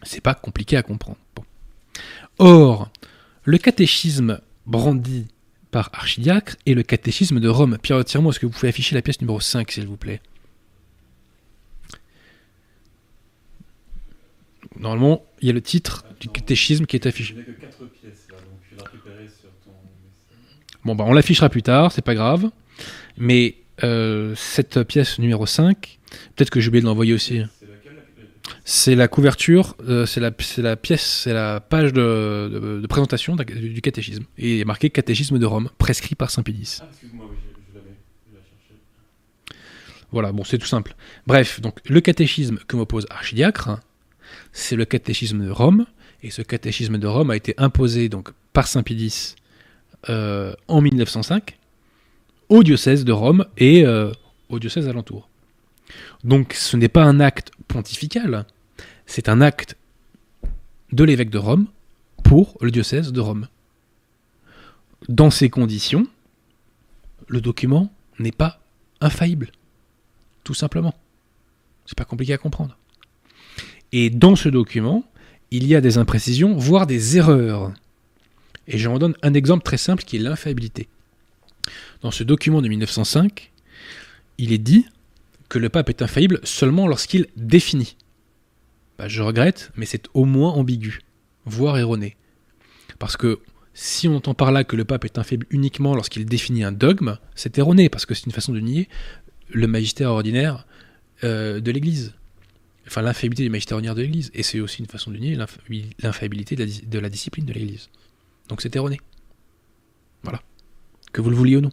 [0.03, 1.17] C'est pas compliqué à comprendre.
[2.37, 2.89] Or,
[3.43, 5.27] le catéchisme brandi
[5.71, 7.77] par archidiacre et le catéchisme de Rome.
[7.81, 10.21] Pierre, tire-moi, est-ce que vous pouvez afficher la pièce numéro 5, s'il vous plaît?
[14.77, 17.35] Normalement, il y a le titre du catéchisme qui est affiché.
[20.85, 22.49] Bon, bah, on l'affichera plus tard, c'est pas grave.
[23.17, 25.99] Mais euh, cette pièce numéro 5,
[26.35, 27.41] peut-être que j'ai oublié de l'envoyer aussi.
[28.65, 33.35] C'est la couverture, euh, c'est la, la, pièce, c'est la page de, de, de présentation
[33.35, 34.23] du, du catéchisme.
[34.37, 36.79] Et il est marqué Catéchisme de Rome, prescrit par Saint Pédis.
[36.81, 38.81] Ah, excuse-moi, oui, je, je l'avais cherché.
[40.11, 40.95] Voilà, bon, c'est tout simple.
[41.27, 43.79] Bref, donc le catéchisme que m'oppose Archidiacre,
[44.51, 45.85] c'est le catéchisme de Rome.
[46.21, 49.35] Et ce catéchisme de Rome a été imposé donc par Saint Pédis
[50.09, 51.57] euh, en 1905
[52.49, 54.11] au diocèse de Rome et euh,
[54.49, 55.28] au diocèse alentour.
[56.23, 58.45] Donc ce n'est pas un acte pontifical,
[59.05, 59.77] c'est un acte
[60.91, 61.67] de l'évêque de Rome
[62.23, 63.47] pour le diocèse de Rome.
[65.07, 66.07] Dans ces conditions,
[67.27, 68.61] le document n'est pas
[69.01, 69.51] infaillible,
[70.43, 70.93] tout simplement.
[71.85, 72.77] C'est pas compliqué à comprendre.
[73.91, 75.03] Et dans ce document,
[75.51, 77.73] il y a des imprécisions, voire des erreurs.
[78.67, 80.87] Et je vous donne un exemple très simple qui est l'infaillibilité.
[82.01, 83.51] Dans ce document de 1905,
[84.37, 84.85] il est dit
[85.49, 87.97] que le pape est infaillible seulement lorsqu'il définit.
[88.97, 91.01] Bah, je regrette, mais c'est au moins ambigu,
[91.45, 92.15] voire erroné.
[92.99, 93.39] Parce que
[93.73, 97.17] si on entend par là que le pape est infaillible uniquement lorsqu'il définit un dogme,
[97.33, 98.89] c'est erroné, parce que c'est une façon de nier
[99.49, 100.67] le magistère ordinaire
[101.23, 102.13] euh, de l'Église.
[102.85, 104.31] Enfin, l'infaillibilité du magistère ordinaire de l'Église.
[104.33, 105.37] Et c'est aussi une façon de nier
[105.99, 107.89] l'infaillibilité de, de la discipline de l'Église.
[108.47, 108.99] Donc c'est erroné.
[110.23, 110.41] Voilà.
[111.13, 111.71] Que vous le vouliez ou non.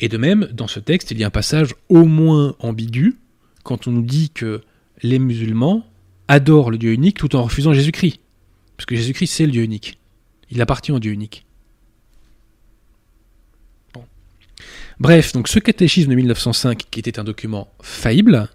[0.00, 3.18] Et de même, dans ce texte, il y a un passage au moins ambigu
[3.64, 4.62] quand on nous dit que
[5.02, 5.84] les musulmans
[6.28, 8.20] adorent le Dieu unique tout en refusant Jésus-Christ.
[8.76, 9.98] Parce que Jésus-Christ, c'est le Dieu unique.
[10.50, 11.44] Il appartient au Dieu unique.
[15.00, 18.48] Bref, donc ce catéchisme de 1905, qui était un document faillible,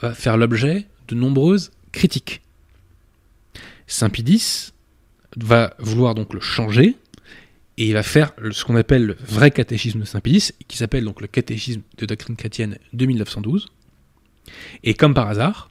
[0.00, 2.42] va faire l'objet de nombreuses critiques.
[3.86, 4.72] Saint Pidis
[5.36, 6.96] va vouloir donc le changer,
[7.76, 11.20] et il va faire ce qu'on appelle le vrai catéchisme de Saint-Pédis, qui s'appelle donc
[11.20, 13.68] le catéchisme de doctrine chrétienne de 1912.
[14.84, 15.70] Et comme par hasard,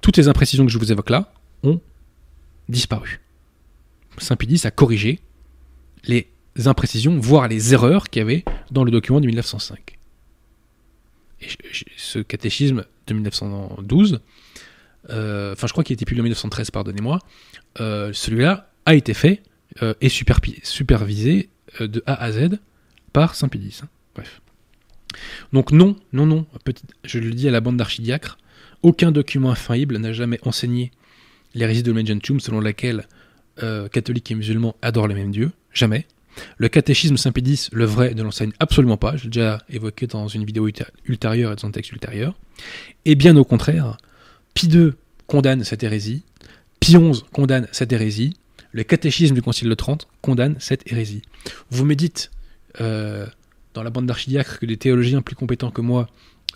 [0.00, 1.32] toutes les imprécisions que je vous évoque là
[1.64, 1.80] ont
[2.68, 3.20] disparu.
[4.18, 5.20] Saint-Pédis a corrigé
[6.04, 6.28] les
[6.66, 9.98] imprécisions, voire les erreurs qu'il y avait dans le document de 1905.
[11.40, 11.46] Et
[11.96, 14.20] ce catéchisme de 1912,
[15.10, 17.20] euh, enfin je crois qu'il a été publié en 1913, pardonnez-moi,
[17.80, 19.42] euh, celui-là a été fait
[19.82, 21.48] euh, est supervisé
[21.80, 22.58] euh, de A à Z
[23.12, 23.82] par Saint-Pédis.
[24.14, 24.40] Bref.
[25.52, 26.46] Donc non, non, non,
[27.04, 28.38] je le dis à la bande d'archidiacres,
[28.82, 30.92] aucun document infaillible n'a jamais enseigné
[31.54, 33.06] l'hérésie de Gentium selon laquelle
[33.62, 35.50] euh, catholiques et musulmans adorent le même Dieu.
[35.72, 36.06] Jamais.
[36.56, 39.16] Le catéchisme Saint-Pédis, le vrai, ne l'enseigne absolument pas.
[39.16, 40.68] Je l'ai déjà évoqué dans une vidéo
[41.04, 42.38] ultérieure et dans un texte ultérieur.
[43.04, 43.96] Et bien au contraire,
[44.54, 44.92] Pie II
[45.26, 46.22] condamne cette hérésie,
[46.78, 48.34] Pie XI condamne cette hérésie,
[48.78, 51.22] le catéchisme du Concile de Trente condamne cette hérésie.
[51.68, 52.30] Vous me dites,
[52.80, 53.26] euh,
[53.74, 56.08] dans la bande d'archidiacres, que des théologiens plus compétents que moi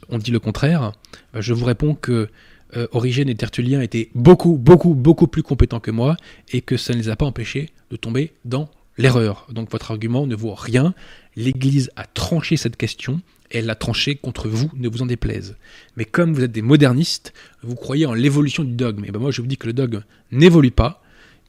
[0.09, 0.93] ont dit le contraire.
[1.33, 2.29] Bah, je vous réponds que
[2.77, 6.17] euh, Origène et Tertullien étaient beaucoup, beaucoup, beaucoup plus compétents que moi
[6.53, 9.49] et que ça ne les a pas empêchés de tomber dans l'erreur.
[9.51, 10.95] Donc votre argument ne vaut rien.
[11.35, 13.21] L'Église a tranché cette question
[13.51, 15.57] et elle l'a tranché contre vous, ne vous en déplaise.
[15.97, 17.33] Mais comme vous êtes des modernistes,
[17.65, 19.05] vous croyez en l'évolution du dogme.
[19.07, 21.02] Et ben moi, je vous dis que le dogme n'évolue pas,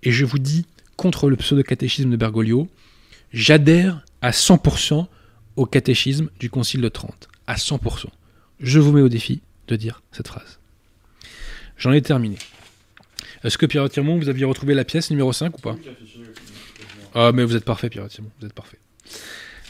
[0.03, 0.65] et je vous dis,
[0.95, 2.67] contre le pseudo-catéchisme de Bergoglio,
[3.31, 5.07] j'adhère à 100%
[5.55, 7.29] au catéchisme du Concile de Trente.
[7.47, 8.05] À 100%.
[8.59, 10.59] Je vous mets au défi de dire cette phrase.
[11.77, 12.37] J'en ai terminé.
[13.43, 15.75] Est-ce que Pierre Tirmont, vous aviez retrouvé la pièce numéro 5 ou pas?
[17.15, 18.77] Ah, mais vous êtes parfait, Pierre Tirmont, vous êtes parfait.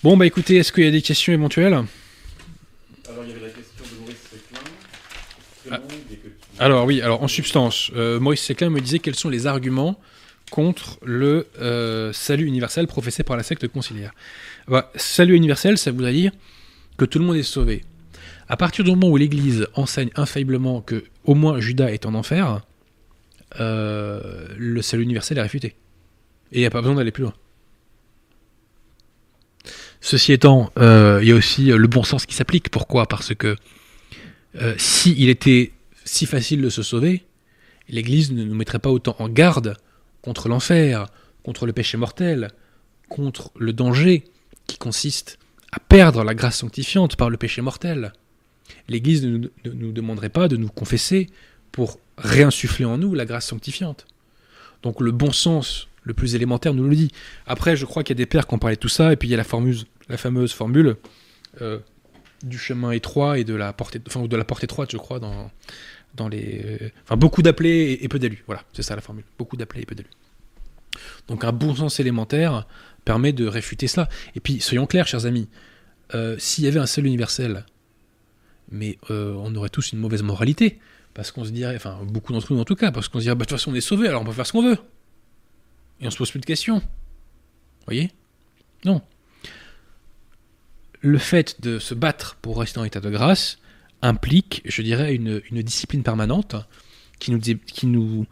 [0.04, 1.74] Bon, bah écoutez, est-ce qu'il y a des questions éventuelles?
[1.74, 1.88] Alors,
[3.24, 4.60] il y avait la question de Maurice Séclin.
[5.72, 5.80] Ah.
[6.60, 10.00] Alors oui, alors en substance, euh, Maurice Séclin me disait quels sont les arguments
[10.52, 14.14] contre le euh, salut universel professé par la secte conciliaire.
[14.68, 16.32] Bah, salut universel, ça voudrait dire
[16.98, 17.84] que tout le monde est sauvé.
[18.48, 22.62] À partir du moment où l'Église enseigne infailliblement que au moins Judas est en enfer,
[23.60, 25.76] euh, le salut universel est réfuté.
[26.52, 27.34] Et il n'y a pas besoin d'aller plus loin.
[30.02, 32.70] Ceci étant, euh, il y a aussi le bon sens qui s'applique.
[32.70, 33.08] Pourquoi?
[33.08, 33.56] Parce que
[34.62, 35.72] euh, si il était
[36.04, 37.24] si facile de se sauver,
[37.88, 39.78] l'Église ne nous mettrait pas autant en garde
[40.24, 41.06] contre l'enfer,
[41.44, 42.50] contre le péché mortel,
[43.10, 44.24] contre le danger
[44.66, 45.38] qui consiste
[45.72, 48.14] à perdre la grâce sanctifiante par le péché mortel.
[48.88, 51.30] L'Église ne nous, demanderait pas de nous confesser
[51.72, 54.08] pour réinsuffler en nous la grâce sanctifiante.
[54.82, 57.12] Donc le bon sens le plus élémentaire nous le dit.
[57.46, 59.16] Après, je crois qu'il y a des pères qui ont parlé de tout ça, et
[59.16, 59.44] puis il y a la,
[60.18, 60.98] fameuse, formule
[61.62, 61.80] euh,
[62.44, 65.50] du chemin étroit et de la porte, enfin, de la porte étroite, je crois, dans,
[66.16, 66.92] dans les...
[67.04, 68.44] enfin, beaucoup d'appelés et, peu d'élus.
[68.46, 69.24] Voilà, c'est ça la formule.
[69.38, 70.10] Beaucoup d'appelés et peu d'élus.
[71.28, 72.68] Donc un bon sens élémentaire
[73.06, 74.10] permet de réfuter cela.
[74.36, 75.50] Et puis, soyons clairs, chers amis,
[76.14, 77.66] euh, s'il y avait un seul universel,
[78.72, 80.80] mais euh, on aurait tous une mauvaise moralité.
[81.14, 83.36] Parce qu'on se dirait, enfin beaucoup d'entre nous en tout cas, parce qu'on se dirait,
[83.36, 84.78] bah, de toute façon on est sauvé, alors on peut faire ce qu'on veut.
[86.02, 86.82] Et on se pose plus de questions.
[87.86, 88.12] Voyez?
[88.84, 89.02] Non.
[91.02, 93.60] Le fait de se battre pour rester en état de grâce
[94.04, 96.56] implique, je dirais, une, une discipline permanente
[97.20, 98.28] qui nous, qui nous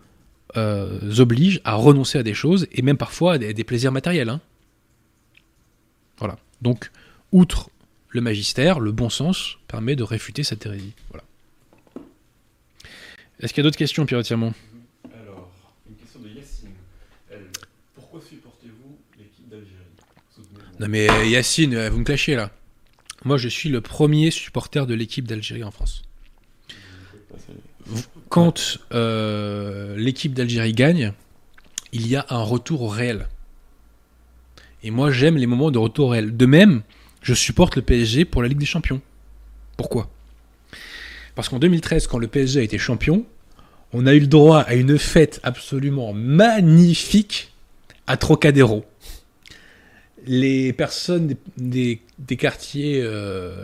[0.57, 4.29] euh, oblige à renoncer à des choses et même parfois à des, des plaisirs matériels.
[4.29, 4.41] hein.
[6.17, 6.37] Voilà.
[6.61, 6.91] Donc,
[7.31, 7.69] outre
[8.09, 10.93] le magistère, le bon sens permet de réfuter cette hérésie.
[11.09, 11.23] Voilà.
[13.39, 14.53] Est-ce qu'il y a d'autres questions, Pierre Tirmont
[15.05, 15.49] Alors,
[15.89, 16.69] une question de Yacine.
[17.31, 17.47] Elle,
[17.95, 19.71] pourquoi supportez-vous l'équipe d'Algérie?
[20.79, 22.51] Non mais euh, Yacine, euh, vous me clashez là.
[23.23, 26.03] Moi, je suis le premier supporter de l'équipe d'Algérie en France.
[28.29, 31.13] Quand euh, l'équipe d'Algérie gagne,
[31.91, 33.27] il y a un retour au réel.
[34.83, 36.35] Et moi, j'aime les moments de retour au réel.
[36.35, 36.81] De même,
[37.21, 39.01] je supporte le PSG pour la Ligue des Champions.
[39.77, 40.09] Pourquoi?
[41.35, 43.25] Parce qu'en 2013, quand le PSG a été champion,
[43.93, 47.51] on a eu le droit à une fête absolument magnifique
[48.07, 48.85] à Trocadéro.
[50.25, 51.99] Les personnes des,
[52.37, 53.63] quartiers euh,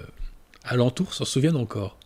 [0.63, 1.97] alentours s'en souviennent encore.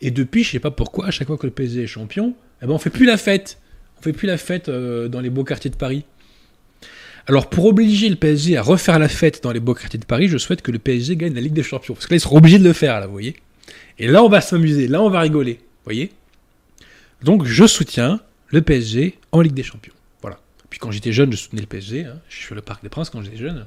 [0.00, 2.66] Et depuis, je sais pas pourquoi, à chaque fois que le PSG est champion, eh
[2.66, 3.58] ben on fait plus la fête.
[3.98, 6.04] On fait plus la fête euh, dans les beaux quartiers de Paris.
[7.28, 10.26] Alors pour obliger le PSG à refaire la fête dans les beaux quartiers de Paris,
[10.26, 11.94] je souhaite que le PSG gagne la Ligue des Champions.
[11.94, 13.36] Parce que là, ils seront obligés de le faire, là, vous voyez.
[13.98, 16.10] Et là, on va s'amuser, là, on va rigoler, vous voyez.
[17.22, 19.94] Donc je soutiens le PSG en Ligue des Champions.
[20.72, 22.06] Puis quand j'étais jeune, je soutenais le PSG.
[22.06, 22.18] hein.
[22.30, 23.66] Je suis au Parc des Princes quand j'étais jeune.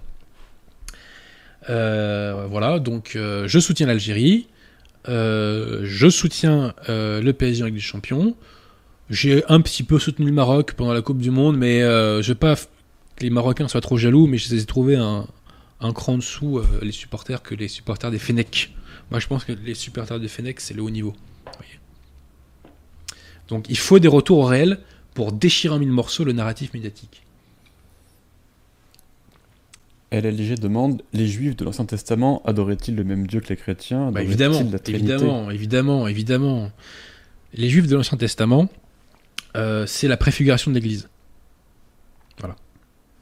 [1.70, 4.48] Euh, voilà, donc euh, je soutiens l'Algérie.
[5.08, 8.36] Euh, je soutiens le PSG en Ligue des Champions.
[9.12, 12.34] J'ai un petit peu soutenu le Maroc pendant la Coupe du Monde, mais je veux
[12.34, 15.28] pas que les Marocains soient trop jaloux, mais je les ai trouvés un,
[15.94, 18.74] cran dessous les supporters que les supporters des Fenech.
[19.12, 21.14] Moi, je pense que les supporters des Fenech, c'est le haut niveau.
[23.48, 24.80] Donc, il faut des retours au réel
[25.16, 27.24] pour déchirer en mille morceaux le narratif médiatique.
[30.12, 34.12] LLG demande Les Juifs de l'Ancien Testament adoraient-ils le même Dieu que les chrétiens?
[34.12, 36.72] Bah, évidemment, la évidemment, évidemment, évidemment.
[37.54, 38.70] Les Juifs de l'Ancien Testament,
[39.56, 41.10] euh, c'est la préfiguration de l'Église.
[42.40, 42.56] Voilà.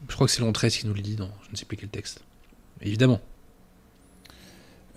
[0.09, 1.77] Je crois que c'est Léon XIII qui nous le dit dans je ne sais plus
[1.77, 2.21] quel texte.
[2.81, 3.21] Évidemment.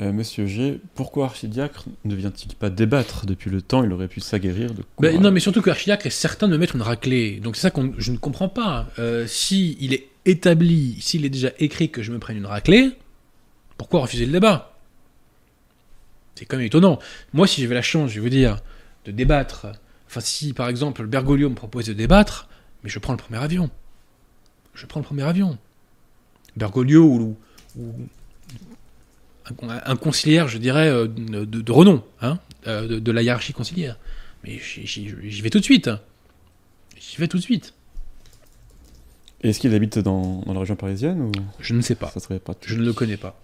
[0.03, 4.21] Euh, Monsieur G, pourquoi archidiacre ne vient-il pas débattre Depuis le temps, il aurait pu
[4.21, 5.15] s'aguerrir de Bah, courage.
[5.21, 7.41] non, mais surtout qu'Archidiacre est certain de me mettre une raclée.
[7.41, 8.89] Donc c'est ça que je ne comprends pas.
[8.99, 12.91] Euh, si il est établi, s'il est déjà écrit que je me prenne une raclée,
[13.79, 14.77] pourquoi refuser le débat?
[16.35, 16.99] C'est quand même étonnant.
[17.33, 18.59] Moi, si j'avais la chance, je vais vous dire,
[19.07, 19.69] de débattre,
[20.09, 22.49] enfin si par exemple Bergoglio me propose de débattre,
[22.85, 23.71] mais je prends le premier avion.
[24.75, 25.57] Je prends le premier avion.
[26.57, 27.37] Bergoglio ou,
[27.79, 27.93] ou
[29.63, 33.53] un, un conciliaire, je dirais, euh, de, de renom, hein, euh, de, de la hiérarchie
[33.53, 33.99] conciliaire.
[34.45, 35.09] Mais j'y-
[35.43, 35.91] vais tout de suite.
[36.99, 37.73] J'y vais tout de suite.
[39.43, 41.33] Est-ce qu'il habite dans, dans la région parisienne ou?
[41.61, 42.09] Je ne sais pas.
[42.11, 43.39] ça serait pas Je ne le connais pas.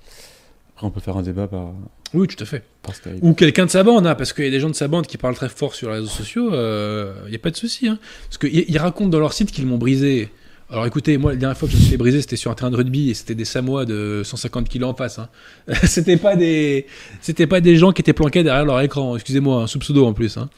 [0.75, 1.73] Après, on peut faire un débat par,
[2.15, 2.65] Oui, tout à fait.
[2.83, 2.95] par.
[3.21, 5.07] Ou quelqu'un de sa bande, hein, parce qu'il y a des gens de sa bande
[5.07, 7.89] qui parlent très fort sur les réseaux sociaux, il n'y a pas de souci.
[7.89, 7.99] Hein.
[8.29, 10.31] Parce qu'ils ils racontent dans leur site qu'ils m'ont brisé.
[10.73, 12.55] Alors écoutez, moi, la dernière fois que je me suis fait briser, c'était sur un
[12.55, 15.19] terrain de rugby et c'était des Samoa de 150 kilos en face.
[15.19, 15.29] Hein.
[15.85, 16.87] c'était pas des,
[17.21, 19.15] c'était pas des gens qui étaient planqués derrière leur écran.
[19.15, 20.39] Excusez-moi, un sous pseudo en plus.
[20.39, 20.49] Hein.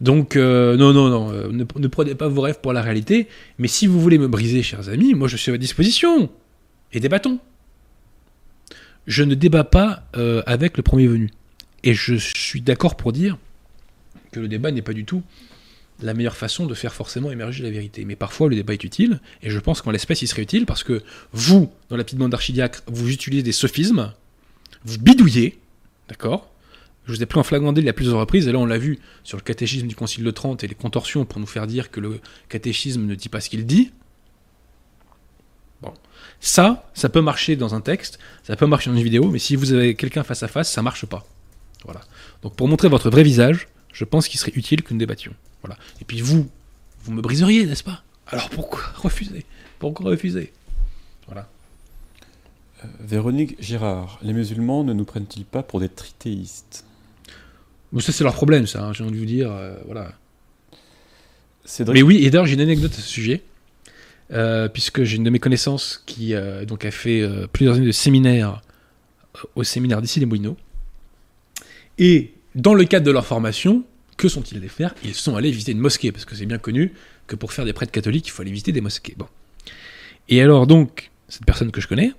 [0.00, 3.28] Donc euh, non, non, non, euh, ne, ne prenez pas vos rêves pour la réalité.
[3.58, 6.30] Mais si vous voulez me briser, chers amis, moi je suis à votre disposition.
[6.92, 7.38] Et débattons.
[9.06, 11.30] Je ne débat pas euh, avec le premier venu.
[11.84, 13.38] Et je suis d'accord pour dire
[14.32, 15.22] que le débat n'est pas du tout
[16.00, 18.04] la meilleure façon de faire forcément émerger la vérité.
[18.04, 20.84] Mais parfois, le débat est utile, et je pense qu'en l'espèce, il serait utile parce
[20.84, 21.02] que
[21.32, 24.12] vous, dans la petite bande d'archidiacres, vous utilisez des sophismes,
[24.84, 25.58] vous bidouillez,
[26.08, 26.50] d'accord?
[27.06, 28.98] Je vous ai pris en flagrant délit à plusieurs reprises, et là, on l'a vu
[29.24, 32.00] sur le catéchisme du Concile de Trente et les contorsions pour nous faire dire que
[32.00, 33.92] le catéchisme ne dit pas ce qu'il dit.
[35.80, 35.92] Bon.
[36.38, 39.56] Ça, ça peut marcher dans un texte, ça peut marcher dans une vidéo, mais si
[39.56, 41.26] vous avez quelqu'un face à face, ça marche pas.
[41.84, 42.00] Voilà.
[42.42, 45.34] Donc pour montrer votre vrai visage, je pense qu'il serait utile que nous débattions.
[45.62, 45.76] Voilà.
[46.00, 46.48] Et puis vous,
[47.04, 48.02] vous me briseriez, n'est-ce pas?
[48.26, 49.44] Alors pourquoi refuser?
[49.78, 50.52] Pourquoi refuser?
[51.26, 51.48] Voilà.
[52.84, 56.84] Euh, Véronique Girard, les musulmans ne nous prennent-ils pas pour des tritéistes
[57.92, 58.84] Bon, ça c'est leur problème, ça.
[58.84, 60.12] hein, J'ai envie de vous dire, euh, voilà.
[61.64, 63.42] Cédric, Mais oui, et d'ailleurs j'ai une anecdote à ce sujet,
[64.32, 66.34] euh, puisque j'ai une de mes connaissances qui
[66.66, 67.22] donc a fait
[67.52, 68.62] plusieurs années de séminaire
[69.54, 70.56] au séminaire d'ici les Moulineaux.
[71.98, 73.84] Et dans le cadre de leur formation,
[74.18, 74.94] que sont-ils allés faire?
[75.04, 76.92] Ils sont allés visiter une mosquée, parce que c'est bien connu
[77.26, 79.16] que pour faire des prêtres catholiques, il faut aller visiter des mosquées.
[80.28, 82.12] Et alors donc, cette personne que je connais,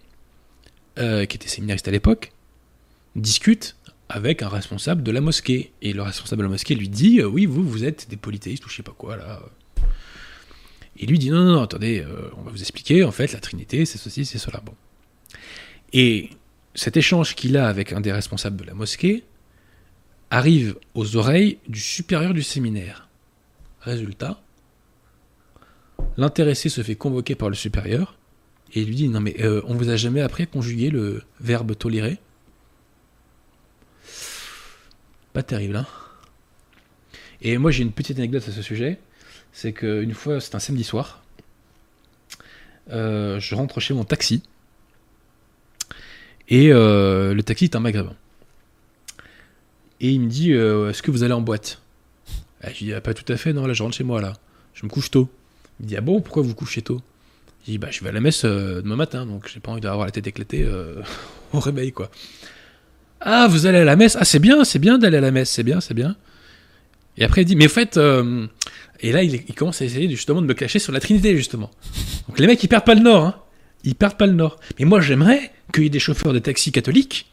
[0.97, 2.31] euh, qui était séminariste à l'époque,
[3.15, 3.75] discute
[4.07, 5.71] avec un responsable de la mosquée.
[5.81, 8.65] Et le responsable de la mosquée lui dit euh, Oui, vous, vous êtes des polythéistes
[8.65, 9.41] ou je sais pas quoi là.
[10.97, 13.03] Et lui dit Non, non, non, attendez, euh, on va vous expliquer.
[13.03, 14.61] En fait, la Trinité, c'est ceci, c'est cela.
[14.65, 14.73] Bon.
[15.93, 16.29] Et
[16.75, 19.23] cet échange qu'il a avec un des responsables de la mosquée
[20.31, 23.07] arrive aux oreilles du supérieur du séminaire.
[23.81, 24.41] Résultat,
[26.17, 28.17] l'intéressé se fait convoquer par le supérieur
[28.73, 31.75] et lui dit Non, mais euh, on vous a jamais appris à conjuguer le verbe
[31.75, 32.19] tolérer?
[35.33, 35.87] Pas terrible, hein
[37.41, 38.99] Et moi, j'ai une petite anecdote à ce sujet.
[39.51, 41.23] C'est qu'une fois, c'est un samedi soir,
[42.91, 44.41] euh, je rentre chez mon taxi
[46.47, 48.15] et euh, le taxi est un maghrébin.
[50.01, 51.81] Et il me dit euh, Est-ce que vous allez en boîte?
[52.61, 54.21] Ah, Je lui dis ah, Pas tout à fait, non, là je rentre chez moi,
[54.21, 54.33] là.
[54.73, 55.29] Je me couche tôt.
[55.79, 57.01] Il me dit Ah bon, pourquoi vous couchez tôt?
[57.65, 59.81] Je dis Bah, je vais à la messe euh, demain matin, donc j'ai pas envie
[59.81, 61.01] d'avoir la tête éclatée euh,
[61.53, 62.09] au réveil, quoi.
[63.21, 64.17] Ah, vous allez à la messe?
[64.19, 66.15] Ah, c'est bien, c'est bien d'aller à la messe, c'est bien, c'est bien.
[67.17, 67.99] Et après, il dit Mais au fait.
[69.01, 71.71] Et là, il, commence à essayer justement de me cacher sur la Trinité, justement.
[72.27, 73.35] Donc les mecs, ils perdent pas le nord, hein.
[73.83, 74.59] Ils perdent pas le nord.
[74.77, 77.27] Mais moi, j'aimerais qu'il y ait des chauffeurs de taxi catholiques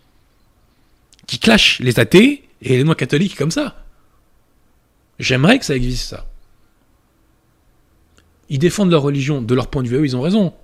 [1.26, 3.84] qui clashent les athées et les non-catholiques comme ça.
[5.18, 6.26] J'aimerais que ça existe, ça.
[8.48, 10.54] Ils défendent leur religion, de leur point de vue, eux, ils ont raison.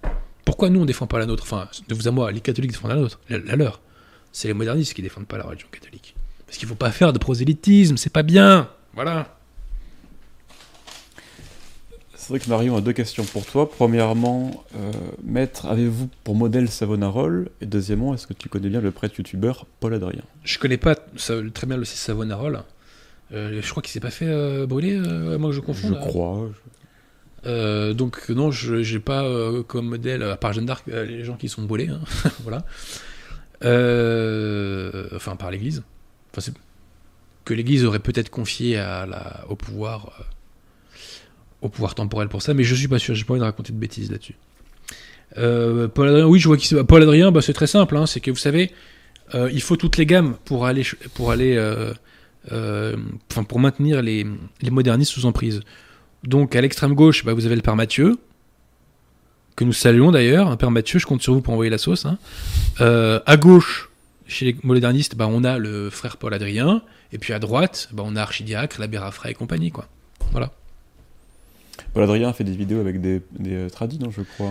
[0.44, 1.44] Pourquoi nous, on défend pas la nôtre?
[1.44, 3.80] Enfin, de vous à moi, les catholiques défendent la nôtre, la, leur.
[4.30, 6.14] C'est les modernistes qui défendent pas la religion catholique.
[6.46, 8.70] Parce qu'il faut pas faire de prosélytisme, c'est pas bien.
[8.94, 9.38] Voilà.
[12.22, 13.68] Cédric Marion a deux questions pour toi.
[13.68, 14.92] Premièrement, euh,
[15.24, 19.66] maître, avez-vous pour modèle Savonarole Et deuxièmement, est-ce que tu connais bien le prêtre youtubeur
[19.80, 20.22] Paul Adrien?
[20.44, 22.62] Je connais pas très bien le Savonarole.
[23.32, 25.00] Euh, je crois qu'il s'est pas fait euh, brûler,
[25.36, 25.94] moins que je confonde.
[25.94, 26.48] Je crois.
[27.94, 29.28] Donc non, je j'ai pas
[29.66, 32.00] comme modèle, à part Jeanne d'Arc, les gens qui sont brûlés, hein.
[32.44, 32.64] voilà.
[35.16, 35.82] Enfin, par l'Église.
[36.30, 36.54] Enfin, c'est-
[37.44, 40.12] que l'Église aurait peut-être confié à la, au pouvoir,
[41.62, 43.14] au pouvoir temporel pour ça, mais je suis pas sûr.
[43.14, 44.34] J'ai pas envie de raconter de bêtises là-dessus.
[45.38, 46.74] Euh, Paul Adrien, oui, je vois qui.
[46.86, 47.96] Paul Adrien, bah, c'est très simple.
[47.96, 48.70] hein, c'est que vous savez,
[49.34, 50.84] euh, il faut toutes les gammes pour aller,
[51.14, 51.92] pour aller, euh,
[52.52, 52.96] euh,
[53.28, 54.26] pour maintenir les,
[54.60, 55.60] les modernistes sous emprise.
[56.24, 58.18] Donc à l'extrême gauche, bah, vous avez le père Mathieu,
[59.56, 60.48] que nous saluons d'ailleurs.
[60.48, 62.04] Un père Mathieu, je compte sur vous pour envoyer la sauce.
[62.04, 62.18] hein.
[62.78, 63.90] À gauche,
[64.26, 66.82] chez les modernistes, bah, on a le frère Paul Adrien.
[67.12, 69.70] Et puis à droite, bah, on a Archidiacre, l'abbé Raffray et compagnie.
[69.70, 69.86] Quoi.
[70.32, 70.52] Voilà.
[71.94, 74.50] Paul Adrien fait des vidéos avec des, des euh, tradis, non, je crois.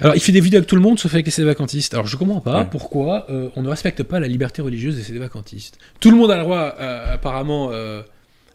[0.00, 1.92] Alors il fait des vidéos avec tout le monde sauf avec les sévacantistes.
[1.94, 2.68] Alors je comprends pas Ouais.
[2.70, 5.78] pourquoi euh, on ne respecte pas la liberté religieuse des sévacantistes.
[6.00, 8.02] Tout le monde a le droit euh, apparemment euh,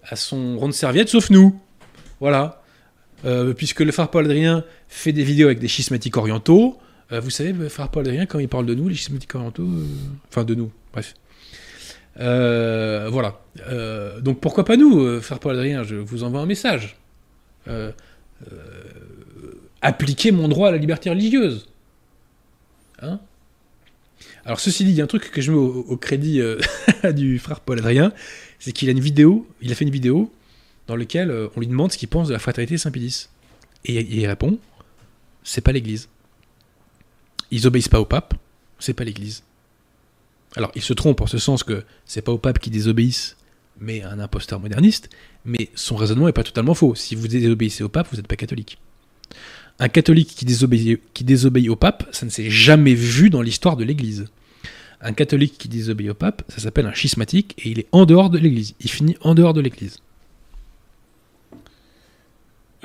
[0.03, 1.59] à son rond de serviette sauf nous.
[2.19, 2.61] Voilà.
[3.57, 6.77] Puisque le frère Paul Adrien fait des vidéos avec des schismatiques orientaux.
[7.11, 9.67] Vous savez, le frère Paul Adrien, quand il parle de nous, les schismatiques orientaux,
[10.29, 11.15] enfin de nous, bref.
[12.19, 13.39] Euh, voilà.
[13.69, 15.83] Euh, donc pourquoi pas nous, euh, frère Paul Adrien?
[15.83, 16.95] Je vous envoie un message.
[17.67, 17.91] Euh,
[18.51, 21.67] euh, appliquez mon droit à la liberté religieuse.
[23.01, 23.19] Hein
[24.45, 26.59] Alors ceci dit, il y a un truc que je mets au, crédit euh,
[27.13, 28.13] du frère Paul Adrien,
[28.59, 30.33] c'est qu'il a une vidéo, il a fait une vidéo
[30.87, 33.29] dans laquelle on lui demande ce qu'il pense de la fraternité Saint-Pédis.
[33.85, 34.57] Et il répond,
[35.43, 36.09] c'est pas l'Église.
[37.51, 38.33] Ils obéissent pas au pape,
[38.79, 39.43] c'est pas l'Église.
[40.55, 43.37] Alors il se trompe en ce sens que c'est pas au pape qui désobéissent,
[43.81, 45.09] mais un imposteur moderniste,
[45.45, 46.95] mais son raisonnement est pas totalement faux.
[46.95, 48.77] Si vous désobéissez au pape, vous n'êtes pas catholique.
[49.79, 50.45] Un catholique qui
[51.23, 54.25] désobéit, au pape, ça ne s'est jamais vu dans l'histoire de l'Église.
[55.01, 58.29] Un catholique qui désobéit au pape, ça s'appelle un schismatique et il est en dehors
[58.29, 58.75] de l'Église.
[58.81, 59.99] Il finit en dehors de l'Église.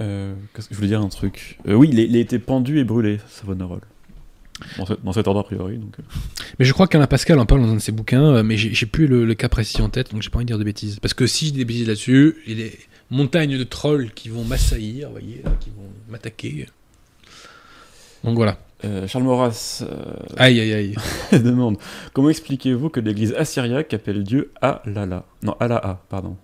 [0.01, 1.59] Euh, Qu'est-ce que je voulais dire un truc?
[1.67, 3.83] Euh, Oui, il a, été pendu et brûlé, Savonarola.
[4.79, 5.79] Dans, ce- dans cet ordre a priori.
[5.79, 6.03] Donc, euh.
[6.59, 8.87] Mais je crois qu'Alain Pascal en parle dans un de ses bouquins, euh, mais j'ai
[8.87, 11.01] plus le, le cas précis en tête, donc j'ai pas envie de dire de bêtises.
[11.01, 12.79] Parce que si je dis des bêtises là-dessus, il y a des
[13.11, 16.67] montagnes de trolls qui vont m'assaillir, vous voyez, là, qui vont m'attaquer.
[18.23, 18.59] Donc voilà.
[18.85, 20.95] Euh, Charles Maurras euh, Aïe aïe aïe.
[21.33, 21.79] demande
[22.13, 25.25] Comment expliquez-vous que l'église assyriaque appelle Dieu Alala?
[25.43, 26.37] Non, Allah, pardon.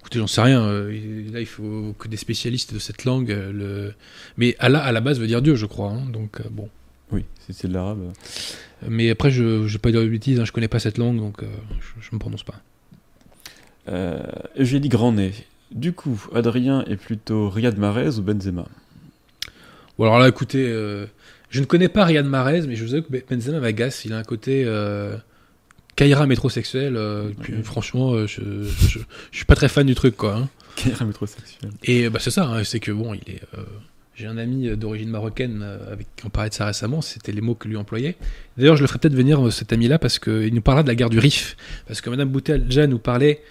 [0.00, 0.62] Écoutez, j'en sais rien.
[0.62, 0.90] euh,
[1.32, 3.30] là, il faut que des spécialistes de cette langue.
[3.30, 3.94] le...
[4.36, 5.90] Mais Allah, à la base, veut dire Dieu, je crois.
[5.90, 6.68] hein, donc bon.
[7.12, 8.12] Oui, c'est de l'arabe.
[8.88, 11.18] Mais après, je ne vais pas dire de bêtises, hein, je connais pas cette langue,
[11.18, 11.46] donc euh,
[12.00, 12.54] je ne me prononce pas.
[13.88, 14.22] Euh,
[14.58, 15.32] Eugénie Grandnay.
[15.70, 18.66] Du coup, Adrien est plutôt Riyad Mahrez ou Benzema?
[19.98, 21.06] Bon, alors là, écoutez, euh,
[21.50, 24.04] je ne connais pas Riyad Mahrez, mais je vous avoue que Benzema m'agace.
[24.04, 25.16] Il a un côté euh,
[25.96, 26.98] Kaira métrosexuel.
[27.62, 28.40] franchement, je,
[28.90, 28.98] je
[29.32, 30.36] suis pas très fan du truc, quoi.
[30.36, 30.48] hein.
[30.86, 33.42] Est métrosexuel Et bah, c'est ça, hein, c'est que bon, il est.
[34.14, 37.32] j'ai un ami euh, d'origine marocaine euh, avec qui on parlait de ça récemment, c'était
[37.32, 38.16] les mots que lui employait.
[38.56, 40.94] D'ailleurs, je le ferai peut-être venir, euh, cet ami-là, parce qu'il nous parlera de la
[40.94, 41.56] guerre du Rif.
[41.86, 43.42] Parce que Madame Boutelja nous parlait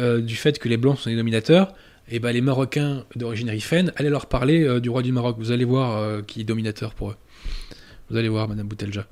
[0.00, 1.74] euh, du fait que les Blancs sont des dominateurs.
[2.08, 5.36] Et ben les Marocains d'origine rifaine, allez leur parler euh, du roi du Maroc.
[5.40, 7.16] Vous allez voir euh, qui est dominateur pour eux.
[8.10, 9.06] Vous allez voir, Madame Boutelja.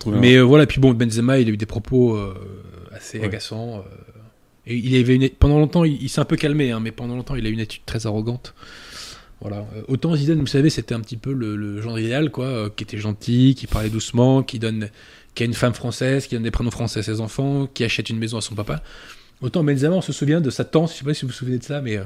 [0.00, 2.18] Trouvé Mais voilà, puis bon, Benzema, il a eu des propos
[2.90, 3.26] assez Ouais.
[3.26, 3.84] agaçants.
[4.66, 7.14] et il avait une, pendant longtemps, il, il s'est un peu calmé, hein, mais pendant
[7.16, 8.54] longtemps, il a eu une attitude très arrogante.
[9.40, 9.66] Voilà.
[9.76, 12.84] Euh, autant Zidane, vous savez, c'était un petit peu le, genre idéal, quoi, euh, qui
[12.84, 14.88] était gentil, qui parlait doucement, qui donne,
[15.34, 18.10] qui a une femme française, qui donne des prénoms français à ses enfants, qui achète
[18.10, 18.82] une maison à son papa.
[19.40, 21.58] Autant Benzema, on se souvient de sa tante, je sais pas si vous vous souvenez
[21.58, 22.04] de ça, mais euh,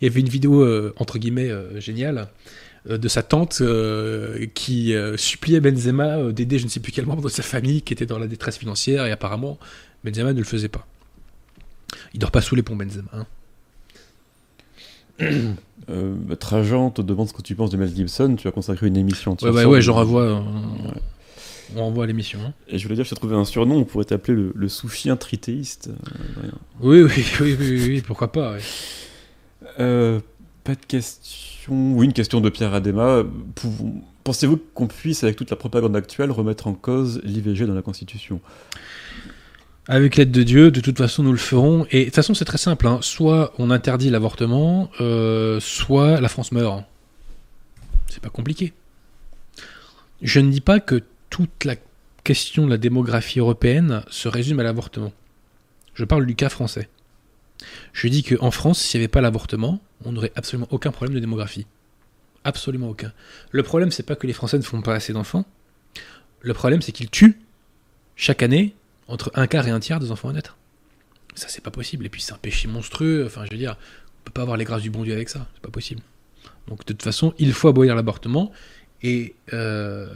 [0.00, 0.64] il y avait une vidéo
[0.96, 1.50] entre guillemets
[1.80, 2.28] géniale
[2.88, 3.60] de sa tante
[4.54, 8.06] qui suppliait Benzema d'aider je ne sais plus quel membre de sa famille qui était
[8.06, 9.58] dans la détresse financière et apparemment
[10.04, 10.86] Benzema ne le faisait pas.
[12.14, 13.10] Il dort pas sous les ponts Benzema.
[13.12, 13.26] hein.
[15.90, 18.36] Euh, Trajan te demande ce que tu penses de Mel Gibson.
[18.36, 19.70] Tu as consacré une émission Ouais, entière.
[19.70, 20.20] ouais, j'en renvoie.
[20.22, 20.34] euh,
[20.84, 21.00] Ouais.
[21.76, 22.38] On renvoie à l'émission.
[22.46, 22.52] hein.
[22.68, 25.16] Et je voulais dire, je t'ai trouvé un surnom, on pourrait t'appeler le, le sous-chien
[25.16, 25.88] tritéiste.
[25.88, 26.50] Euh.
[26.82, 28.52] Oui, oui, oui, oui, oui, pourquoi pas.
[28.52, 28.58] ouais.
[29.80, 30.20] Euh,
[30.64, 31.72] pas de question.
[31.96, 33.22] Oui, une question de Pierre Adema.
[33.54, 37.80] Pouvons- Pensez-vous qu'on puisse, avec toute la propagande actuelle, remettre en cause l'IVG dans la
[37.82, 38.42] Constitution?
[39.90, 41.86] Avec l'aide de Dieu, de toute façon, nous le ferons.
[41.90, 42.86] Et de toute façon, c'est très simple.
[42.86, 42.98] hein.
[43.00, 46.84] Soit on interdit l'avortement, euh, soit la France meurt.
[48.08, 48.74] C'est pas compliqué.
[50.20, 51.76] Je ne dis pas que toute la
[52.22, 55.12] question de la démographie européenne se résume à l'avortement.
[55.94, 56.88] Je parle du cas français.
[57.94, 61.20] Je dis qu'en France, s'il n'y avait pas l'avortement, on n'aurait absolument aucun problème de
[61.20, 61.66] démographie.
[62.44, 63.12] Absolument aucun.
[63.52, 65.44] Le problème, c'est pas que les Français ne font pas assez d'enfants.
[66.40, 67.40] Le problème, c'est qu'ils tuent
[68.16, 68.74] chaque année
[69.08, 70.56] entre un quart et un tiers des enfants à naître.
[71.34, 72.06] Ça, c'est pas possible.
[72.06, 73.24] Et puis, c'est un péché monstrueux.
[73.26, 73.76] Enfin, je veux dire,
[74.20, 75.46] on peut pas avoir les grâces du bon Dieu avec ça.
[75.54, 76.02] C'est pas possible.
[76.66, 78.52] Donc, de toute façon, il faut abolir l'avortement.
[79.02, 80.08] Et euh,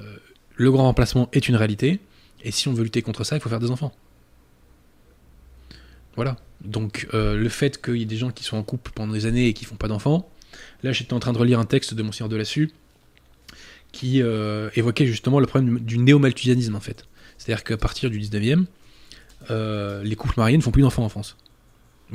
[0.57, 2.01] le grand remplacement est une réalité.
[2.45, 3.93] Et si on veut lutter contre ça, il faut faire des enfants.
[6.17, 6.37] Voilà.
[6.61, 9.27] Donc, euh, le fait qu'il y ait des gens qui sont en couple pendant des
[9.27, 10.29] années et qui font pas d'enfants.
[10.83, 12.71] Là, j'étais en train de relire un texte de Monseigneur Delassus
[13.93, 17.07] qui euh, évoquait justement le problème du, néo-malthusianisme, en fait.
[17.39, 18.65] C'est-à-dire qu'à partir du 19e,
[19.51, 21.37] euh, les couples mariés ne font plus d'enfants en France.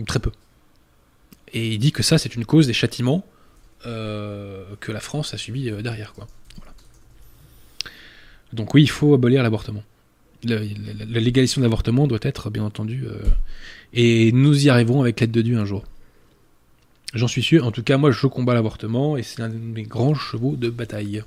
[0.06, 0.32] Très peu.
[1.54, 3.26] Et il dit que ça, c'est une cause des châtiments
[3.86, 6.14] euh, que la France a subi euh, derrière.
[6.14, 6.28] Quoi.
[8.54, 9.84] Donc oui, il faut abolir l'avortement.
[10.44, 13.06] La, légalisation de l'avortement doit être, bien entendu,
[13.92, 15.84] et nous y arriverons avec l'aide de Dieu un jour.
[17.16, 17.66] J'en suis sûr.
[17.66, 20.70] En tout cas, moi, je combats l'avortement et c'est un de mes grands chevaux de
[20.70, 21.24] bataille.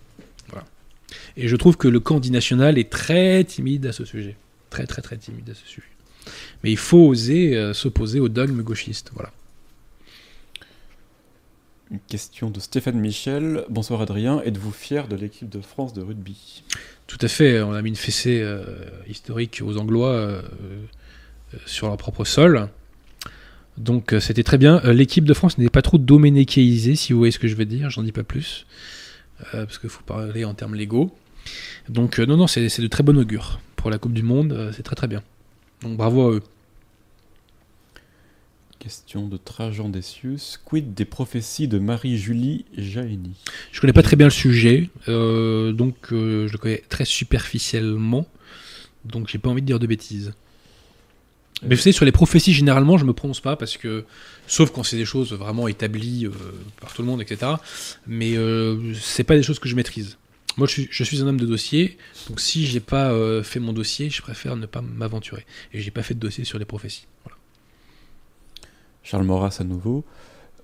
[1.36, 4.36] Et je trouve que le camp dit national est très timide à ce sujet.
[4.70, 5.89] Très, très, très timide à ce sujet.
[6.62, 9.10] Mais il faut oser euh, s'opposer au dogme gauchiste.
[9.14, 9.30] Voilà.
[11.90, 13.64] Une question de Stéphane Michel.
[13.68, 16.62] Bonsoir Adrien, êtes-vous fier de l'équipe de France de rugby?
[17.06, 17.62] Tout à fait.
[17.62, 18.62] On a mis une fessée euh,
[19.08, 20.42] historique aux Anglois euh,
[21.66, 22.68] sur leur propre sol.
[23.76, 24.80] Donc c'était très bien.
[24.84, 27.88] L'équipe de France n'est pas trop doménécaïsée, si vous voyez ce que je veux dire.
[27.88, 28.66] J'en dis pas plus.
[29.52, 31.10] Parce qu'il faut parler en termes légaux.
[31.88, 34.96] Donc non, non, c'est de très bon augure pour la Coupe du Monde, c'est très
[34.96, 35.22] très bien.
[35.82, 36.42] Donc bravo à eux.
[38.78, 40.58] Question de Trajan Decius.
[40.64, 43.34] Quid des prophéties de Marie-Julie Jaéni
[43.72, 48.26] Je connais pas très bien le sujet, euh, donc euh, je le connais très superficiellement,
[49.04, 50.32] donc j'ai pas envie de dire de bêtises.
[51.62, 54.04] Mais vous savez, sur les prophéties, généralement, je me prononce pas parce que,
[54.46, 56.30] sauf quand c'est des choses vraiment établies euh,
[56.80, 57.52] par tout le monde, etc.
[58.06, 60.16] Mais euh, c'est pas des choses que je maîtrise.
[60.56, 61.96] Moi, je suis, je suis un homme de dossier,
[62.28, 65.46] donc si j'ai pas euh, fait mon dossier, je préfère ne pas m'aventurer.
[65.72, 67.06] Et j'ai pas fait de dossier sur les prophéties.
[67.24, 67.38] Voilà.
[69.02, 70.04] Charles Maurras à nouveau.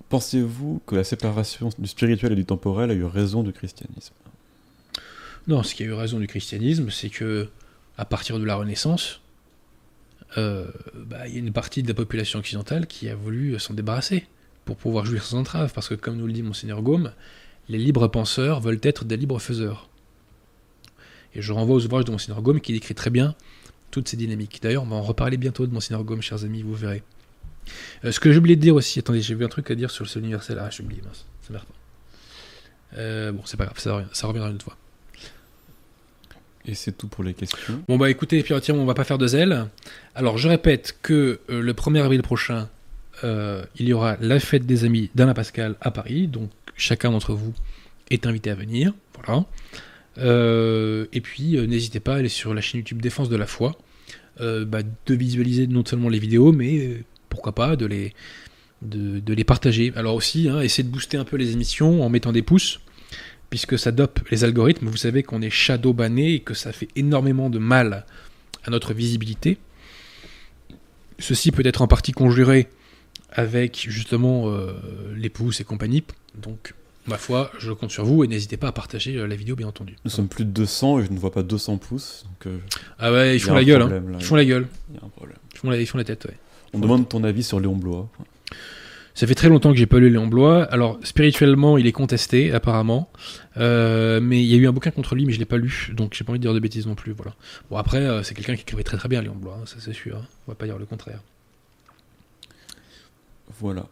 [0.09, 4.15] Pensez-vous que la séparation du spirituel et du temporel a eu raison du christianisme?
[5.49, 7.49] Non, ce qui a eu raison du christianisme, c'est que
[7.97, 9.21] à partir de la Renaissance,
[10.37, 13.75] euh, bah, il y a une partie de la population occidentale qui a voulu s'en
[13.75, 14.27] débarrasser
[14.65, 17.13] pour pouvoir jouir sans entrave, parce que comme nous le dit monseigneur Gaume,
[17.69, 19.89] les libres penseurs veulent être des libres faiseurs.
[21.35, 23.35] Et je renvoie aux ouvrages de monseigneur Gaume qui décrit très bien
[23.91, 24.61] toutes ces dynamiques.
[24.63, 27.03] D'ailleurs, on va en reparler bientôt de monseigneur Gaume, chers amis, vous verrez.
[28.05, 29.91] Euh, ce que j'ai oublié de dire aussi, attendez, j'ai vu un truc à dire
[29.91, 30.59] sur le seul universel.
[30.61, 32.99] Ah, j'ai oublié, mince, ça merde pas.
[32.99, 34.77] Euh, bon, c'est pas grave, ça, ça reviendra une autre fois.
[36.67, 37.85] Et c'est tout pour les questions.
[37.87, 39.67] Bon bah écoutez, puis tiens, on va pas faire de zèle.
[40.17, 42.69] Alors je répète que euh, le 1er avril prochain,
[43.23, 47.35] euh, il y aura la fête des amis d'Alain Pascal à Paris, donc chacun d'entre
[47.35, 47.55] vous
[48.11, 48.93] est invité à venir.
[49.15, 49.47] Voilà.
[50.19, 53.47] Euh, et puis euh, n'hésitez pas à aller sur la chaîne YouTube Défense de la
[53.47, 53.77] foi,
[54.41, 59.93] euh, bah, de visualiser non seulement les vidéos, mais pourquoi pas de les, partager.
[59.97, 62.81] Alors aussi, hein, essayez de booster un peu les émissions en mettant des pouces
[63.51, 64.89] puisque ça dope les algorithmes.
[64.89, 68.05] Vous savez qu'on est shadow banné et que ça fait énormément de mal
[68.65, 69.59] à notre visibilité.
[71.19, 72.69] Ceci peut être en partie conjuré
[73.31, 74.53] avec justement
[75.15, 76.03] les pouces et compagnie.
[76.43, 76.75] Donc,
[77.07, 79.69] ma foi, je compte sur vous et n'hésitez pas à partager euh, la vidéo, bien
[79.69, 79.97] entendu.
[80.05, 82.25] Nous sommes plus de 200 et je ne vois pas 200 pouces.
[82.25, 82.59] Donc euh,
[82.99, 83.83] Ah ouais, ils Il y font la gueule.
[83.83, 83.89] hein.
[83.89, 84.01] là.
[84.19, 84.67] Ils font la gueule.
[84.91, 85.37] il y a un problème.
[85.55, 86.37] Ils font la, ils font la tête, ouais.
[86.75, 88.09] On demande ton avis sur Léon Blois.
[89.15, 90.65] Ça fait très longtemps que j'ai pas lu Léon Blois.
[90.65, 93.09] Alors spirituellement, il est contesté apparemment,
[93.57, 95.93] Euh, mais il y a eu un bouquin contre lui, mais je l'ai pas lu,
[95.95, 97.13] donc j'ai pas envie de dire de bêtises non plus.
[97.13, 97.35] Voilà.
[97.71, 99.95] Bon après, euh, c'est quelqu'un qui écrivait très très bien Léon Blois, hein, ça c'est
[99.95, 100.17] sûr.
[100.19, 100.27] hein.
[100.47, 101.21] On va pas dire le contraire.
[103.61, 103.87] Voilà.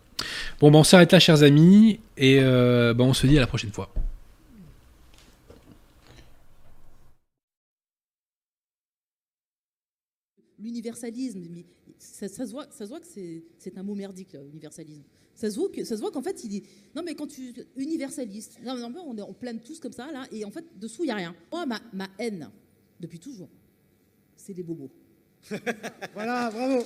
[0.60, 3.46] Bon, bah, on s'arrête là, chers amis, et euh, bah, on se dit à la
[3.46, 3.92] prochaine fois.
[10.58, 11.64] L'universalisme, mais
[11.98, 15.04] ça, ça se voit, ça se voit que c'est, c'est un mot merdique, là, universalisme.
[15.34, 16.62] Ça se voit, que, ça se voit qu'en fait, il dit
[16.94, 17.52] Non, mais quand tu.
[17.76, 18.58] Universaliste.
[18.64, 21.06] Non, mais on, est, on plane tous comme ça, là, et en fait, dessous, il
[21.06, 21.34] n'y a rien.
[21.50, 22.50] Moi, ma, ma haine,
[23.00, 23.48] depuis toujours,
[24.36, 24.90] c'est les bobos.
[26.14, 26.84] Voilà, bravo.